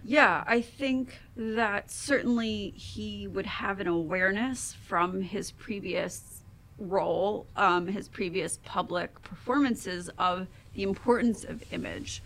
Yeah, 0.04 0.42
I 0.46 0.60
think 0.60 1.20
that 1.36 1.90
certainly 1.90 2.70
he 2.70 3.28
would 3.28 3.46
have 3.46 3.78
an 3.80 3.86
awareness 3.86 4.74
from 4.86 5.22
his 5.22 5.52
previous 5.52 6.42
role, 6.78 7.46
um, 7.54 7.86
his 7.86 8.08
previous 8.08 8.58
public 8.64 9.22
performances 9.22 10.10
of 10.18 10.48
the 10.74 10.82
importance 10.82 11.44
of 11.44 11.62
image. 11.72 12.22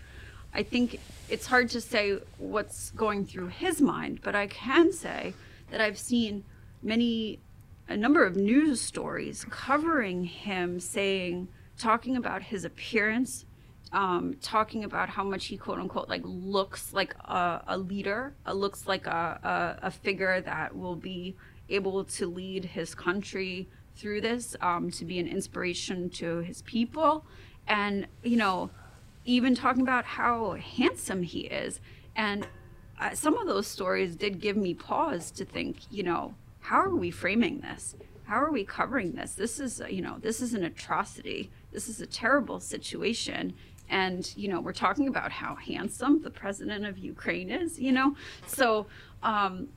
I 0.55 0.63
think 0.63 1.01
it's 1.29 1.47
hard 1.47 1.69
to 1.71 1.81
say 1.83 2.19
what's 2.39 2.91
going 2.93 3.27
through 3.27 3.49
his 3.49 3.83
mind, 3.83 4.21
but 4.23 4.35
I 4.35 4.47
can 4.47 4.91
say 4.93 5.35
that 5.71 5.83
I've 5.83 5.99
seen 5.99 6.45
many, 6.83 7.41
a 7.89 7.97
number 7.97 8.25
of 8.25 8.37
news 8.37 8.81
stories 8.81 9.45
covering 9.51 10.25
him 10.25 10.81
saying, 10.81 11.49
talking 11.79 12.17
about 12.17 12.43
his 12.43 12.65
appearance, 12.65 13.45
um, 13.93 14.35
talking 14.43 14.85
about 14.85 15.09
how 15.09 15.25
much 15.25 15.47
he 15.47 15.57
quote 15.57 15.79
unquote 15.79 16.09
like 16.09 16.23
looks 16.25 16.93
like 16.93 17.15
a, 17.25 17.63
a 17.69 17.79
leader, 17.79 18.35
uh, 18.47 18.53
looks 18.53 18.87
like 18.87 19.07
a, 19.07 19.79
a, 19.83 19.87
a 19.87 19.91
figure 19.91 20.41
that 20.41 20.77
will 20.77 20.97
be 20.97 21.37
able 21.69 22.05
to 22.05 22.27
lead 22.27 22.65
his 22.65 22.95
country 22.95 23.69
through 23.97 24.21
this, 24.21 24.57
um, 24.61 24.91
to 24.91 25.05
be 25.05 25.19
an 25.19 25.27
inspiration 25.27 26.11
to 26.11 26.39
his 26.39 26.63
people, 26.63 27.25
and 27.67 28.07
you 28.23 28.37
know, 28.37 28.71
even 29.25 29.55
talking 29.55 29.83
about 29.83 30.05
how 30.05 30.53
handsome 30.53 31.23
he 31.23 31.41
is. 31.41 31.81
And 32.15 32.47
uh, 32.99 33.15
some 33.15 33.37
of 33.37 33.47
those 33.47 33.67
stories 33.67 34.17
did 34.17 34.41
give 34.41 34.57
me 34.57 34.75
pause 34.75 35.31
to 35.33 35.45
think, 35.45 35.79
you 35.91 36.03
know, 36.03 36.35
how 36.61 36.81
are 36.81 36.95
we 36.95 37.11
framing 37.11 37.61
this? 37.61 37.95
How 38.25 38.43
are 38.43 38.51
we 38.51 38.65
covering 38.65 39.13
this? 39.13 39.35
This 39.35 39.61
is, 39.61 39.81
you 39.89 40.03
know, 40.03 40.17
this 40.21 40.41
is 40.41 40.55
an 40.55 40.65
atrocity. 40.65 41.51
This 41.77 41.91
is 41.91 42.01
a 42.01 42.07
terrible 42.07 42.59
situation. 42.59 43.53
And, 43.91 44.33
you 44.35 44.49
know, 44.49 44.63
we're 44.63 44.73
talking 44.73 45.09
about 45.09 45.31
how 45.31 45.57
handsome 45.57 46.23
the 46.23 46.31
president 46.31 46.87
of 46.87 46.97
Ukraine 46.97 47.51
is, 47.51 47.79
you 47.79 47.93
know? 47.93 48.17
So 48.47 48.87
um, 49.23 49.69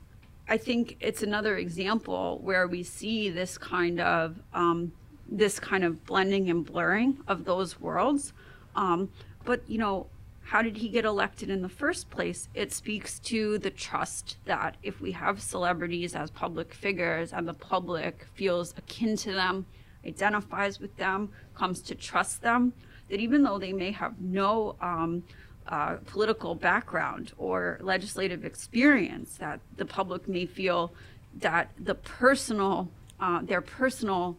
I 0.48 0.56
think 0.56 0.96
it's 1.00 1.22
another 1.22 1.58
example 1.58 2.40
where 2.42 2.66
we 2.66 2.84
see 2.84 3.28
this 3.28 3.58
kind 3.58 4.00
of, 4.00 4.40
um, 4.54 4.92
this 5.30 5.60
kind 5.60 5.84
of 5.84 6.02
blending 6.06 6.48
and 6.48 6.64
blurring 6.64 7.18
of 7.28 7.44
those 7.44 7.78
worlds. 7.78 8.32
Um, 8.74 9.10
but, 9.44 9.60
you 9.68 9.76
know, 9.76 10.06
how 10.40 10.62
did 10.62 10.78
he 10.78 10.88
get 10.88 11.04
elected 11.04 11.50
in 11.50 11.60
the 11.60 11.68
first 11.68 12.08
place? 12.08 12.48
It 12.54 12.72
speaks 12.72 13.18
to 13.18 13.58
the 13.58 13.70
trust 13.70 14.38
that 14.46 14.78
if 14.82 15.02
we 15.02 15.12
have 15.12 15.42
celebrities 15.42 16.14
as 16.14 16.30
public 16.30 16.72
figures 16.72 17.34
and 17.34 17.46
the 17.46 17.52
public 17.52 18.26
feels 18.32 18.72
akin 18.78 19.18
to 19.18 19.32
them, 19.32 19.66
identifies 20.06 20.80
with 20.80 20.96
them, 20.96 21.30
comes 21.54 21.80
to 21.82 21.94
trust 21.94 22.42
them, 22.42 22.72
that 23.08 23.20
even 23.20 23.42
though 23.42 23.58
they 23.58 23.72
may 23.72 23.90
have 23.90 24.20
no 24.20 24.76
um, 24.80 25.22
uh, 25.68 25.96
political 26.06 26.54
background 26.54 27.32
or 27.38 27.78
legislative 27.80 28.44
experience, 28.44 29.36
that 29.38 29.60
the 29.76 29.84
public 29.84 30.28
may 30.28 30.46
feel 30.46 30.92
that 31.38 31.70
the 31.78 31.94
personal, 31.94 32.88
uh, 33.20 33.40
their 33.42 33.60
personal 33.60 34.36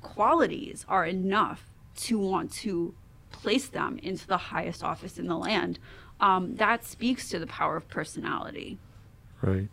qualities 0.00 0.84
are 0.88 1.06
enough 1.06 1.64
to 1.96 2.18
want 2.18 2.52
to 2.52 2.94
place 3.30 3.68
them 3.68 3.98
into 4.02 4.26
the 4.26 4.36
highest 4.36 4.82
office 4.82 5.18
in 5.18 5.26
the 5.26 5.36
land. 5.36 5.78
Um, 6.20 6.56
that 6.56 6.84
speaks 6.84 7.28
to 7.30 7.38
the 7.38 7.46
power 7.46 7.76
of 7.76 7.88
personality. 7.88 8.78
Right. 9.42 9.68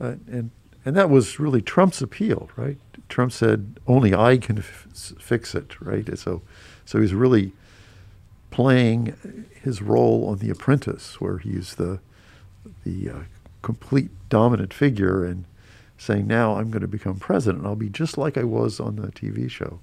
Uh, 0.00 0.14
and 0.30 0.50
and 0.84 0.94
that 0.96 1.10
was 1.10 1.40
really 1.40 1.60
Trump's 1.60 2.00
appeal, 2.00 2.48
right? 2.56 2.78
Trump 3.08 3.32
said 3.32 3.78
only 3.86 4.14
I 4.14 4.36
can 4.36 4.58
f- 4.58 4.86
fix 5.18 5.54
it, 5.54 5.80
right? 5.80 6.18
So 6.18 6.42
so 6.84 7.00
he's 7.00 7.14
really 7.14 7.52
playing 8.50 9.46
his 9.62 9.82
role 9.82 10.28
on 10.28 10.38
The 10.38 10.50
Apprentice, 10.50 11.20
where 11.20 11.38
he's 11.38 11.74
the 11.76 12.00
the 12.84 13.10
uh, 13.10 13.18
complete 13.62 14.10
dominant 14.28 14.72
figure 14.72 15.24
and 15.24 15.44
saying, 15.98 16.26
"Now 16.26 16.56
I'm 16.56 16.70
going 16.70 16.82
to 16.82 16.88
become 16.88 17.16
president. 17.16 17.66
I'll 17.66 17.76
be 17.76 17.88
just 17.88 18.18
like 18.18 18.36
I 18.36 18.44
was 18.44 18.80
on 18.80 18.96
the 18.96 19.08
TV 19.08 19.50
show." 19.50 19.80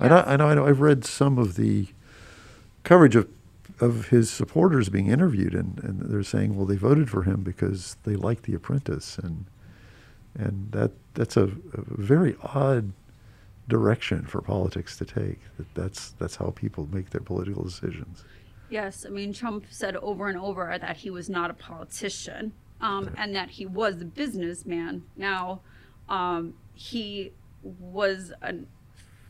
I 0.00 0.08
know, 0.08 0.24
I 0.26 0.36
know, 0.36 0.48
I 0.48 0.54
know. 0.54 0.66
I've 0.66 0.80
read 0.80 1.04
some 1.04 1.38
of 1.38 1.56
the 1.56 1.88
coverage 2.84 3.16
of 3.16 3.28
of 3.80 4.08
his 4.08 4.30
supporters 4.30 4.88
being 4.88 5.06
interviewed, 5.06 5.54
and, 5.54 5.78
and 5.84 6.00
they're 6.00 6.22
saying, 6.22 6.56
well, 6.56 6.66
they 6.66 6.76
voted 6.76 7.08
for 7.08 7.22
him 7.22 7.42
because 7.42 7.96
they 8.04 8.16
like 8.16 8.42
The 8.42 8.54
Apprentice, 8.54 9.18
and 9.18 9.44
and 10.38 10.70
that 10.72 10.92
that's 11.14 11.36
a, 11.36 11.44
a 11.44 11.50
very 11.74 12.36
odd 12.42 12.92
direction 13.68 14.24
for 14.24 14.40
politics 14.40 14.96
to 14.98 15.04
take. 15.04 15.40
That 15.58 15.66
that's 15.74 16.10
that's 16.12 16.36
how 16.36 16.50
people 16.50 16.88
make 16.90 17.10
their 17.10 17.20
political 17.20 17.64
decisions. 17.64 18.24
Yes, 18.70 19.04
I 19.06 19.10
mean, 19.10 19.32
Trump 19.32 19.64
said 19.70 19.96
over 19.96 20.28
and 20.28 20.38
over 20.38 20.76
that 20.78 20.96
he 20.98 21.10
was 21.10 21.28
not 21.30 21.50
a 21.50 21.54
politician 21.54 22.52
um, 22.80 23.14
and 23.16 23.34
that 23.34 23.50
he 23.50 23.66
was 23.66 24.00
a 24.00 24.04
businessman. 24.04 25.04
Now, 25.16 25.60
um, 26.08 26.54
he 26.74 27.32
was 27.62 28.32
an 28.42 28.66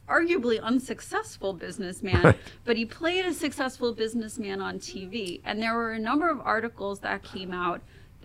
arguably 0.09 0.61
unsuccessful 0.61 1.53
businessman, 1.53 2.23
Right. 2.23 2.39
but 2.65 2.77
he 2.77 2.85
played 2.85 3.27
a 3.27 3.33
successful 3.35 3.93
businessman 3.93 4.61
on 4.61 4.79
TV. 4.79 5.41
And 5.45 5.63
there 5.63 5.75
were 5.75 5.93
a 5.93 5.99
number 5.99 6.29
of 6.31 6.41
articles 6.41 7.01
that 7.01 7.23
came 7.23 7.53
out 7.53 7.81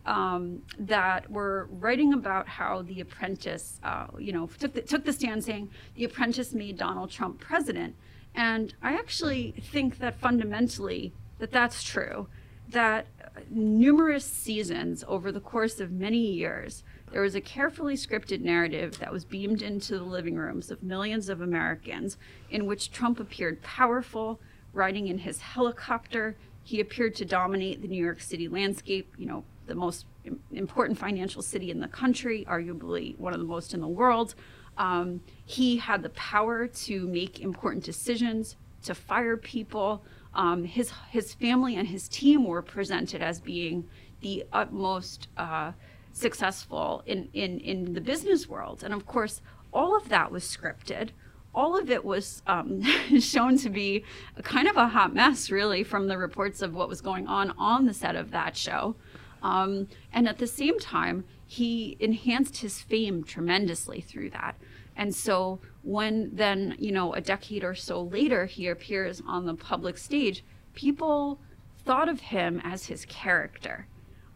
um, 0.06 0.62
that 0.78 1.30
were 1.30 1.68
writing 1.72 2.14
about 2.14 2.47
how 2.47 2.82
The 2.82 3.01
Apprentice, 3.01 3.80
uh, 3.84 4.08
you 4.20 4.34
know, 4.34 4.47
took 4.60 4.74
the, 4.74 4.82
took 4.82 5.06
the 5.06 5.14
stand 5.14 5.43
saying 5.43 5.70
The 5.95 6.04
Apprentice 6.06 6.54
made 6.54 6.78
Donald 6.78 7.10
Trump 7.10 7.39
president. 7.39 7.95
And 8.36 8.74
I 8.82 8.93
actually 8.93 9.51
think 9.51 9.99
that 9.99 10.20
fundamentally 10.20 11.14
that 11.39 11.51
that's 11.51 11.84
true. 11.84 12.28
That 12.70 13.08
numerous 13.49 14.26
seasons 14.26 15.04
over 15.08 15.32
the 15.32 15.39
course 15.39 15.80
of 15.80 15.91
many 15.91 16.18
years, 16.18 16.84
there 17.12 17.22
was 17.22 17.36
a 17.36 17.41
carefully 17.41 17.95
scripted 17.95 18.41
narrative 18.41 18.97
that 18.99 19.12
was 19.12 19.26
beamed 19.26 19.62
into 19.62 19.97
the 19.97 20.04
living 20.04 20.36
rooms 20.36 20.72
of 20.72 20.82
millions 20.82 21.30
of 21.30 21.41
Americans 21.41 22.18
in 22.49 22.66
which 22.66 22.91
Trump 22.91 23.20
appeared 23.20 23.62
powerful, 23.62 24.39
riding 24.72 25.08
in 25.08 25.20
his 25.20 25.41
helicopter. 25.41 26.36
He 26.64 26.80
appeared 26.80 27.16
to 27.16 27.26
dominate 27.26 27.82
the 27.82 27.88
New 27.88 28.04
York 28.04 28.22
City 28.22 28.47
landscape, 28.47 29.14
you 29.18 29.28
know, 29.28 29.43
the 29.66 29.76
most 29.76 30.05
important 30.51 30.97
financial 30.97 31.41
city 31.41 31.72
in 31.72 31.80
the 31.80 31.88
country, 31.88 32.45
arguably 32.49 33.18
one 33.18 33.34
of 33.34 33.39
the 33.39 33.45
most 33.45 33.74
in 33.74 33.82
the 33.82 33.88
world. 33.88 34.36
Um, 34.78 35.22
he 35.45 35.78
had 35.78 36.01
the 36.03 36.09
power 36.09 36.68
to 36.68 37.07
make 37.07 37.39
important 37.39 37.84
decisions, 37.84 38.55
to 38.84 38.95
fire 38.95 39.38
people. 39.38 40.03
Um, 40.34 40.64
his 40.64 40.91
his 41.09 41.34
family 41.34 41.76
and 41.76 41.88
his 41.88 42.07
team 42.07 42.45
were 42.45 42.61
presented 42.61 43.22
as 43.22 43.39
being 43.39 43.88
the 44.22 44.45
utmost 44.51 45.28
uh, 45.38 45.74
successful 46.11 47.03
in, 47.05 47.30
in 47.34 47.59
in 47.59 47.93
the 47.93 48.01
business 48.01 48.47
world, 48.47 48.84
and 48.84 48.93
of 48.93 49.05
course, 49.05 49.41
all 49.72 49.95
of 49.95 50.09
that 50.09 50.32
was 50.32 50.43
scripted. 50.43 51.09
All 51.55 51.78
of 51.78 51.91
it 51.91 52.03
was 52.03 52.41
um, 52.47 52.82
shown 53.20 53.57
to 53.59 53.70
be 53.70 54.03
kind 54.41 54.68
of 54.68 54.76
a 54.76 54.88
hot 54.88 55.14
mess, 55.14 55.51
really, 55.51 55.84
from 55.84 56.07
the 56.07 56.18
reports 56.18 56.64
of 56.64 56.74
what 56.74 56.89
was 56.89 56.99
going 56.99 57.28
on 57.28 57.53
on 57.59 57.86
the 57.86 57.93
set 57.93 58.16
of 58.16 58.32
that 58.32 58.57
show. 58.57 58.95
Um, 59.44 59.89
and 60.12 60.28
at 60.28 60.39
the 60.39 60.48
same 60.48 60.80
time, 60.80 61.26
he 61.46 61.98
enhanced 62.00 62.58
his 62.58 62.82
fame 62.82 63.24
tremendously 63.24 64.02
through 64.02 64.32
that. 64.32 64.56
And 64.96 65.14
so 65.14 65.60
when 65.84 66.32
then, 66.34 66.76
you 66.80 66.91
know, 66.91 67.14
a 67.14 67.22
decade 67.22 67.64
or 67.64 67.76
so 67.76 68.02
later, 68.02 68.46
he 68.46 68.68
appears 68.68 69.22
on 69.28 69.46
the 69.46 69.54
public 69.54 69.98
stage, 69.98 70.44
people 70.74 71.39
thought 71.86 72.10
of 72.10 72.22
him 72.22 72.62
as 72.64 72.86
his 72.86 73.06
character. 73.06 73.88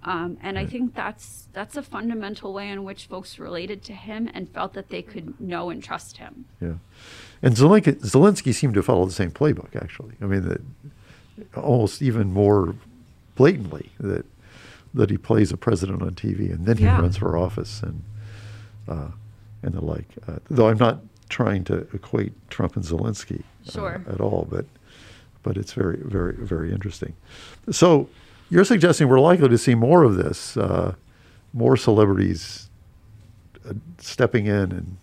Um, 0.03 0.37
and 0.41 0.59
I 0.59 0.65
think 0.65 0.93
that's 0.93 1.47
that's 1.53 1.75
a 1.75 1.81
fundamental 1.81 2.53
way 2.53 2.69
in 2.69 2.83
which 2.83 3.07
folks 3.07 3.39
related 3.39 3.83
to 3.85 3.93
him 3.93 4.29
and 4.33 4.47
felt 4.47 4.73
that 4.73 4.89
they 4.89 5.01
could 5.01 5.39
know 5.39 5.69
and 5.69 5.83
trust 5.83 6.17
him. 6.17 6.45
Yeah, 6.61 6.75
and 7.41 7.55
Zelensky, 7.55 7.95
Zelensky 7.95 8.53
seemed 8.53 8.75
to 8.75 8.83
follow 8.83 9.05
the 9.05 9.11
same 9.11 9.31
playbook. 9.31 9.75
Actually, 9.75 10.13
I 10.21 10.25
mean, 10.25 10.47
that 10.47 10.61
almost 11.57 12.01
even 12.01 12.31
more 12.31 12.75
blatantly 13.35 13.91
that 13.99 14.25
that 14.93 15.09
he 15.09 15.17
plays 15.17 15.51
a 15.51 15.57
president 15.57 16.01
on 16.01 16.11
TV 16.11 16.51
and 16.51 16.65
then 16.65 16.77
he 16.77 16.83
Yeah. 16.85 16.99
runs 16.99 17.17
for 17.17 17.37
office 17.37 17.81
and 17.83 18.03
uh, 18.87 19.09
and 19.63 19.73
the 19.73 19.81
like. 19.83 20.07
Uh, 20.27 20.37
though 20.49 20.69
I'm 20.69 20.77
not 20.77 21.01
trying 21.29 21.63
to 21.65 21.87
equate 21.93 22.31
Trump 22.49 22.75
and 22.77 22.85
Zelensky 22.85 23.41
uh, 23.67 23.71
Sure. 23.71 24.03
at 24.09 24.21
all, 24.21 24.47
but 24.49 24.65
but 25.43 25.57
it's 25.57 25.73
very 25.73 25.97
very 25.97 26.33
very 26.35 26.71
interesting. 26.71 27.13
So 27.71 28.07
you're 28.49 28.63
suggesting 28.65 29.09
we're 29.09 29.19
likely 29.19 29.49
to 29.49 29.57
see 29.57 29.75
more 29.75 30.03
of 30.03 30.15
this, 30.15 30.55
uh, 30.55 30.95
more 31.53 31.75
celebrities 31.75 32.69
uh, 33.67 33.73
stepping 33.97 34.45
in 34.45 34.71
and 34.71 34.97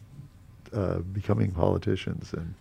uh, 0.72 0.98
becoming 1.00 1.50
politicians 1.52 2.32
and. 2.32 2.54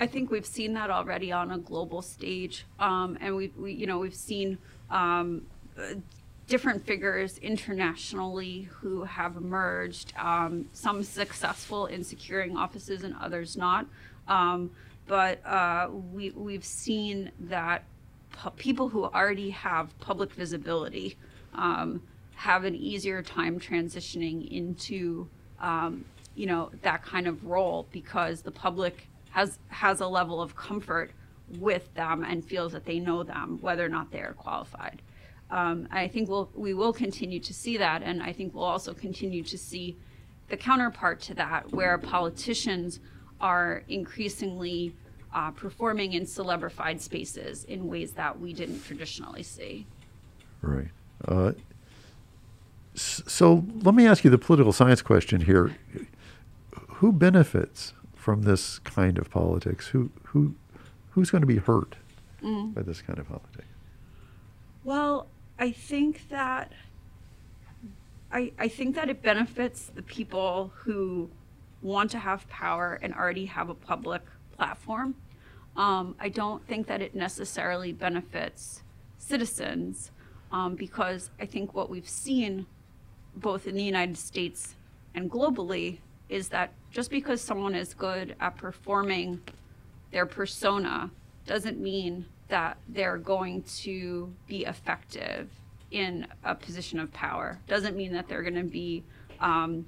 I 0.00 0.06
think 0.06 0.30
we've 0.30 0.46
seen 0.46 0.72
that 0.74 0.88
already 0.90 1.30
on 1.30 1.50
a 1.50 1.58
global 1.58 2.00
stage, 2.00 2.64
um, 2.78 3.18
and 3.20 3.36
we've 3.36 3.54
we, 3.56 3.72
you 3.74 3.86
know 3.86 3.98
we've 3.98 4.14
seen 4.14 4.56
um, 4.90 5.42
different 6.50 6.84
figures 6.84 7.38
internationally 7.38 8.62
who 8.80 9.04
have 9.04 9.36
emerged. 9.36 10.12
Um, 10.18 10.68
some 10.72 11.02
successful 11.04 11.86
in 11.86 12.02
securing 12.02 12.56
offices, 12.56 13.04
and 13.04 13.14
others 13.20 13.56
not. 13.56 13.86
Um, 14.28 14.70
but 15.06 15.44
uh, 15.46 15.88
we 16.12 16.30
we've 16.30 16.64
seen 16.64 17.30
that 17.40 17.84
people 18.56 18.88
who 18.88 19.04
already 19.04 19.50
have 19.50 19.98
public 20.00 20.32
visibility 20.32 21.16
um, 21.54 22.02
have 22.34 22.64
an 22.64 22.74
easier 22.74 23.22
time 23.22 23.58
transitioning 23.60 24.50
into 24.50 25.28
um, 25.60 26.04
you 26.34 26.46
know 26.46 26.70
that 26.82 27.02
kind 27.04 27.28
of 27.28 27.44
role 27.44 27.86
because 27.92 28.42
the 28.42 28.50
public 28.50 29.06
has 29.30 29.58
has 29.68 30.00
a 30.00 30.06
level 30.06 30.42
of 30.42 30.56
comfort 30.56 31.12
with 31.58 31.92
them 31.94 32.24
and 32.24 32.44
feels 32.44 32.72
that 32.72 32.84
they 32.84 32.98
know 32.98 33.22
them 33.22 33.58
whether 33.60 33.84
or 33.84 33.88
not 33.88 34.10
they 34.10 34.20
are 34.20 34.32
qualified. 34.32 35.00
Um, 35.50 35.88
I 35.90 36.06
think 36.06 36.28
we'll 36.28 36.48
we 36.54 36.74
will 36.74 36.92
continue 36.92 37.40
to 37.40 37.52
see 37.52 37.76
that, 37.76 38.02
and 38.02 38.22
I 38.22 38.32
think 38.32 38.54
we'll 38.54 38.64
also 38.64 38.94
continue 38.94 39.42
to 39.44 39.58
see 39.58 39.96
the 40.48 40.56
counterpart 40.56 41.20
to 41.22 41.34
that, 41.34 41.72
where 41.72 41.98
politicians 41.98 43.00
are 43.40 43.82
increasingly 43.88 44.94
uh, 45.34 45.50
performing 45.50 46.12
in 46.12 46.24
celebrified 46.24 47.00
spaces 47.00 47.64
in 47.64 47.88
ways 47.88 48.12
that 48.12 48.38
we 48.38 48.52
didn't 48.52 48.82
traditionally 48.84 49.42
see. 49.42 49.86
Right. 50.62 50.88
Uh, 51.26 51.52
so 52.94 53.64
let 53.82 53.94
me 53.94 54.06
ask 54.06 54.24
you 54.24 54.30
the 54.30 54.38
political 54.38 54.72
science 54.72 55.02
question 55.02 55.42
here. 55.42 55.76
Who 56.94 57.12
benefits 57.12 57.92
from 58.14 58.42
this 58.42 58.78
kind 58.80 59.18
of 59.18 59.30
politics? 59.30 59.88
Who 59.88 60.10
who 60.24 60.54
who's 61.10 61.30
going 61.30 61.42
to 61.42 61.46
be 61.46 61.56
hurt 61.56 61.96
by 62.42 62.82
this 62.82 63.02
kind 63.02 63.18
of 63.18 63.28
politics? 63.28 63.66
Well, 64.84 65.26
I 65.60 65.72
think 65.72 66.30
that 66.30 66.72
I, 68.32 68.52
I 68.58 68.68
think 68.68 68.94
that 68.94 69.10
it 69.10 69.22
benefits 69.22 69.90
the 69.94 70.02
people 70.02 70.72
who 70.74 71.28
want 71.82 72.10
to 72.12 72.18
have 72.18 72.48
power 72.48 72.98
and 73.02 73.12
already 73.12 73.44
have 73.44 73.68
a 73.68 73.74
public 73.74 74.22
platform. 74.56 75.14
Um, 75.76 76.16
I 76.18 76.30
don't 76.30 76.66
think 76.66 76.86
that 76.86 77.02
it 77.02 77.14
necessarily 77.14 77.92
benefits 77.92 78.82
citizens 79.18 80.12
um, 80.50 80.76
because 80.76 81.30
I 81.38 81.44
think 81.44 81.74
what 81.74 81.90
we've 81.90 82.08
seen 82.08 82.64
both 83.36 83.66
in 83.66 83.74
the 83.74 83.82
United 83.82 84.16
States 84.16 84.76
and 85.14 85.30
globally 85.30 85.98
is 86.30 86.48
that 86.48 86.72
just 86.90 87.10
because 87.10 87.42
someone 87.42 87.74
is 87.74 87.92
good 87.92 88.34
at 88.40 88.56
performing 88.56 89.40
their 90.10 90.26
persona 90.26 91.10
doesn't 91.46 91.78
mean 91.78 92.24
that 92.50 92.76
they're 92.88 93.18
going 93.18 93.62
to 93.62 94.32
be 94.46 94.64
effective 94.64 95.50
in 95.90 96.26
a 96.44 96.54
position 96.54 97.00
of 97.00 97.12
power. 97.12 97.58
Doesn't 97.66 97.96
mean 97.96 98.12
that 98.12 98.28
they're 98.28 98.42
going 98.42 98.54
to 98.54 98.62
be 98.62 99.02
um, 99.40 99.86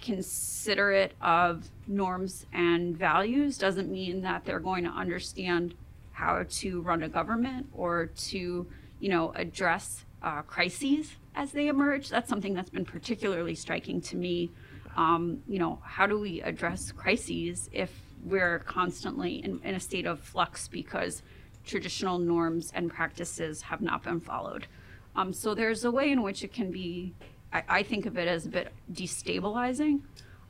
considerate 0.00 1.14
of 1.20 1.68
norms 1.86 2.46
and 2.52 2.96
values. 2.96 3.58
Doesn't 3.58 3.90
mean 3.90 4.22
that 4.22 4.44
they're 4.44 4.60
going 4.60 4.84
to 4.84 4.90
understand 4.90 5.74
how 6.12 6.44
to 6.48 6.80
run 6.82 7.02
a 7.02 7.08
government 7.08 7.66
or 7.72 8.06
to, 8.06 8.66
you 9.00 9.08
know, 9.08 9.32
address 9.34 10.04
uh, 10.22 10.42
crises 10.42 11.16
as 11.34 11.52
they 11.52 11.68
emerge. 11.68 12.08
That's 12.08 12.28
something 12.28 12.54
that's 12.54 12.70
been 12.70 12.84
particularly 12.84 13.54
striking 13.54 14.00
to 14.02 14.16
me. 14.16 14.50
Um, 14.96 15.42
you 15.48 15.58
know, 15.58 15.80
how 15.82 16.06
do 16.06 16.18
we 16.18 16.42
address 16.42 16.92
crises 16.92 17.70
if 17.72 17.90
we're 18.24 18.60
constantly 18.60 19.36
in, 19.36 19.60
in 19.64 19.74
a 19.74 19.80
state 19.80 20.06
of 20.06 20.20
flux 20.20 20.68
because 20.68 21.22
traditional 21.64 22.18
norms 22.18 22.72
and 22.74 22.90
practices 22.90 23.62
have 23.62 23.80
not 23.80 24.02
been 24.02 24.20
followed? 24.20 24.66
Um, 25.14 25.32
so 25.32 25.54
there's 25.54 25.84
a 25.84 25.90
way 25.90 26.10
in 26.10 26.22
which 26.22 26.42
it 26.42 26.52
can 26.52 26.70
be, 26.70 27.14
I, 27.52 27.62
I 27.68 27.82
think 27.82 28.06
of 28.06 28.16
it 28.16 28.28
as 28.28 28.46
a 28.46 28.48
bit 28.48 28.72
destabilizing. 28.92 30.00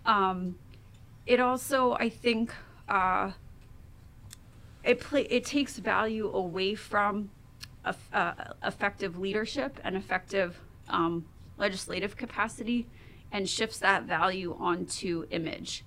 Um, 0.07 0.57
it 1.27 1.41
also, 1.41 1.93
I 1.93 2.09
think, 2.09 2.53
uh, 2.89 3.33
it 4.85 5.01
play 5.01 5.23
it 5.23 5.45
takes 5.45 5.79
value 5.79 6.31
away 6.33 6.75
from 6.75 7.31
eff- 7.87 8.09
uh, 8.13 8.35
effective 8.65 9.19
leadership 9.19 9.79
and 9.85 9.97
effective 9.97 10.61
um, 10.89 11.27
legislative 11.57 12.17
capacity 12.17 12.87
and 13.31 13.49
shifts 13.49 13.79
that 13.79 14.05
value 14.05 14.57
onto 14.59 15.27
image 15.31 15.85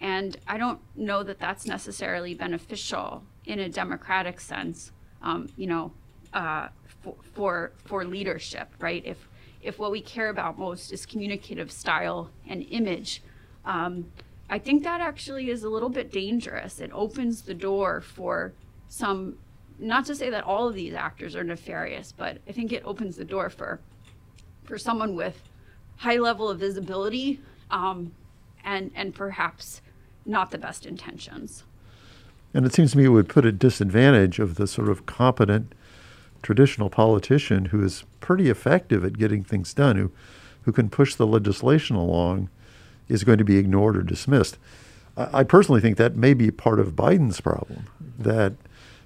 and 0.00 0.38
i 0.46 0.56
don't 0.56 0.80
know 0.94 1.22
that 1.22 1.38
that's 1.38 1.66
necessarily 1.66 2.34
beneficial 2.34 3.24
in 3.48 3.58
a 3.58 3.68
democratic 3.68 4.40
sense 4.40 4.92
um, 5.22 5.48
you 5.56 5.66
know 5.66 5.92
uh, 6.32 6.68
for, 7.02 7.16
for 7.34 7.72
for 7.84 8.04
leadership 8.04 8.68
right 8.78 9.02
if 9.04 9.28
if 9.60 9.78
what 9.78 9.90
we 9.90 10.00
care 10.00 10.28
about 10.28 10.56
most 10.56 10.92
is 10.92 11.04
communicative 11.04 11.72
style 11.72 12.30
and 12.48 12.64
image 12.70 13.22
um, 13.64 14.06
I 14.50 14.58
think 14.58 14.82
that 14.84 15.00
actually 15.00 15.50
is 15.50 15.62
a 15.62 15.68
little 15.68 15.90
bit 15.90 16.10
dangerous. 16.10 16.80
It 16.80 16.90
opens 16.92 17.42
the 17.42 17.54
door 17.54 18.00
for 18.00 18.54
some, 18.88 19.36
not 19.78 20.06
to 20.06 20.14
say 20.14 20.30
that 20.30 20.44
all 20.44 20.68
of 20.68 20.74
these 20.74 20.94
actors 20.94 21.36
are 21.36 21.44
nefarious, 21.44 22.12
but 22.12 22.38
I 22.48 22.52
think 22.52 22.72
it 22.72 22.82
opens 22.84 23.16
the 23.16 23.24
door 23.24 23.50
for, 23.50 23.80
for 24.64 24.78
someone 24.78 25.14
with 25.14 25.42
high 25.96 26.16
level 26.16 26.48
of 26.48 26.58
visibility, 26.58 27.40
um, 27.70 28.12
and 28.64 28.90
and 28.94 29.14
perhaps 29.14 29.82
not 30.24 30.50
the 30.50 30.58
best 30.58 30.86
intentions. 30.86 31.64
And 32.54 32.64
it 32.64 32.74
seems 32.74 32.92
to 32.92 32.98
me 32.98 33.04
it 33.04 33.08
would 33.08 33.28
put 33.28 33.44
a 33.44 33.52
disadvantage 33.52 34.38
of 34.38 34.54
the 34.54 34.66
sort 34.66 34.88
of 34.88 35.06
competent 35.06 35.74
traditional 36.42 36.88
politician 36.88 37.66
who 37.66 37.82
is 37.82 38.04
pretty 38.20 38.48
effective 38.48 39.04
at 39.04 39.18
getting 39.18 39.44
things 39.44 39.74
done, 39.74 39.96
who, 39.96 40.10
who 40.62 40.72
can 40.72 40.88
push 40.88 41.14
the 41.14 41.26
legislation 41.26 41.96
along, 41.96 42.48
is 43.08 43.24
going 43.24 43.38
to 43.38 43.44
be 43.44 43.58
ignored 43.58 43.96
or 43.96 44.02
dismissed. 44.02 44.58
I, 45.16 45.40
I 45.40 45.44
personally 45.44 45.80
think 45.80 45.96
that 45.96 46.16
may 46.16 46.34
be 46.34 46.50
part 46.50 46.80
of 46.80 46.94
Biden's 46.96 47.40
problem 47.40 47.86
that 48.18 48.54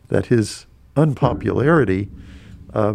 that 0.08 0.26
his 0.26 0.66
unpopularity 0.94 2.10
uh, 2.74 2.94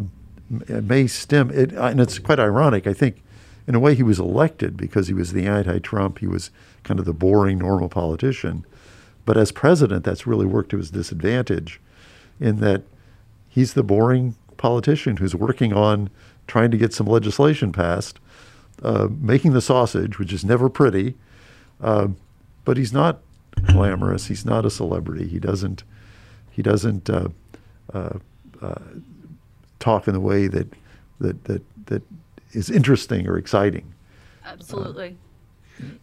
may 0.50 1.08
stem 1.08 1.50
it, 1.50 1.72
and 1.72 2.00
it's 2.00 2.20
quite 2.20 2.40
ironic. 2.40 2.86
I 2.86 2.94
think, 2.94 3.24
in 3.66 3.74
a 3.74 3.80
way, 3.80 3.96
he 3.96 4.04
was 4.04 4.20
elected 4.20 4.78
because 4.78 5.08
he 5.08 5.16
was 5.16 5.34
the 5.34 5.48
anti-Trump. 5.48 6.20
He 6.20 6.28
was 6.28 6.52
kind 6.84 7.00
of 7.00 7.06
the 7.06 7.14
boring, 7.14 7.58
normal 7.58 7.90
politician. 7.90 8.66
But 9.28 9.36
as 9.36 9.52
president, 9.52 10.06
that's 10.06 10.26
really 10.26 10.46
worked 10.46 10.70
to 10.70 10.78
his 10.78 10.90
disadvantage, 10.90 11.82
in 12.40 12.62
that 12.62 12.84
he's 13.50 13.74
the 13.74 13.84
boring 13.84 14.38
politician 14.56 15.18
who's 15.18 15.36
working 15.36 15.74
on 15.74 16.10
trying 16.48 16.72
to 16.72 16.78
get 16.78 16.94
some 16.94 17.08
legislation 17.08 17.74
passed, 17.74 18.22
uh, 18.84 19.10
making 19.20 19.52
the 19.52 19.60
sausage, 19.60 20.18
which 20.18 20.32
is 20.32 20.46
never 20.46 20.70
pretty. 20.70 21.16
Uh, 21.82 22.08
but 22.64 22.78
he's 22.78 22.94
not 22.94 23.20
glamorous. 23.66 24.28
He's 24.28 24.46
not 24.46 24.66
a 24.66 24.70
celebrity. 24.70 25.28
He 25.28 25.40
doesn't. 25.40 25.84
He 26.50 26.62
doesn't 26.62 27.10
uh, 27.10 27.28
uh, 27.94 28.20
uh 28.62 28.76
talk 29.80 30.08
in 30.08 30.14
the 30.14 30.22
way 30.22 30.48
that 30.48 30.72
that 31.20 31.44
that 31.44 31.62
that 31.88 32.04
is 32.54 32.70
interesting 32.70 33.28
or 33.28 33.38
exciting. 33.38 33.94
Absolutely. 34.46 35.18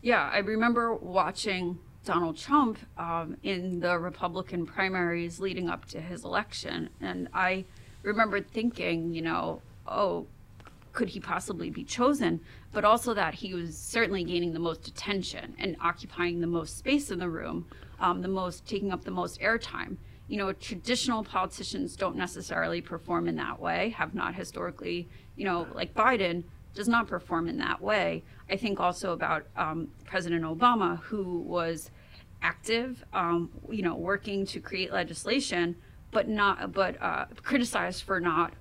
yeah, 0.03 0.29
I 0.31 0.39
remember 0.39 0.95
watching 0.95 1.79
Donald 2.05 2.37
Trump 2.37 2.79
um, 2.99 3.37
in 3.43 3.81
the 3.81 3.99
Republican 3.99 4.67
primaries 4.67 5.41
leading 5.41 5.69
up 5.69 5.87
to 5.87 6.01
his 6.01 6.25
election, 6.25 6.91
and 7.01 7.29
I 7.33 7.65
remember 8.03 8.41
thinking, 8.41 9.13
you 9.13 9.23
know, 9.23 9.63
oh, 9.87 10.27
could 10.93 11.09
he 11.09 11.19
possibly 11.19 11.71
be 11.71 11.83
chosen? 11.83 12.41
But 12.73 12.85
also 12.85 13.15
that 13.15 13.35
he 13.35 13.55
was 13.55 13.77
certainly 13.77 14.23
gaining 14.23 14.53
the 14.53 14.61
most 14.61 14.87
attention 14.87 15.55
and 15.59 15.77
occupying 15.81 16.41
the 16.41 16.47
most 16.47 16.79
space 16.79 17.11
in 17.11 17.19
the 17.19 17.29
room, 17.29 17.67
um, 17.99 18.23
the 18.23 18.29
most 18.29 18.67
taking 18.67 18.93
up 18.93 19.05
the 19.05 19.11
most 19.11 19.41
airtime 19.41 19.97
you 20.27 20.39
know, 20.39 20.53
traditional 20.53 21.23
politicians 21.23 21.97
don't 21.97 22.17
necessarily 22.17 22.81
perform 22.81 23.29
in 23.29 23.37
that 23.37 23.61
way, 23.61 23.91
have 23.91 24.15
not 24.15 24.35
historically, 24.35 25.09
you 25.37 25.45
know, 25.45 25.67
like 25.75 25.95
Biden 25.95 26.45
does 26.75 26.89
not 26.89 27.07
perform 27.07 27.47
in 27.49 27.59
that 27.59 27.81
way. 27.81 28.23
I 28.51 28.57
think 28.57 28.81
also 28.81 29.13
about 29.13 29.47
um, 29.57 29.89
President 30.05 30.45
Obama, 30.45 31.01
who 31.01 31.41
was 31.41 31.91
active, 32.43 33.05
um, 33.13 33.51
you 33.71 33.83
know, 33.83 33.95
working 33.95 34.45
to 34.47 34.61
create 34.61 34.93
legislation, 34.93 35.77
but 36.11 36.29
not, 36.29 36.73
but 36.73 37.01
uh, 37.03 37.25
criticized 37.43 38.03
for 38.03 38.21
not 38.21 38.53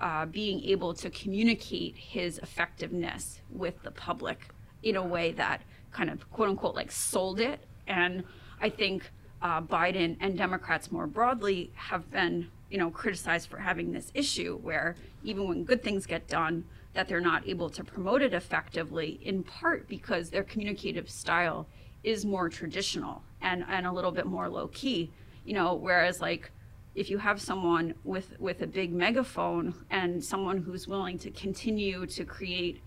uh, 0.00 0.26
being 0.26 0.62
able 0.64 0.94
to 0.94 1.10
communicate 1.10 1.96
his 1.96 2.38
effectiveness 2.38 3.40
with 3.50 3.82
the 3.82 3.90
public 3.90 4.48
in 4.82 4.96
a 4.96 5.02
way 5.02 5.32
that 5.32 5.62
kind 5.90 6.10
of 6.10 6.30
quote 6.30 6.48
unquote 6.48 6.74
like 6.74 6.90
sold 6.90 7.40
it. 7.40 7.60
And 7.86 8.24
I 8.60 8.68
think 8.68 9.10
uh, 9.42 9.60
Biden 9.60 10.16
and 10.20 10.38
Democrats 10.38 10.90
more 10.90 11.06
broadly 11.06 11.72
have 11.74 12.10
been, 12.10 12.48
you 12.70 12.78
know, 12.78 12.90
criticized 12.90 13.48
for 13.48 13.58
having 13.58 13.92
this 13.92 14.10
issue 14.14 14.58
where 14.62 14.96
even 15.24 15.48
when 15.48 15.64
good 15.64 15.82
things 15.82 16.06
get 16.06 16.28
done, 16.28 16.64
that 16.94 17.08
they're 17.08 17.20
not 17.20 17.48
able 17.48 17.70
to 17.70 17.84
promote 17.84 18.22
it 18.22 18.34
effectively, 18.34 19.20
in 19.22 19.42
part 19.42 19.88
because 19.88 20.30
their 20.30 20.44
communicative 20.44 21.08
style 21.08 21.66
is 22.04 22.24
more 22.24 22.48
traditional 22.48 23.22
and, 23.40 23.64
and 23.68 23.86
a 23.86 23.92
little 23.92 24.10
bit 24.10 24.26
more 24.26 24.48
low 24.48 24.68
key. 24.68 25.10
You 25.44 25.54
know, 25.54 25.74
whereas 25.74 26.20
like 26.20 26.50
if 26.94 27.08
you 27.08 27.18
have 27.18 27.40
someone 27.40 27.94
with 28.04 28.38
with 28.38 28.62
a 28.62 28.66
big 28.66 28.92
megaphone 28.92 29.74
and 29.90 30.22
someone 30.22 30.58
who's 30.58 30.86
willing 30.86 31.18
to 31.18 31.30
continue 31.30 32.06
to 32.06 32.24
create 32.24 32.82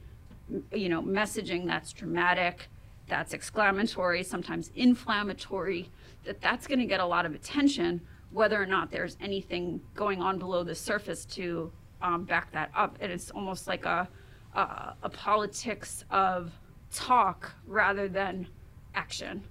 you 0.71 0.89
know 0.89 1.01
messaging 1.01 1.65
that's 1.65 1.91
dramatic 1.91 2.69
that's 3.07 3.33
exclamatory 3.33 4.21
sometimes 4.21 4.71
inflammatory 4.75 5.89
that 6.25 6.41
that's 6.41 6.67
going 6.67 6.79
to 6.79 6.85
get 6.85 6.99
a 6.99 7.05
lot 7.05 7.25
of 7.25 7.33
attention, 7.33 8.01
whether 8.31 8.61
or 8.61 8.65
not 8.65 8.91
there's 8.91 9.15
anything 9.21 9.79
going 9.93 10.21
on 10.21 10.37
below 10.37 10.63
the 10.63 10.75
surface 10.75 11.23
to 11.25 11.71
um, 12.05 12.23
back 12.23 12.51
that 12.51 12.71
up. 12.75 12.97
And 12.99 13.11
it's 13.11 13.31
almost 13.31 13.67
like 13.67 13.85
a, 13.85 14.07
a, 14.53 14.93
a 15.03 15.09
politics 15.09 16.03
of 16.11 16.51
talk 16.93 17.53
rather 17.67 18.07
than 18.07 18.47
action. 18.93 19.43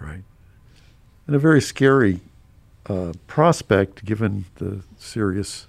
Right. 0.00 0.22
And 1.26 1.36
a 1.36 1.38
very 1.38 1.60
scary 1.60 2.20
uh, 2.86 3.12
prospect 3.26 4.04
given 4.04 4.44
the 4.56 4.82
serious 4.98 5.66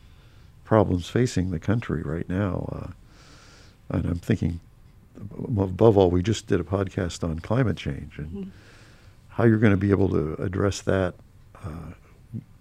problems 0.63 1.07
facing 1.07 1.51
the 1.51 1.59
country 1.59 2.01
right 2.01 2.27
now. 2.27 2.67
Uh, 2.71 3.95
and 3.95 4.05
I'm 4.05 4.19
thinking, 4.19 4.59
above 5.15 5.97
all, 5.97 6.09
we 6.09 6.23
just 6.23 6.47
did 6.47 6.59
a 6.59 6.63
podcast 6.63 7.23
on 7.23 7.39
climate 7.39 7.77
change. 7.77 8.17
And 8.17 8.27
mm-hmm 8.29 8.49
how 9.35 9.43
you're 9.43 9.57
going 9.57 9.73
to 9.73 9.77
be 9.77 9.91
able 9.91 10.07
to 10.07 10.33
address 10.41 10.81
that 10.81 11.13
uh, 11.61 11.91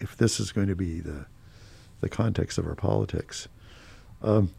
if 0.00 0.16
this 0.16 0.40
is 0.40 0.50
going 0.50 0.66
to 0.66 0.74
be 0.74 0.98
the 0.98 1.24
the 2.04 2.08
context 2.10 2.58
of 2.58 2.66
our 2.66 2.74
politics. 2.74 3.48
Um, 4.22 4.50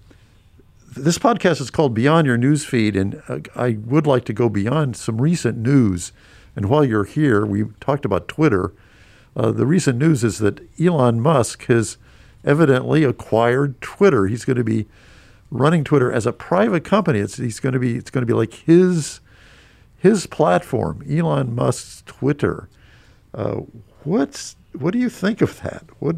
this 0.97 1.17
podcast 1.19 1.61
is 1.61 1.69
called 1.69 1.93
Beyond 1.93 2.25
Your 2.25 2.37
News 2.37 2.65
Feed, 2.65 2.95
and 2.95 3.21
uh, 3.27 3.39
I 3.55 3.77
would 3.85 4.07
like 4.07 4.25
to 4.25 4.33
go 4.33 4.49
beyond 4.49 4.97
some 4.97 5.21
recent 5.21 5.57
news. 5.57 6.11
And 6.55 6.67
while 6.69 6.83
you're 6.83 7.05
here, 7.05 7.45
we 7.45 7.65
talked 7.79 8.03
about 8.03 8.27
Twitter. 8.27 8.73
Uh, 9.35 9.51
the 9.51 9.65
recent 9.65 9.99
news 9.99 10.23
is 10.23 10.39
that 10.39 10.59
Elon 10.81 11.21
Musk 11.21 11.65
has 11.65 11.97
evidently 12.43 13.03
acquired 13.03 13.79
Twitter. 13.79 14.25
He's 14.25 14.45
going 14.45 14.57
to 14.57 14.63
be 14.63 14.87
running 15.51 15.83
Twitter 15.83 16.11
as 16.11 16.25
a 16.25 16.33
private 16.33 16.83
company. 16.83 17.19
It's 17.19 17.37
he's 17.37 17.59
going 17.59 17.73
to 17.73 17.79
be 17.79 17.95
it's 17.95 18.09
going 18.09 18.23
to 18.23 18.27
be 18.27 18.37
like 18.37 18.53
his 18.53 19.19
his 19.97 20.25
platform, 20.25 21.03
Elon 21.07 21.53
Musk's 21.53 22.01
Twitter. 22.05 22.69
Uh, 23.33 23.61
what's 24.03 24.55
what 24.73 24.93
do 24.93 24.99
you 24.99 25.09
think 25.09 25.41
of 25.41 25.61
that? 25.61 25.83
What 25.99 26.15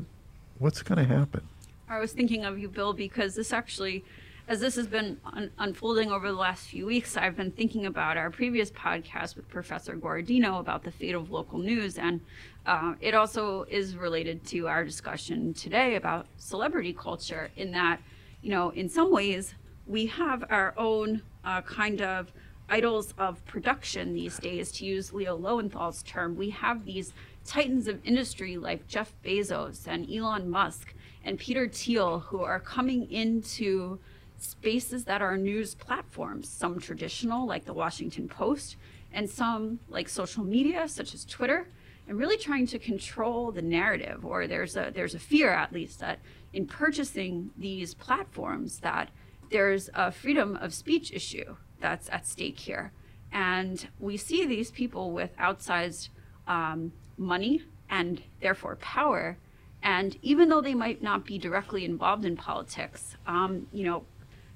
what's 0.60 0.82
going 0.82 1.06
to 1.06 1.14
happen? 1.14 1.48
I 1.90 2.00
was 2.00 2.12
thinking 2.12 2.44
of 2.46 2.60
you, 2.60 2.68
Bill, 2.68 2.94
because 2.94 3.36
this 3.36 3.54
actually, 3.54 4.04
as 4.48 4.60
this 4.60 4.76
has 4.76 4.88
been 4.88 5.20
un- 5.26 5.52
unfolding 5.58 6.12
over 6.12 6.28
the 6.28 6.38
last 6.38 6.68
few 6.68 6.86
weeks, 6.86 7.16
I've 7.16 7.38
been 7.38 7.52
thinking 7.52 7.86
about 7.86 8.18
our 8.18 8.30
previous 8.30 8.70
podcast 8.72 9.36
with 9.36 9.48
Professor 9.48 9.96
Guardino 9.96 10.60
about 10.60 10.84
the 10.84 10.92
fate 10.92 11.16
of 11.16 11.32
local 11.32 11.60
news, 11.60 11.98
and 11.98 12.20
uh, 12.66 12.96
it 13.00 13.14
also 13.14 13.64
is 13.70 13.96
related 13.96 14.46
to 14.48 14.68
our 14.68 14.84
discussion 14.84 15.54
today 15.54 15.96
about 15.96 16.28
celebrity 16.38 16.94
culture. 16.94 17.50
In 17.56 17.72
that, 17.72 18.02
you 18.42 18.50
know, 18.50 18.72
in 18.72 18.90
some 18.90 19.12
ways, 19.12 19.56
we 19.86 20.08
have 20.08 20.44
our 20.50 20.74
own 20.78 21.22
uh, 21.46 21.62
kind 21.62 22.02
of 22.02 22.32
idols 22.70 23.14
of 23.18 23.46
production 23.46 24.14
these 24.14 24.38
days, 24.40 24.72
to 24.74 24.86
use 24.86 25.14
Leo 25.14 25.38
Lowenthal's 25.38 26.04
term. 26.04 26.36
We 26.36 26.50
have 26.50 26.84
these 26.84 27.14
titans 27.48 27.88
of 27.88 28.06
industry 28.06 28.58
like 28.58 28.88
Jeff 28.88 29.14
Bezos 29.24 29.88
and 29.88 30.08
Elon 30.12 30.50
Musk 30.50 30.94
and 31.24 31.40
Peter 31.40 31.68
Thiel 31.68 32.20
who 32.20 32.42
are 32.44 32.60
coming 32.60 33.10
into 33.12 34.00
spaces 34.38 35.06
that 35.06 35.22
are 35.22 35.38
news 35.38 35.74
platforms, 35.74 36.48
some 36.48 36.80
traditional 36.80 37.48
like 37.48 37.66
the 37.66 37.74
Washington 37.74 38.28
Post, 38.28 38.76
and 39.12 39.30
some 39.30 39.80
like 39.90 40.10
social 40.10 40.44
media 40.44 40.88
such 40.88 41.14
as 41.14 41.26
Twitter, 41.26 41.68
and 42.08 42.18
really 42.18 42.38
trying 42.38 42.68
to 42.68 42.78
control 42.78 43.52
the 43.52 43.62
narrative. 43.62 44.26
Or 44.26 44.46
there's 44.46 44.76
a 44.76 44.92
there's 44.94 45.16
a 45.16 45.20
fear 45.20 45.52
at 45.52 45.74
least 45.74 46.00
that 46.00 46.20
in 46.54 46.68
purchasing 46.68 47.50
these 47.58 47.94
platforms 47.94 48.80
that 48.80 49.10
there's 49.50 49.90
a 49.94 50.12
freedom 50.12 50.58
of 50.58 50.74
speech 50.74 51.12
issue 51.14 51.56
that's 51.80 52.10
at 52.10 52.28
stake 52.28 52.60
here. 52.60 52.92
And 53.32 53.88
we 54.00 54.18
see 54.18 54.46
these 54.46 54.72
people 54.72 55.12
with 55.12 55.36
outsized 55.38 56.10
um, 56.48 56.92
money 57.18 57.64
and 57.90 58.22
therefore 58.42 58.76
power. 58.78 59.38
And 59.84 60.18
even 60.22 60.50
though 60.50 60.62
they 60.62 60.74
might 60.74 61.02
not 61.02 61.26
be 61.26 61.38
directly 61.38 61.86
involved 61.86 62.26
in 62.26 62.36
politics, 62.36 63.16
um, 63.26 63.68
you 63.72 63.84
know, 63.84 64.06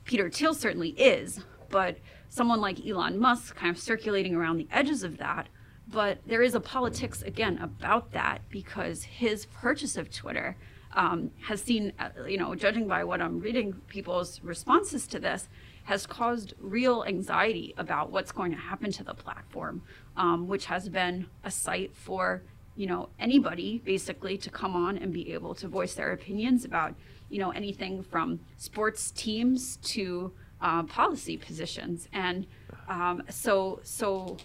Peter 0.05 0.29
Thiel 0.29 0.53
certainly 0.53 0.89
is, 0.89 1.41
but 1.69 1.97
someone 2.27 2.59
like 2.59 2.85
Elon 2.85 3.19
Musk 3.19 3.55
kind 3.55 3.69
of 3.69 3.81
circulating 3.81 4.35
around 4.35 4.57
the 4.57 4.67
edges 4.71 5.03
of 5.03 5.17
that. 5.17 5.47
But 5.87 6.19
there 6.25 6.41
is 6.41 6.55
a 6.55 6.59
politics, 6.59 7.21
again, 7.21 7.57
about 7.57 8.11
that 8.11 8.41
because 8.49 9.03
his 9.03 9.45
purchase 9.47 9.97
of 9.97 10.11
Twitter 10.11 10.55
um, 10.93 11.31
has 11.43 11.61
seen, 11.61 11.93
uh, 11.99 12.09
you 12.27 12.37
know, 12.37 12.55
judging 12.55 12.87
by 12.87 13.03
what 13.03 13.21
I'm 13.21 13.39
reading, 13.39 13.73
people's 13.87 14.41
responses 14.41 15.07
to 15.07 15.19
this, 15.19 15.49
has 15.83 16.05
caused 16.05 16.53
real 16.59 17.03
anxiety 17.07 17.73
about 17.77 18.11
what's 18.11 18.31
going 18.31 18.51
to 18.51 18.57
happen 18.57 18.91
to 18.91 19.03
the 19.03 19.13
platform, 19.13 19.81
um, 20.15 20.47
which 20.47 20.65
has 20.65 20.89
been 20.89 21.27
a 21.43 21.51
site 21.51 21.95
for 21.95 22.43
you 22.75 22.87
know 22.87 23.09
anybody 23.19 23.81
basically 23.83 24.37
to 24.37 24.49
come 24.49 24.75
on 24.75 24.97
and 24.97 25.13
be 25.13 25.33
able 25.33 25.53
to 25.55 25.67
voice 25.67 25.93
their 25.93 26.11
opinions 26.11 26.65
about 26.65 26.95
you 27.29 27.39
know 27.39 27.51
anything 27.51 28.03
from 28.03 28.39
sports 28.57 29.11
teams 29.11 29.77
to 29.77 30.31
uh, 30.61 30.83
policy 30.83 31.37
positions, 31.37 32.07
and 32.13 32.45
um, 32.87 33.23
so 33.29 33.79
so 33.83 34.37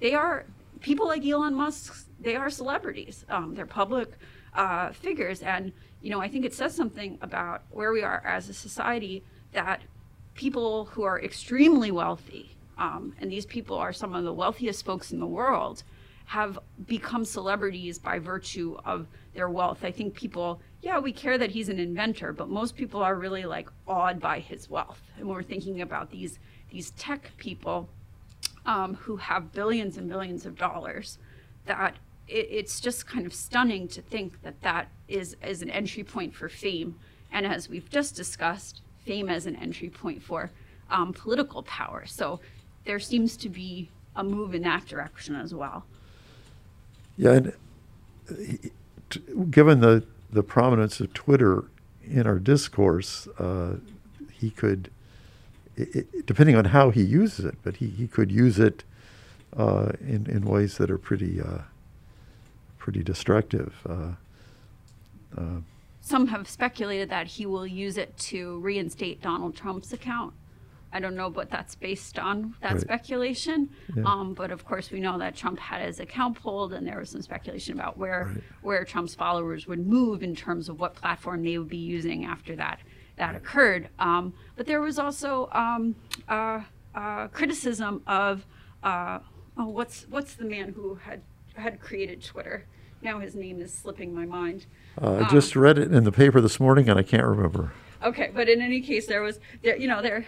they 0.00 0.14
are 0.14 0.44
people 0.80 1.06
like 1.06 1.24
Elon 1.24 1.54
Musk. 1.54 2.06
They 2.20 2.36
are 2.36 2.50
celebrities. 2.50 3.24
Um, 3.28 3.54
they're 3.54 3.66
public 3.66 4.12
uh, 4.54 4.92
figures, 4.92 5.42
and 5.42 5.72
you 6.02 6.10
know 6.10 6.20
I 6.20 6.28
think 6.28 6.44
it 6.44 6.54
says 6.54 6.74
something 6.74 7.18
about 7.22 7.62
where 7.70 7.92
we 7.92 8.02
are 8.02 8.22
as 8.24 8.48
a 8.48 8.54
society 8.54 9.22
that 9.52 9.82
people 10.34 10.86
who 10.86 11.02
are 11.02 11.20
extremely 11.20 11.90
wealthy, 11.90 12.56
um, 12.78 13.14
and 13.20 13.30
these 13.30 13.46
people 13.46 13.76
are 13.76 13.92
some 13.92 14.14
of 14.14 14.24
the 14.24 14.32
wealthiest 14.32 14.84
folks 14.84 15.12
in 15.12 15.20
the 15.20 15.26
world, 15.26 15.82
have 16.26 16.58
become 16.86 17.24
celebrities 17.24 17.98
by 17.98 18.18
virtue 18.18 18.76
of 18.84 19.06
their 19.34 19.48
wealth. 19.48 19.84
I 19.84 19.90
think 19.90 20.14
people, 20.14 20.60
yeah, 20.82 20.98
we 20.98 21.12
care 21.12 21.38
that 21.38 21.50
he's 21.50 21.68
an 21.68 21.78
inventor, 21.78 22.32
but 22.32 22.48
most 22.48 22.76
people 22.76 23.02
are 23.02 23.14
really 23.14 23.44
like 23.44 23.68
awed 23.86 24.20
by 24.20 24.38
his 24.38 24.70
wealth. 24.70 25.00
And 25.16 25.26
when 25.26 25.36
we're 25.36 25.42
thinking 25.42 25.82
about 25.82 26.10
these 26.10 26.38
these 26.70 26.90
tech 26.92 27.30
people 27.36 27.88
um, 28.64 28.94
who 28.94 29.16
have 29.16 29.52
billions 29.52 29.98
and 29.98 30.08
billions 30.08 30.46
of 30.46 30.56
dollars, 30.56 31.18
that 31.66 31.96
it, 32.28 32.48
it's 32.50 32.80
just 32.80 33.06
kind 33.06 33.26
of 33.26 33.34
stunning 33.34 33.88
to 33.88 34.00
think 34.00 34.42
that 34.42 34.60
that 34.62 34.88
is 35.08 35.36
is 35.46 35.62
an 35.62 35.70
entry 35.70 36.04
point 36.04 36.34
for 36.34 36.48
fame. 36.48 36.94
And 37.30 37.46
as 37.46 37.68
we've 37.68 37.88
just 37.90 38.14
discussed, 38.14 38.82
fame 39.04 39.28
as 39.28 39.46
an 39.46 39.56
entry 39.56 39.90
point 39.90 40.22
for 40.22 40.50
um, 40.90 41.12
political 41.12 41.62
power. 41.62 42.04
So 42.06 42.40
there 42.84 43.00
seems 43.00 43.36
to 43.38 43.48
be 43.48 43.90
a 44.14 44.22
move 44.22 44.54
in 44.54 44.62
that 44.62 44.86
direction 44.86 45.34
as 45.34 45.54
well. 45.54 45.84
Yeah, 47.16 47.32
and 47.32 47.52
uh, 48.30 49.18
given 49.50 49.80
the, 49.80 50.04
the 50.30 50.42
prominence 50.42 51.00
of 51.00 51.12
Twitter 51.12 51.64
in 52.04 52.26
our 52.26 52.38
discourse, 52.38 53.28
uh, 53.38 53.76
he 54.32 54.50
could, 54.50 54.90
it, 55.76 56.26
depending 56.26 56.56
on 56.56 56.66
how 56.66 56.90
he 56.90 57.02
uses 57.02 57.44
it, 57.44 57.56
but 57.62 57.76
he, 57.76 57.88
he 57.88 58.06
could 58.06 58.32
use 58.32 58.58
it 58.58 58.84
uh, 59.56 59.92
in, 60.00 60.26
in 60.28 60.44
ways 60.44 60.78
that 60.78 60.90
are 60.90 60.98
pretty, 60.98 61.40
uh, 61.40 61.58
pretty 62.78 63.02
destructive. 63.02 63.74
Uh, 63.88 64.12
uh, 65.36 65.60
Some 66.00 66.26
have 66.28 66.48
speculated 66.48 67.10
that 67.10 67.26
he 67.26 67.46
will 67.46 67.66
use 67.66 67.96
it 67.98 68.16
to 68.18 68.58
reinstate 68.60 69.22
Donald 69.22 69.54
Trump's 69.54 69.92
account. 69.92 70.32
I 70.92 71.00
don't 71.00 71.14
know 71.14 71.28
what 71.30 71.50
that's 71.50 71.74
based 71.74 72.18
on, 72.18 72.54
that 72.60 72.72
right. 72.72 72.80
speculation. 72.80 73.70
Yeah. 73.96 74.04
Um, 74.04 74.34
but 74.34 74.50
of 74.50 74.64
course, 74.64 74.90
we 74.90 75.00
know 75.00 75.18
that 75.18 75.34
Trump 75.34 75.58
had 75.58 75.84
his 75.84 76.00
account 76.00 76.40
pulled, 76.40 76.72
and 76.72 76.86
there 76.86 76.98
was 76.98 77.10
some 77.10 77.22
speculation 77.22 77.78
about 77.78 77.96
where 77.96 78.30
right. 78.34 78.44
where 78.60 78.84
Trump's 78.84 79.14
followers 79.14 79.66
would 79.66 79.86
move 79.86 80.22
in 80.22 80.36
terms 80.36 80.68
of 80.68 80.78
what 80.78 80.94
platform 80.94 81.42
they 81.42 81.56
would 81.58 81.68
be 81.68 81.78
using 81.78 82.24
after 82.24 82.54
that 82.56 82.80
that 83.16 83.28
right. 83.28 83.36
occurred. 83.36 83.88
Um, 83.98 84.34
but 84.56 84.66
there 84.66 84.80
was 84.80 84.98
also 84.98 85.48
um, 85.52 85.94
uh, 86.28 86.60
uh, 86.94 87.28
criticism 87.28 88.02
of 88.06 88.44
uh, 88.82 89.20
oh, 89.56 89.68
what's 89.68 90.06
what's 90.10 90.34
the 90.34 90.44
man 90.44 90.72
who 90.74 90.96
had 90.96 91.22
had 91.54 91.80
created 91.80 92.22
Twitter? 92.22 92.66
Now 93.00 93.18
his 93.18 93.34
name 93.34 93.60
is 93.60 93.72
slipping 93.72 94.14
my 94.14 94.26
mind. 94.26 94.66
Uh, 95.00 95.24
I 95.24 95.30
just 95.30 95.56
read 95.56 95.78
it 95.78 95.92
in 95.92 96.04
the 96.04 96.12
paper 96.12 96.40
this 96.40 96.60
morning, 96.60 96.88
and 96.88 96.98
I 96.98 97.02
can't 97.02 97.24
remember. 97.24 97.72
Okay, 98.04 98.30
but 98.34 98.48
in 98.48 98.60
any 98.60 98.80
case, 98.80 99.06
there 99.06 99.22
was 99.22 99.38
there, 99.62 99.76
you 99.76 99.88
know, 99.88 100.02
there 100.02 100.26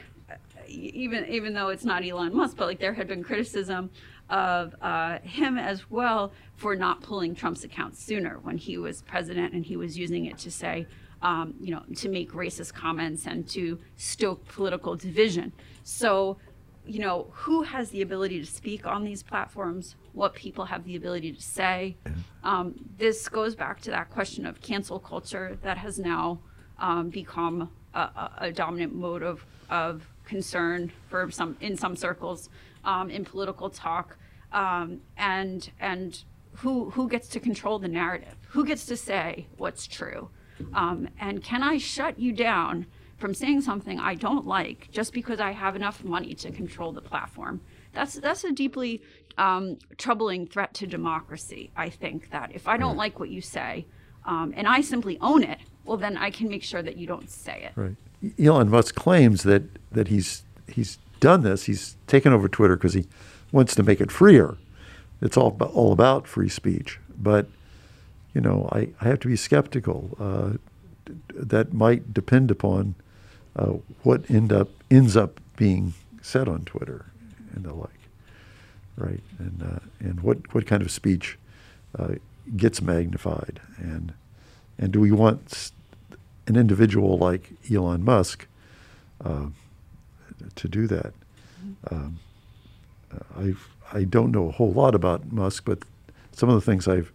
even 0.68 1.26
even 1.28 1.54
though 1.54 1.68
it's 1.68 1.84
not 1.84 2.04
Elon 2.04 2.34
Musk, 2.34 2.56
but 2.56 2.66
like 2.66 2.78
there 2.78 2.94
had 2.94 3.08
been 3.08 3.22
criticism 3.22 3.90
of 4.30 4.74
uh, 4.80 5.18
him 5.20 5.58
as 5.58 5.90
well 5.90 6.32
for 6.56 6.74
not 6.74 7.02
pulling 7.02 7.34
Trump's 7.34 7.64
account 7.64 7.96
sooner 7.96 8.38
when 8.42 8.56
he 8.56 8.78
was 8.78 9.02
president 9.02 9.52
and 9.52 9.64
he 9.64 9.76
was 9.76 9.98
using 9.98 10.26
it 10.26 10.38
to 10.38 10.50
say, 10.50 10.86
um, 11.22 11.54
you 11.60 11.74
know, 11.74 11.82
to 11.96 12.08
make 12.08 12.32
racist 12.32 12.72
comments 12.72 13.26
and 13.26 13.48
to 13.48 13.78
stoke 13.96 14.46
political 14.48 14.96
division. 14.96 15.52
So, 15.82 16.38
you 16.86 17.00
know, 17.00 17.28
who 17.32 17.62
has 17.62 17.90
the 17.90 18.02
ability 18.02 18.40
to 18.40 18.46
speak 18.46 18.86
on 18.86 19.04
these 19.04 19.22
platforms? 19.22 19.96
What 20.12 20.34
people 20.34 20.66
have 20.66 20.84
the 20.84 20.96
ability 20.96 21.32
to 21.32 21.42
say? 21.42 21.96
Um, 22.42 22.74
this 22.98 23.28
goes 23.28 23.54
back 23.54 23.80
to 23.82 23.90
that 23.90 24.10
question 24.10 24.46
of 24.46 24.60
cancel 24.60 24.98
culture 24.98 25.58
that 25.62 25.78
has 25.78 25.98
now 25.98 26.40
um, 26.78 27.08
become 27.08 27.70
a, 27.94 28.30
a, 28.38 28.52
dominant 28.52 28.94
mode 28.94 29.22
of, 29.22 29.44
of 29.70 30.06
concern 30.24 30.92
for 31.08 31.30
some 31.30 31.56
in 31.60 31.76
some 31.76 31.96
circles 31.96 32.48
um, 32.84 33.10
in 33.10 33.24
political 33.24 33.70
talk, 33.70 34.16
um, 34.52 35.00
and 35.16 35.70
and 35.80 36.24
who 36.56 36.90
who 36.90 37.08
gets 37.08 37.28
to 37.28 37.40
control 37.40 37.78
the 37.78 37.88
narrative? 37.88 38.36
Who 38.50 38.64
gets 38.64 38.86
to 38.86 38.96
say 38.96 39.46
what's 39.56 39.86
true? 39.86 40.30
Um, 40.72 41.08
and 41.18 41.42
can 41.42 41.62
I 41.62 41.78
shut 41.78 42.18
you 42.18 42.32
down 42.32 42.86
from 43.16 43.34
saying 43.34 43.62
something 43.62 43.98
I 43.98 44.14
don't 44.14 44.46
like 44.46 44.88
just 44.92 45.12
because 45.12 45.40
I 45.40 45.50
have 45.50 45.74
enough 45.76 46.04
money 46.04 46.34
to 46.34 46.50
control 46.50 46.92
the 46.92 47.00
platform? 47.00 47.60
That's 47.92 48.14
that's 48.14 48.44
a 48.44 48.52
deeply 48.52 49.02
um, 49.36 49.78
troubling 49.98 50.46
threat 50.46 50.74
to 50.74 50.86
democracy. 50.86 51.70
I 51.76 51.88
think 51.88 52.30
that 52.30 52.52
if 52.54 52.68
I 52.68 52.76
don't 52.76 52.96
like 52.96 53.18
what 53.18 53.30
you 53.30 53.40
say, 53.40 53.86
um, 54.24 54.54
and 54.56 54.66
I 54.66 54.80
simply 54.80 55.18
own 55.20 55.42
it, 55.42 55.58
well, 55.84 55.96
then 55.96 56.16
I 56.16 56.30
can 56.30 56.48
make 56.48 56.62
sure 56.62 56.82
that 56.82 56.96
you 56.96 57.06
don't 57.06 57.30
say 57.30 57.64
it. 57.64 57.72
Right. 57.78 57.96
Elon 58.38 58.70
Musk 58.70 58.94
claims 58.94 59.42
that 59.42 59.62
that 59.92 60.08
he's 60.08 60.44
he's 60.68 60.98
done 61.20 61.42
this. 61.42 61.64
He's 61.64 61.96
taken 62.06 62.32
over 62.32 62.48
Twitter 62.48 62.76
because 62.76 62.94
he 62.94 63.06
wants 63.52 63.74
to 63.76 63.82
make 63.82 64.00
it 64.00 64.10
freer. 64.10 64.56
It's 65.20 65.36
all 65.36 65.56
all 65.72 65.92
about 65.92 66.26
free 66.26 66.48
speech, 66.48 66.98
but 67.18 67.46
you 68.34 68.40
know, 68.40 68.68
I, 68.72 68.88
I 69.00 69.04
have 69.08 69.20
to 69.20 69.28
be 69.28 69.36
skeptical. 69.36 70.16
Uh, 70.18 70.58
that 71.28 71.72
might 71.72 72.12
depend 72.12 72.50
upon 72.50 72.94
uh, 73.56 73.74
what 74.02 74.28
end 74.30 74.52
up 74.52 74.68
ends 74.90 75.16
up 75.16 75.40
being 75.56 75.94
said 76.22 76.48
on 76.48 76.64
Twitter 76.64 77.06
and 77.54 77.64
the 77.64 77.72
like, 77.72 77.90
right? 78.96 79.20
And 79.38 79.62
uh, 79.62 79.80
and 80.00 80.20
what 80.20 80.52
what 80.54 80.66
kind 80.66 80.82
of 80.82 80.90
speech 80.90 81.38
uh, 81.98 82.14
gets 82.56 82.82
magnified, 82.82 83.60
and 83.76 84.12
and 84.78 84.92
do 84.92 85.00
we 85.00 85.12
want 85.12 85.72
an 86.46 86.56
individual 86.56 87.16
like 87.18 87.52
Elon 87.72 88.04
Musk 88.04 88.46
uh, 89.24 89.46
to 90.54 90.68
do 90.68 90.86
that. 90.86 91.14
Um, 91.90 92.18
I 93.36 93.54
I 93.92 94.04
don't 94.04 94.32
know 94.32 94.48
a 94.48 94.52
whole 94.52 94.72
lot 94.72 94.94
about 94.94 95.32
Musk, 95.32 95.64
but 95.64 95.80
some 96.32 96.48
of 96.48 96.54
the 96.54 96.60
things 96.60 96.88
I've 96.88 97.12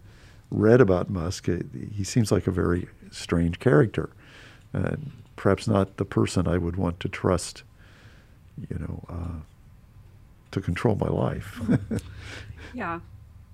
read 0.50 0.82
about 0.82 1.10
Musk, 1.10 1.50
uh, 1.50 1.58
he 1.94 2.04
seems 2.04 2.32
like 2.32 2.48
a 2.48 2.52
very 2.52 2.88
strange 3.12 3.60
character, 3.60 4.10
and 4.74 5.12
perhaps 5.36 5.68
not 5.68 5.98
the 5.98 6.06
person 6.06 6.48
I 6.48 6.58
would 6.58 6.76
want 6.76 7.00
to 7.02 7.10
trust. 7.10 7.64
You 8.70 8.78
know, 8.80 9.06
uh, 9.10 9.40
to 10.52 10.62
control 10.62 10.96
my 10.96 11.08
life. 11.08 11.62
yeah. 12.74 13.00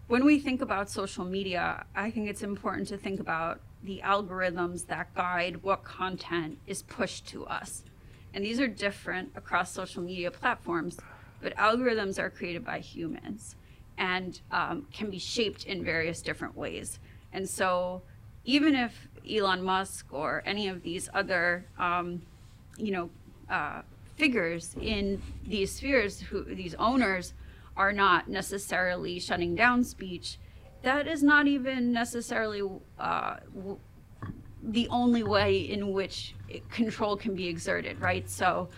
When 0.07 0.23
we 0.23 0.39
think 0.39 0.61
about 0.61 0.89
social 0.89 1.25
media, 1.25 1.85
I 1.95 2.11
think 2.11 2.29
it's 2.29 2.43
important 2.43 2.87
to 2.89 2.97
think 2.97 3.19
about 3.19 3.59
the 3.85 4.01
algorithms 4.03 4.87
that 4.87 5.13
guide 5.13 5.63
what 5.63 5.83
content 5.83 6.57
is 6.65 6.81
pushed 6.83 7.27
to 7.27 7.45
us. 7.45 7.83
And 8.33 8.43
these 8.43 8.59
are 8.59 8.67
different 8.67 9.31
across 9.35 9.71
social 9.71 10.03
media 10.03 10.31
platforms, 10.31 10.97
but 11.41 11.55
algorithms 11.55 12.19
are 12.19 12.29
created 12.29 12.65
by 12.65 12.79
humans 12.79 13.55
and 13.97 14.41
um, 14.51 14.87
can 14.91 15.09
be 15.09 15.19
shaped 15.19 15.65
in 15.65 15.83
various 15.83 16.21
different 16.21 16.55
ways. 16.57 16.99
And 17.31 17.47
so, 17.47 18.01
even 18.43 18.75
if 18.75 19.07
Elon 19.29 19.63
Musk 19.63 20.07
or 20.11 20.43
any 20.45 20.67
of 20.67 20.83
these 20.83 21.09
other, 21.13 21.65
um, 21.79 22.21
you 22.77 22.91
know, 22.91 23.09
uh, 23.49 23.81
figures 24.17 24.75
in 24.81 25.21
these 25.45 25.71
spheres, 25.71 26.19
who 26.19 26.43
these 26.43 26.75
owners 26.75 27.33
are 27.77 27.91
not 27.91 28.27
necessarily 28.29 29.19
shutting 29.19 29.55
down 29.55 29.83
speech, 29.83 30.37
that 30.81 31.07
is 31.07 31.23
not 31.23 31.47
even 31.47 31.91
necessarily 31.91 32.61
uh, 32.99 33.37
the 34.63 34.87
only 34.89 35.23
way 35.23 35.57
in 35.57 35.91
which 35.91 36.35
control 36.69 37.15
can 37.15 37.35
be 37.35 37.47
exerted, 37.47 37.99
right? 37.99 38.29
So, 38.29 38.69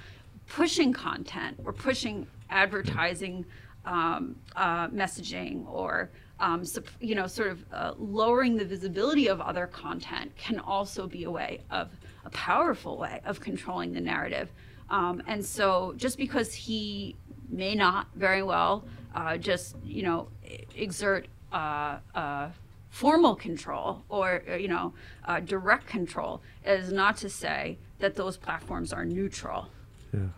pushing 0.48 0.93
content 0.93 1.60
or 1.66 1.74
pushing 1.74 2.28
advertising 2.50 3.45
um, 3.86 4.36
uh, 4.56 4.88
messaging 4.89 5.66
or 5.68 6.10
um, 6.39 6.64
you 7.00 7.16
know, 7.16 7.26
sort 7.26 7.50
of 7.50 7.66
uh, 7.74 7.93
lowering 7.98 8.58
the 8.58 8.66
visibility 8.66 9.28
of 9.28 9.41
other 9.41 9.66
content 9.66 10.36
can 10.38 10.60
also 10.60 11.08
be 11.08 11.24
a 11.24 11.32
way 11.32 11.62
of 11.72 11.89
a 12.26 12.30
powerful 12.30 12.98
way 12.98 13.22
of 13.26 13.39
controlling 13.39 13.91
the 13.91 14.02
narrative. 14.02 14.52
Um, 14.89 15.24
and 15.28 15.43
so, 15.43 15.93
just 15.98 16.18
because 16.18 16.54
he 16.54 17.16
may 17.50 17.76
not 17.76 18.08
very 18.16 18.43
well 18.43 18.86
uh, 19.16 19.38
just 19.38 19.76
you 19.84 20.04
know 20.04 20.28
exert 20.76 21.28
uh, 21.58 21.97
uh, 22.14 22.49
formal 22.89 23.36
control 23.36 24.03
or 24.10 24.43
uh, 24.49 24.55
you 24.55 24.68
know 24.68 24.93
uh, 25.26 25.39
direct 25.39 25.88
control 25.88 26.41
is 26.64 26.91
not 26.91 27.18
to 27.18 27.30
say 27.30 27.78
that 27.99 28.16
those 28.16 28.38
platforms 28.38 28.93
are 28.93 29.03
neutral. 29.03 29.68
Yeah, 30.14 30.30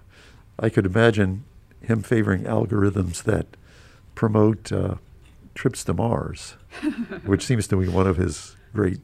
I 0.58 0.70
could 0.70 0.86
imagine 0.86 1.44
him 1.82 2.04
favoring 2.04 2.44
algorithms 2.44 3.24
that 3.24 3.48
promote 4.16 4.72
uh, 4.72 4.96
trips 5.56 5.84
to 5.86 5.94
Mars, 5.94 6.56
which 7.26 7.46
seems 7.46 7.68
to 7.68 7.78
be 7.78 7.90
one 7.90 8.08
of 8.08 8.16
his 8.16 8.56
great 8.74 9.02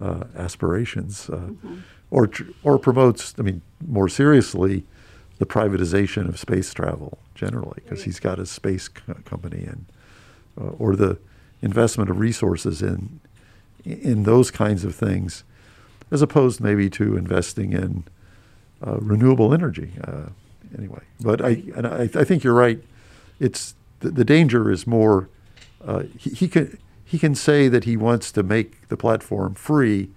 uh, 0.00 0.24
aspirations, 0.36 1.28
uh, 1.28 1.36
mm-hmm. 1.36 1.78
or 2.10 2.30
or 2.62 2.78
promotes. 2.78 3.34
I 3.36 3.42
mean, 3.42 3.62
more 3.84 4.08
seriously, 4.08 4.84
the 5.38 5.46
privatization 5.46 6.28
of 6.28 6.38
space 6.38 6.72
travel 6.72 7.18
generally, 7.34 7.80
because 7.82 8.04
he's 8.04 8.20
got 8.20 8.38
a 8.38 8.46
space 8.46 8.86
co- 8.86 9.14
company 9.24 9.64
and 9.64 9.86
uh, 10.60 10.70
or 10.78 10.94
the 10.94 11.18
investment 11.62 12.10
of 12.10 12.18
resources 12.18 12.82
in 12.82 13.20
in 13.84 14.22
those 14.24 14.50
kinds 14.50 14.84
of 14.84 14.94
things, 14.94 15.42
as 16.10 16.22
opposed 16.22 16.60
maybe 16.60 16.88
to 16.88 17.16
investing 17.16 17.72
in 17.72 18.04
uh, 18.86 18.98
renewable 18.98 19.52
energy. 19.52 19.92
Uh, 20.04 20.26
anyway, 20.76 21.02
but 21.20 21.44
I 21.44 21.62
and 21.74 21.86
I, 21.86 22.02
I, 22.14 22.24
think 22.24 22.44
you're 22.44 22.54
right. 22.54 22.82
It's 23.40 23.74
the, 24.00 24.10
the 24.10 24.24
danger 24.24 24.70
is 24.70 24.86
more 24.86 25.28
uh, 25.84 26.04
he, 26.18 26.30
he 26.30 26.48
can 26.48 26.78
he 27.04 27.18
can 27.18 27.34
say 27.34 27.68
that 27.68 27.84
he 27.84 27.96
wants 27.96 28.32
to 28.32 28.42
make 28.42 28.88
the 28.88 28.96
platform 28.96 29.54
free, 29.54 30.10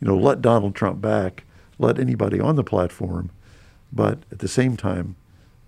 you 0.00 0.08
know, 0.08 0.16
let 0.16 0.42
Donald 0.42 0.74
Trump 0.74 1.00
back, 1.00 1.44
let 1.78 1.98
anybody 1.98 2.40
on 2.40 2.56
the 2.56 2.64
platform, 2.64 3.30
but 3.92 4.18
at 4.32 4.40
the 4.40 4.48
same 4.48 4.76
time, 4.76 5.16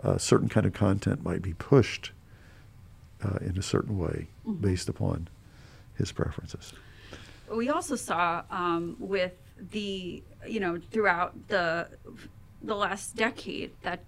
uh, 0.02 0.18
certain 0.18 0.48
kind 0.48 0.66
of 0.66 0.72
content 0.72 1.22
might 1.22 1.42
be 1.42 1.54
pushed 1.54 2.10
uh, 3.24 3.38
in 3.40 3.56
a 3.58 3.62
certain 3.62 3.98
way 3.98 4.28
mm-hmm. 4.46 4.60
based 4.60 4.88
upon 4.88 5.28
his 5.96 6.12
preferences. 6.12 6.72
We 7.50 7.68
also 7.68 7.96
saw 7.96 8.42
um, 8.50 8.96
with 8.98 9.32
the 9.70 10.22
you 10.46 10.60
know 10.60 10.80
throughout 10.90 11.48
the 11.48 11.88
the 12.62 12.74
last 12.74 13.14
decade 13.14 13.70
that 13.82 14.00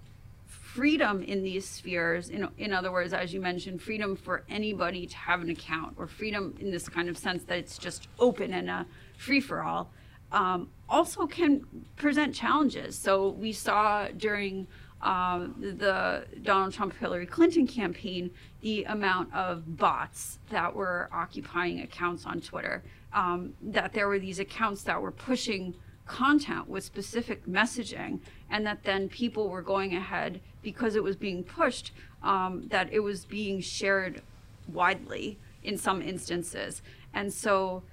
freedom 0.46 1.22
in 1.22 1.42
these 1.42 1.66
spheres 1.66 2.28
in, 2.28 2.48
in 2.58 2.72
other 2.72 2.92
words 2.92 3.12
as 3.12 3.32
you 3.32 3.40
mentioned 3.40 3.80
freedom 3.80 4.16
for 4.16 4.42
anybody 4.48 5.06
to 5.06 5.16
have 5.16 5.40
an 5.40 5.48
account 5.48 5.94
or 5.96 6.06
freedom 6.06 6.54
in 6.60 6.70
this 6.70 6.88
kind 6.88 7.08
of 7.08 7.16
sense 7.16 7.44
that 7.44 7.56
it's 7.56 7.78
just 7.78 8.08
open 8.18 8.52
and 8.52 8.68
a 8.68 8.86
free 9.16 9.40
for 9.40 9.62
all 9.62 9.90
um, 10.32 10.68
also 10.88 11.26
can 11.26 11.64
present 11.96 12.34
challenges 12.34 12.98
so 12.98 13.30
we 13.30 13.52
saw 13.52 14.08
during 14.16 14.66
um, 15.06 15.54
the 15.60 16.26
Donald 16.42 16.74
Trump 16.74 16.92
Hillary 16.98 17.26
Clinton 17.26 17.64
campaign, 17.64 18.32
the 18.60 18.82
amount 18.84 19.32
of 19.32 19.76
bots 19.76 20.40
that 20.50 20.74
were 20.74 21.08
occupying 21.12 21.80
accounts 21.80 22.26
on 22.26 22.40
Twitter, 22.40 22.82
um, 23.12 23.54
that 23.62 23.92
there 23.92 24.08
were 24.08 24.18
these 24.18 24.40
accounts 24.40 24.82
that 24.82 25.00
were 25.00 25.12
pushing 25.12 25.74
content 26.06 26.68
with 26.68 26.82
specific 26.82 27.46
messaging, 27.46 28.18
and 28.50 28.66
that 28.66 28.82
then 28.82 29.08
people 29.08 29.48
were 29.48 29.62
going 29.62 29.94
ahead 29.94 30.40
because 30.60 30.96
it 30.96 31.04
was 31.04 31.14
being 31.14 31.44
pushed, 31.44 31.92
um, 32.24 32.66
that 32.68 32.92
it 32.92 33.00
was 33.00 33.24
being 33.24 33.60
shared 33.60 34.22
widely 34.66 35.38
in 35.62 35.78
some 35.78 36.02
instances. 36.02 36.82
And 37.14 37.32
so, 37.32 37.84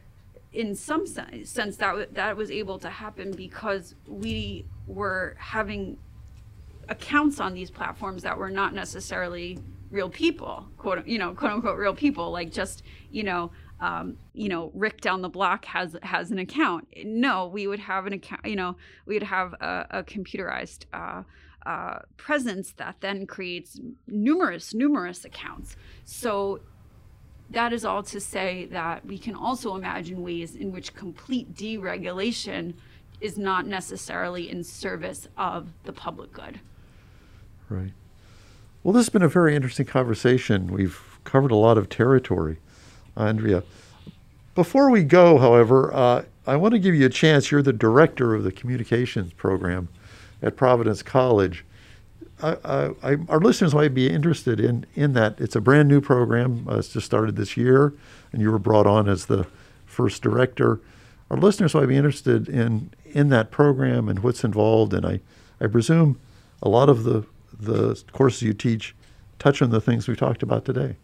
in 0.51 0.76
some 0.76 1.05
sense, 1.05 1.53
that, 1.53 2.14
that 2.16 2.36
was 2.36 2.49
able 2.49 2.80
to 2.80 2.89
happen 2.89 3.34
because 3.34 3.93
we 4.07 4.66
were 4.88 5.36
having 5.38 5.97
accounts 6.90 7.40
on 7.40 7.54
these 7.54 7.72
platforms 7.72 8.24
that 8.24 8.38
were 8.38 8.50
not 8.50 8.74
necessarily 8.74 9.60
real 9.90 10.10
people, 10.10 10.68
quote 10.78 11.06
you 11.08 11.18
know, 11.18 11.34
quote 11.34 11.52
unquote 11.52 11.78
real 11.78 11.94
people, 11.94 12.32
like 12.32 12.52
just 12.52 12.84
you 13.12 13.24
know, 13.24 13.52
um, 13.80 14.18
you 14.34 14.50
know, 14.50 14.72
Rick 14.74 15.02
down 15.02 15.22
the 15.22 15.30
block 15.30 15.66
has 15.66 15.96
has 16.04 16.32
an 16.32 16.40
account. 16.40 16.88
No, 17.04 17.48
we 17.48 17.68
would 17.68 17.80
have 17.80 18.06
an 18.06 18.14
account. 18.14 18.46
You 18.46 18.56
know, 18.56 18.76
we 19.06 19.16
would 19.16 19.24
have 19.24 19.54
a, 19.54 19.88
a 19.92 20.04
computerized. 20.04 20.86
Uh, 20.94 21.24
uh, 21.66 22.00
presence 22.18 22.74
that 22.74 22.98
then 23.00 23.26
creates 23.26 23.80
numerous, 24.06 24.74
numerous 24.74 25.24
accounts. 25.24 25.78
So 26.04 26.60
that 27.50 27.72
is 27.72 27.86
all 27.86 28.04
to 28.04 28.20
say 28.20 28.66
that 28.66 29.06
we 29.06 29.18
can 29.18 29.34
also 29.34 29.76
imagine 29.76 30.24
ways 30.24 30.56
in 30.56 30.74
which 30.74 30.94
complete 30.94 31.54
deregulation 31.54 32.74
is 33.22 33.38
not 33.38 33.66
necessarily 33.66 34.50
in 34.50 34.64
service 34.64 35.30
of 35.38 35.70
the 35.84 35.94
public 35.94 36.34
good. 36.34 36.60
Right. 37.74 37.93
Well, 38.84 38.93
this 38.93 39.07
has 39.07 39.09
been 39.09 39.24
a 39.24 39.28
very 39.28 39.55
interesting 39.55 39.88
conversation. 39.88 40.71
We've 40.71 41.01
covered 41.24 41.49
a 41.49 41.55
lot 41.55 41.76
of 41.76 41.89
territory, 41.89 42.59
Andrea. 43.17 43.63
Before 44.53 44.91
we 44.91 45.03
go, 45.03 45.39
however, 45.39 45.91
uh, 45.91 46.26
I 46.45 46.55
want 46.57 46.74
to 46.74 46.80
give 46.80 46.93
you 46.93 47.07
a 47.07 47.09
chance. 47.09 47.49
You're 47.49 47.63
the 47.63 47.74
director 47.74 48.36
of 48.36 48.43
the 48.43 48.51
communications 48.51 49.34
program 49.34 49.88
at 50.43 50.55
Providence 50.55 51.01
College. 51.01 51.65
I, 52.43 52.91
I, 53.01 53.17
our 53.28 53.39
listeners 53.39 53.74
might 53.74 53.95
be 53.95 54.07
interested 54.07 54.59
in, 54.59 54.86
in 54.93 55.13
that. 55.13 55.39
It's 55.39 55.55
a 55.55 55.61
brand 55.61 55.88
new 55.88 55.99
program. 55.99 56.67
Uh, 56.69 56.78
it's 56.78 56.89
just 56.89 57.07
started 57.07 57.38
this 57.38 57.57
year, 57.57 57.91
and 58.32 58.39
you 58.39 58.51
were 58.51 58.59
brought 58.59 58.86
on 58.86 59.09
as 59.09 59.26
the 59.26 59.47
first 59.88 60.21
director. 60.21 60.80
Our 61.32 61.38
listeners 61.38 61.74
might 61.74 61.88
be 61.88 61.95
interested 61.95 62.47
in, 62.47 62.91
in 63.05 63.30
that 63.30 63.49
program 63.49 64.09
and 64.09 64.19
what's 64.19 64.43
involved, 64.43 64.93
and 64.93 65.07
I, 65.07 65.21
I 65.59 65.65
presume 65.65 66.19
a 66.61 66.69
lot 66.69 66.89
of 66.89 67.03
the 67.03 67.26
the 67.60 68.01
courses 68.12 68.41
you 68.41 68.54
teach 68.54 68.95
touch 69.39 69.62
on 69.62 69.70
the 69.70 69.82
things 69.82 70.08
we 70.08 70.16
talked 70.16 70.43
about 70.43 70.66
today. 70.66 70.95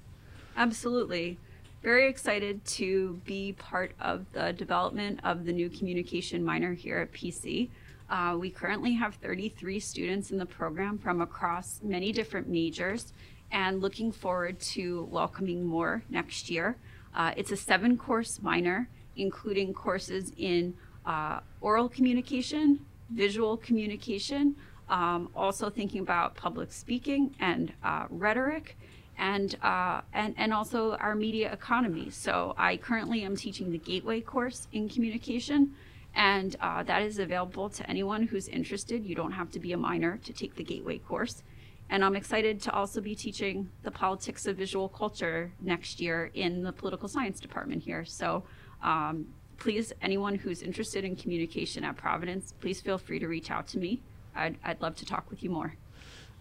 Absolutely. 0.56 1.38
Very 1.82 2.10
excited 2.10 2.64
to 2.66 3.22
be 3.26 3.54
part 3.54 3.94
of 4.02 4.26
the 4.34 4.52
development 4.54 5.20
of 5.24 5.46
the 5.46 5.54
new 5.54 5.70
communication 5.70 6.44
minor 6.44 6.74
here 6.74 6.98
at 7.00 7.14
PC. 7.14 7.70
Uh, 8.10 8.36
we 8.38 8.50
currently 8.50 8.94
have 8.94 9.16
33 9.16 9.80
students 9.80 10.32
in 10.32 10.38
the 10.38 10.46
program 10.46 10.98
from 10.98 11.22
across 11.22 11.80
many 11.84 12.12
different 12.12 12.48
majors 12.48 13.14
and 13.52 13.82
looking 13.82 14.12
forward 14.12 14.60
to 14.60 15.08
welcoming 15.12 15.64
more 15.66 16.04
next 16.10 16.50
year. 16.50 16.76
Uh, 17.16 17.34
it's 17.38 17.52
a 17.52 17.58
seven 17.58 17.98
course 17.98 18.42
minor, 18.42 18.90
including 19.16 19.74
courses 19.74 20.32
in 20.38 20.74
uh, 21.06 21.40
oral 21.62 21.90
communication, 21.90 22.86
visual 23.10 23.58
communication, 23.58 24.56
um, 24.90 25.30
also 25.36 25.70
thinking 25.70 26.02
about 26.02 26.36
public 26.36 26.72
speaking 26.72 27.36
and 27.40 27.74
uh, 27.84 28.06
rhetoric 28.10 28.78
and, 29.18 29.56
uh, 29.62 30.02
and, 30.14 30.34
and 30.38 30.54
also 30.54 30.96
our 30.96 31.16
media 31.16 31.52
economy. 31.52 32.10
So 32.10 32.54
I 32.58 32.78
currently 32.78 33.24
am 33.24 33.36
teaching 33.36 33.72
the 33.72 33.78
Gateway 33.78 34.22
course 34.22 34.68
in 34.72 34.90
communication, 34.90 35.76
and 36.16 36.56
uh, 36.62 36.84
that 36.84 37.04
is 37.04 37.20
available 37.20 37.70
to 37.70 37.90
anyone 37.90 38.24
who's 38.24 38.48
interested. 38.48 39.06
You 39.06 39.16
don't 39.16 39.34
have 39.34 39.52
to 39.52 39.60
be 39.60 39.74
a 39.74 39.78
minor 39.78 40.18
to 40.24 40.34
take 40.34 40.56
the 40.56 40.64
Gateway 40.64 40.98
course. 41.00 41.44
And 41.92 42.06
I'm 42.06 42.16
excited 42.16 42.62
to 42.62 42.72
also 42.72 43.02
be 43.02 43.16
teaching 43.16 43.70
the 43.84 43.92
politics 43.92 44.46
of 44.46 44.56
visual 44.56 44.88
culture 44.88 45.52
next 45.60 46.00
year 46.00 46.30
in 46.34 46.62
the 46.62 46.72
political 46.72 47.10
science 47.10 47.40
department 47.40 47.84
here. 47.84 48.06
So 48.06 48.44
um, 48.84 49.28
please, 49.58 49.92
anyone 50.02 50.36
who's 50.36 50.62
interested 50.62 51.04
in 51.04 51.16
communication 51.16 51.84
at 51.84 51.98
Providence, 51.98 52.54
please 52.62 52.80
feel 52.80 52.98
free 52.98 53.20
to 53.20 53.28
reach 53.28 53.50
out 53.50 53.68
to 53.70 53.80
me. 53.80 54.02
I'd, 54.36 54.58
I'd 54.64 54.82
love 54.82 54.96
to 54.98 55.06
talk 55.06 55.30
with 55.30 55.44
you 55.44 55.50
more. 55.50 55.76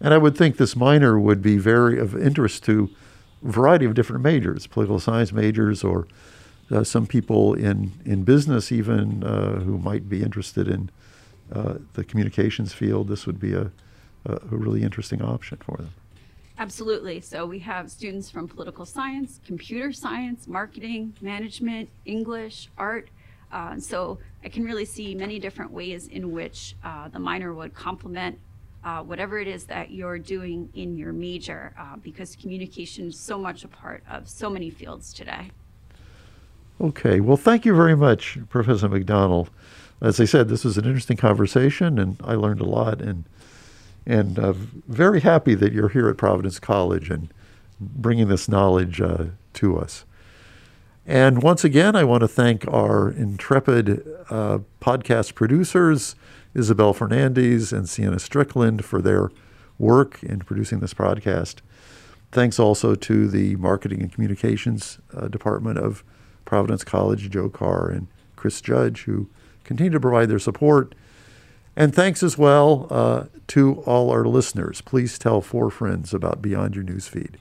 And 0.01 0.13
I 0.13 0.17
would 0.17 0.37
think 0.37 0.57
this 0.57 0.75
minor 0.75 1.19
would 1.19 1.41
be 1.41 1.57
very 1.57 1.99
of 1.99 2.15
interest 2.15 2.63
to 2.65 2.89
a 3.45 3.51
variety 3.51 3.85
of 3.85 3.93
different 3.93 4.23
majors, 4.23 4.67
political 4.67 4.99
science 4.99 5.31
majors, 5.33 5.83
or 5.83 6.07
uh, 6.71 6.83
some 6.83 7.05
people 7.05 7.53
in, 7.53 7.91
in 8.05 8.23
business 8.23 8.71
even 8.71 9.23
uh, 9.23 9.59
who 9.59 9.77
might 9.77 10.07
be 10.07 10.21
interested 10.21 10.67
in 10.67 10.89
uh, 11.51 11.75
the 11.93 12.03
communications 12.03 12.73
field. 12.73 13.07
This 13.07 13.25
would 13.25 13.39
be 13.39 13.53
a, 13.53 13.71
a 14.25 14.39
really 14.51 14.83
interesting 14.83 15.21
option 15.21 15.57
for 15.57 15.77
them. 15.77 15.93
Absolutely. 16.57 17.21
So 17.21 17.45
we 17.45 17.59
have 17.59 17.89
students 17.89 18.29
from 18.29 18.47
political 18.47 18.85
science, 18.85 19.39
computer 19.45 19.93
science, 19.93 20.47
marketing, 20.47 21.15
management, 21.21 21.89
English, 22.05 22.69
art, 22.77 23.09
uh, 23.51 23.79
so 23.79 24.19
I 24.43 24.49
can 24.49 24.63
really 24.63 24.85
see 24.85 25.15
many 25.15 25.39
different 25.39 25.71
ways 25.71 26.07
in 26.07 26.31
which 26.31 26.75
uh, 26.83 27.09
the 27.09 27.19
minor 27.19 27.53
would 27.53 27.73
complement 27.73 28.39
uh, 28.83 29.01
whatever 29.03 29.39
it 29.39 29.47
is 29.47 29.65
that 29.65 29.91
you're 29.91 30.17
doing 30.17 30.69
in 30.73 30.97
your 30.97 31.11
major, 31.11 31.73
uh, 31.77 31.97
because 31.97 32.35
communication 32.35 33.07
is 33.07 33.19
so 33.19 33.37
much 33.37 33.63
a 33.63 33.67
part 33.67 34.03
of 34.09 34.29
so 34.29 34.49
many 34.49 34.69
fields 34.69 35.13
today. 35.13 35.51
Okay, 36.79 37.19
well, 37.19 37.35
thank 37.35 37.65
you 37.65 37.75
very 37.75 37.95
much, 37.95 38.37
Professor 38.47 38.87
McDonnell. 38.87 39.49
As 40.01 40.21
I 40.21 40.25
said, 40.25 40.47
this 40.47 40.63
was 40.63 40.77
an 40.77 40.85
interesting 40.85 41.17
conversation, 41.17 41.99
and 41.99 42.15
I 42.23 42.35
learned 42.35 42.61
a 42.61 42.65
lot, 42.65 43.01
and 43.01 43.25
and 44.05 44.39
uh, 44.39 44.53
very 44.87 45.19
happy 45.19 45.55
that 45.55 45.73
you're 45.73 45.89
here 45.89 46.07
at 46.07 46.17
Providence 46.17 46.57
College 46.57 47.09
and 47.09 47.27
bringing 47.79 48.29
this 48.29 48.47
knowledge 48.47 49.01
uh, 49.01 49.25
to 49.55 49.77
us. 49.77 50.05
And 51.09 51.41
once 51.41 51.63
again, 51.63 51.95
I 51.95 52.03
want 52.03 52.21
to 52.21 52.27
thank 52.27 52.67
our 52.67 53.09
intrepid 53.09 54.07
uh, 54.29 54.59
podcast 54.79 55.33
producers, 55.33 56.15
Isabel 56.53 56.93
Fernandez 56.93 57.73
and 57.73 57.89
Sienna 57.89 58.19
Strickland, 58.19 58.85
for 58.85 59.01
their 59.01 59.31
work 59.79 60.21
in 60.21 60.37
producing 60.41 60.81
this 60.81 60.93
podcast. 60.93 61.61
Thanks 62.31 62.59
also 62.59 62.93
to 62.93 63.27
the 63.27 63.55
Marketing 63.55 64.01
and 64.01 64.13
Communications 64.13 64.99
uh, 65.11 65.27
Department 65.29 65.79
of 65.79 66.03
Providence 66.45 66.83
College, 66.83 67.27
Joe 67.31 67.49
Carr 67.49 67.89
and 67.89 68.05
Chris 68.35 68.61
Judge, 68.61 69.05
who 69.05 69.27
continue 69.63 69.91
to 69.91 69.99
provide 69.99 70.29
their 70.29 70.37
support. 70.37 70.93
And 71.75 71.91
thanks 71.95 72.21
as 72.21 72.37
well 72.37 72.85
uh, 72.91 73.23
to 73.47 73.81
all 73.87 74.11
our 74.11 74.25
listeners. 74.25 74.81
Please 74.81 75.17
tell 75.17 75.41
four 75.41 75.71
friends 75.71 76.13
about 76.13 76.39
Beyond 76.39 76.75
Your 76.75 76.83
Newsfeed. 76.83 77.37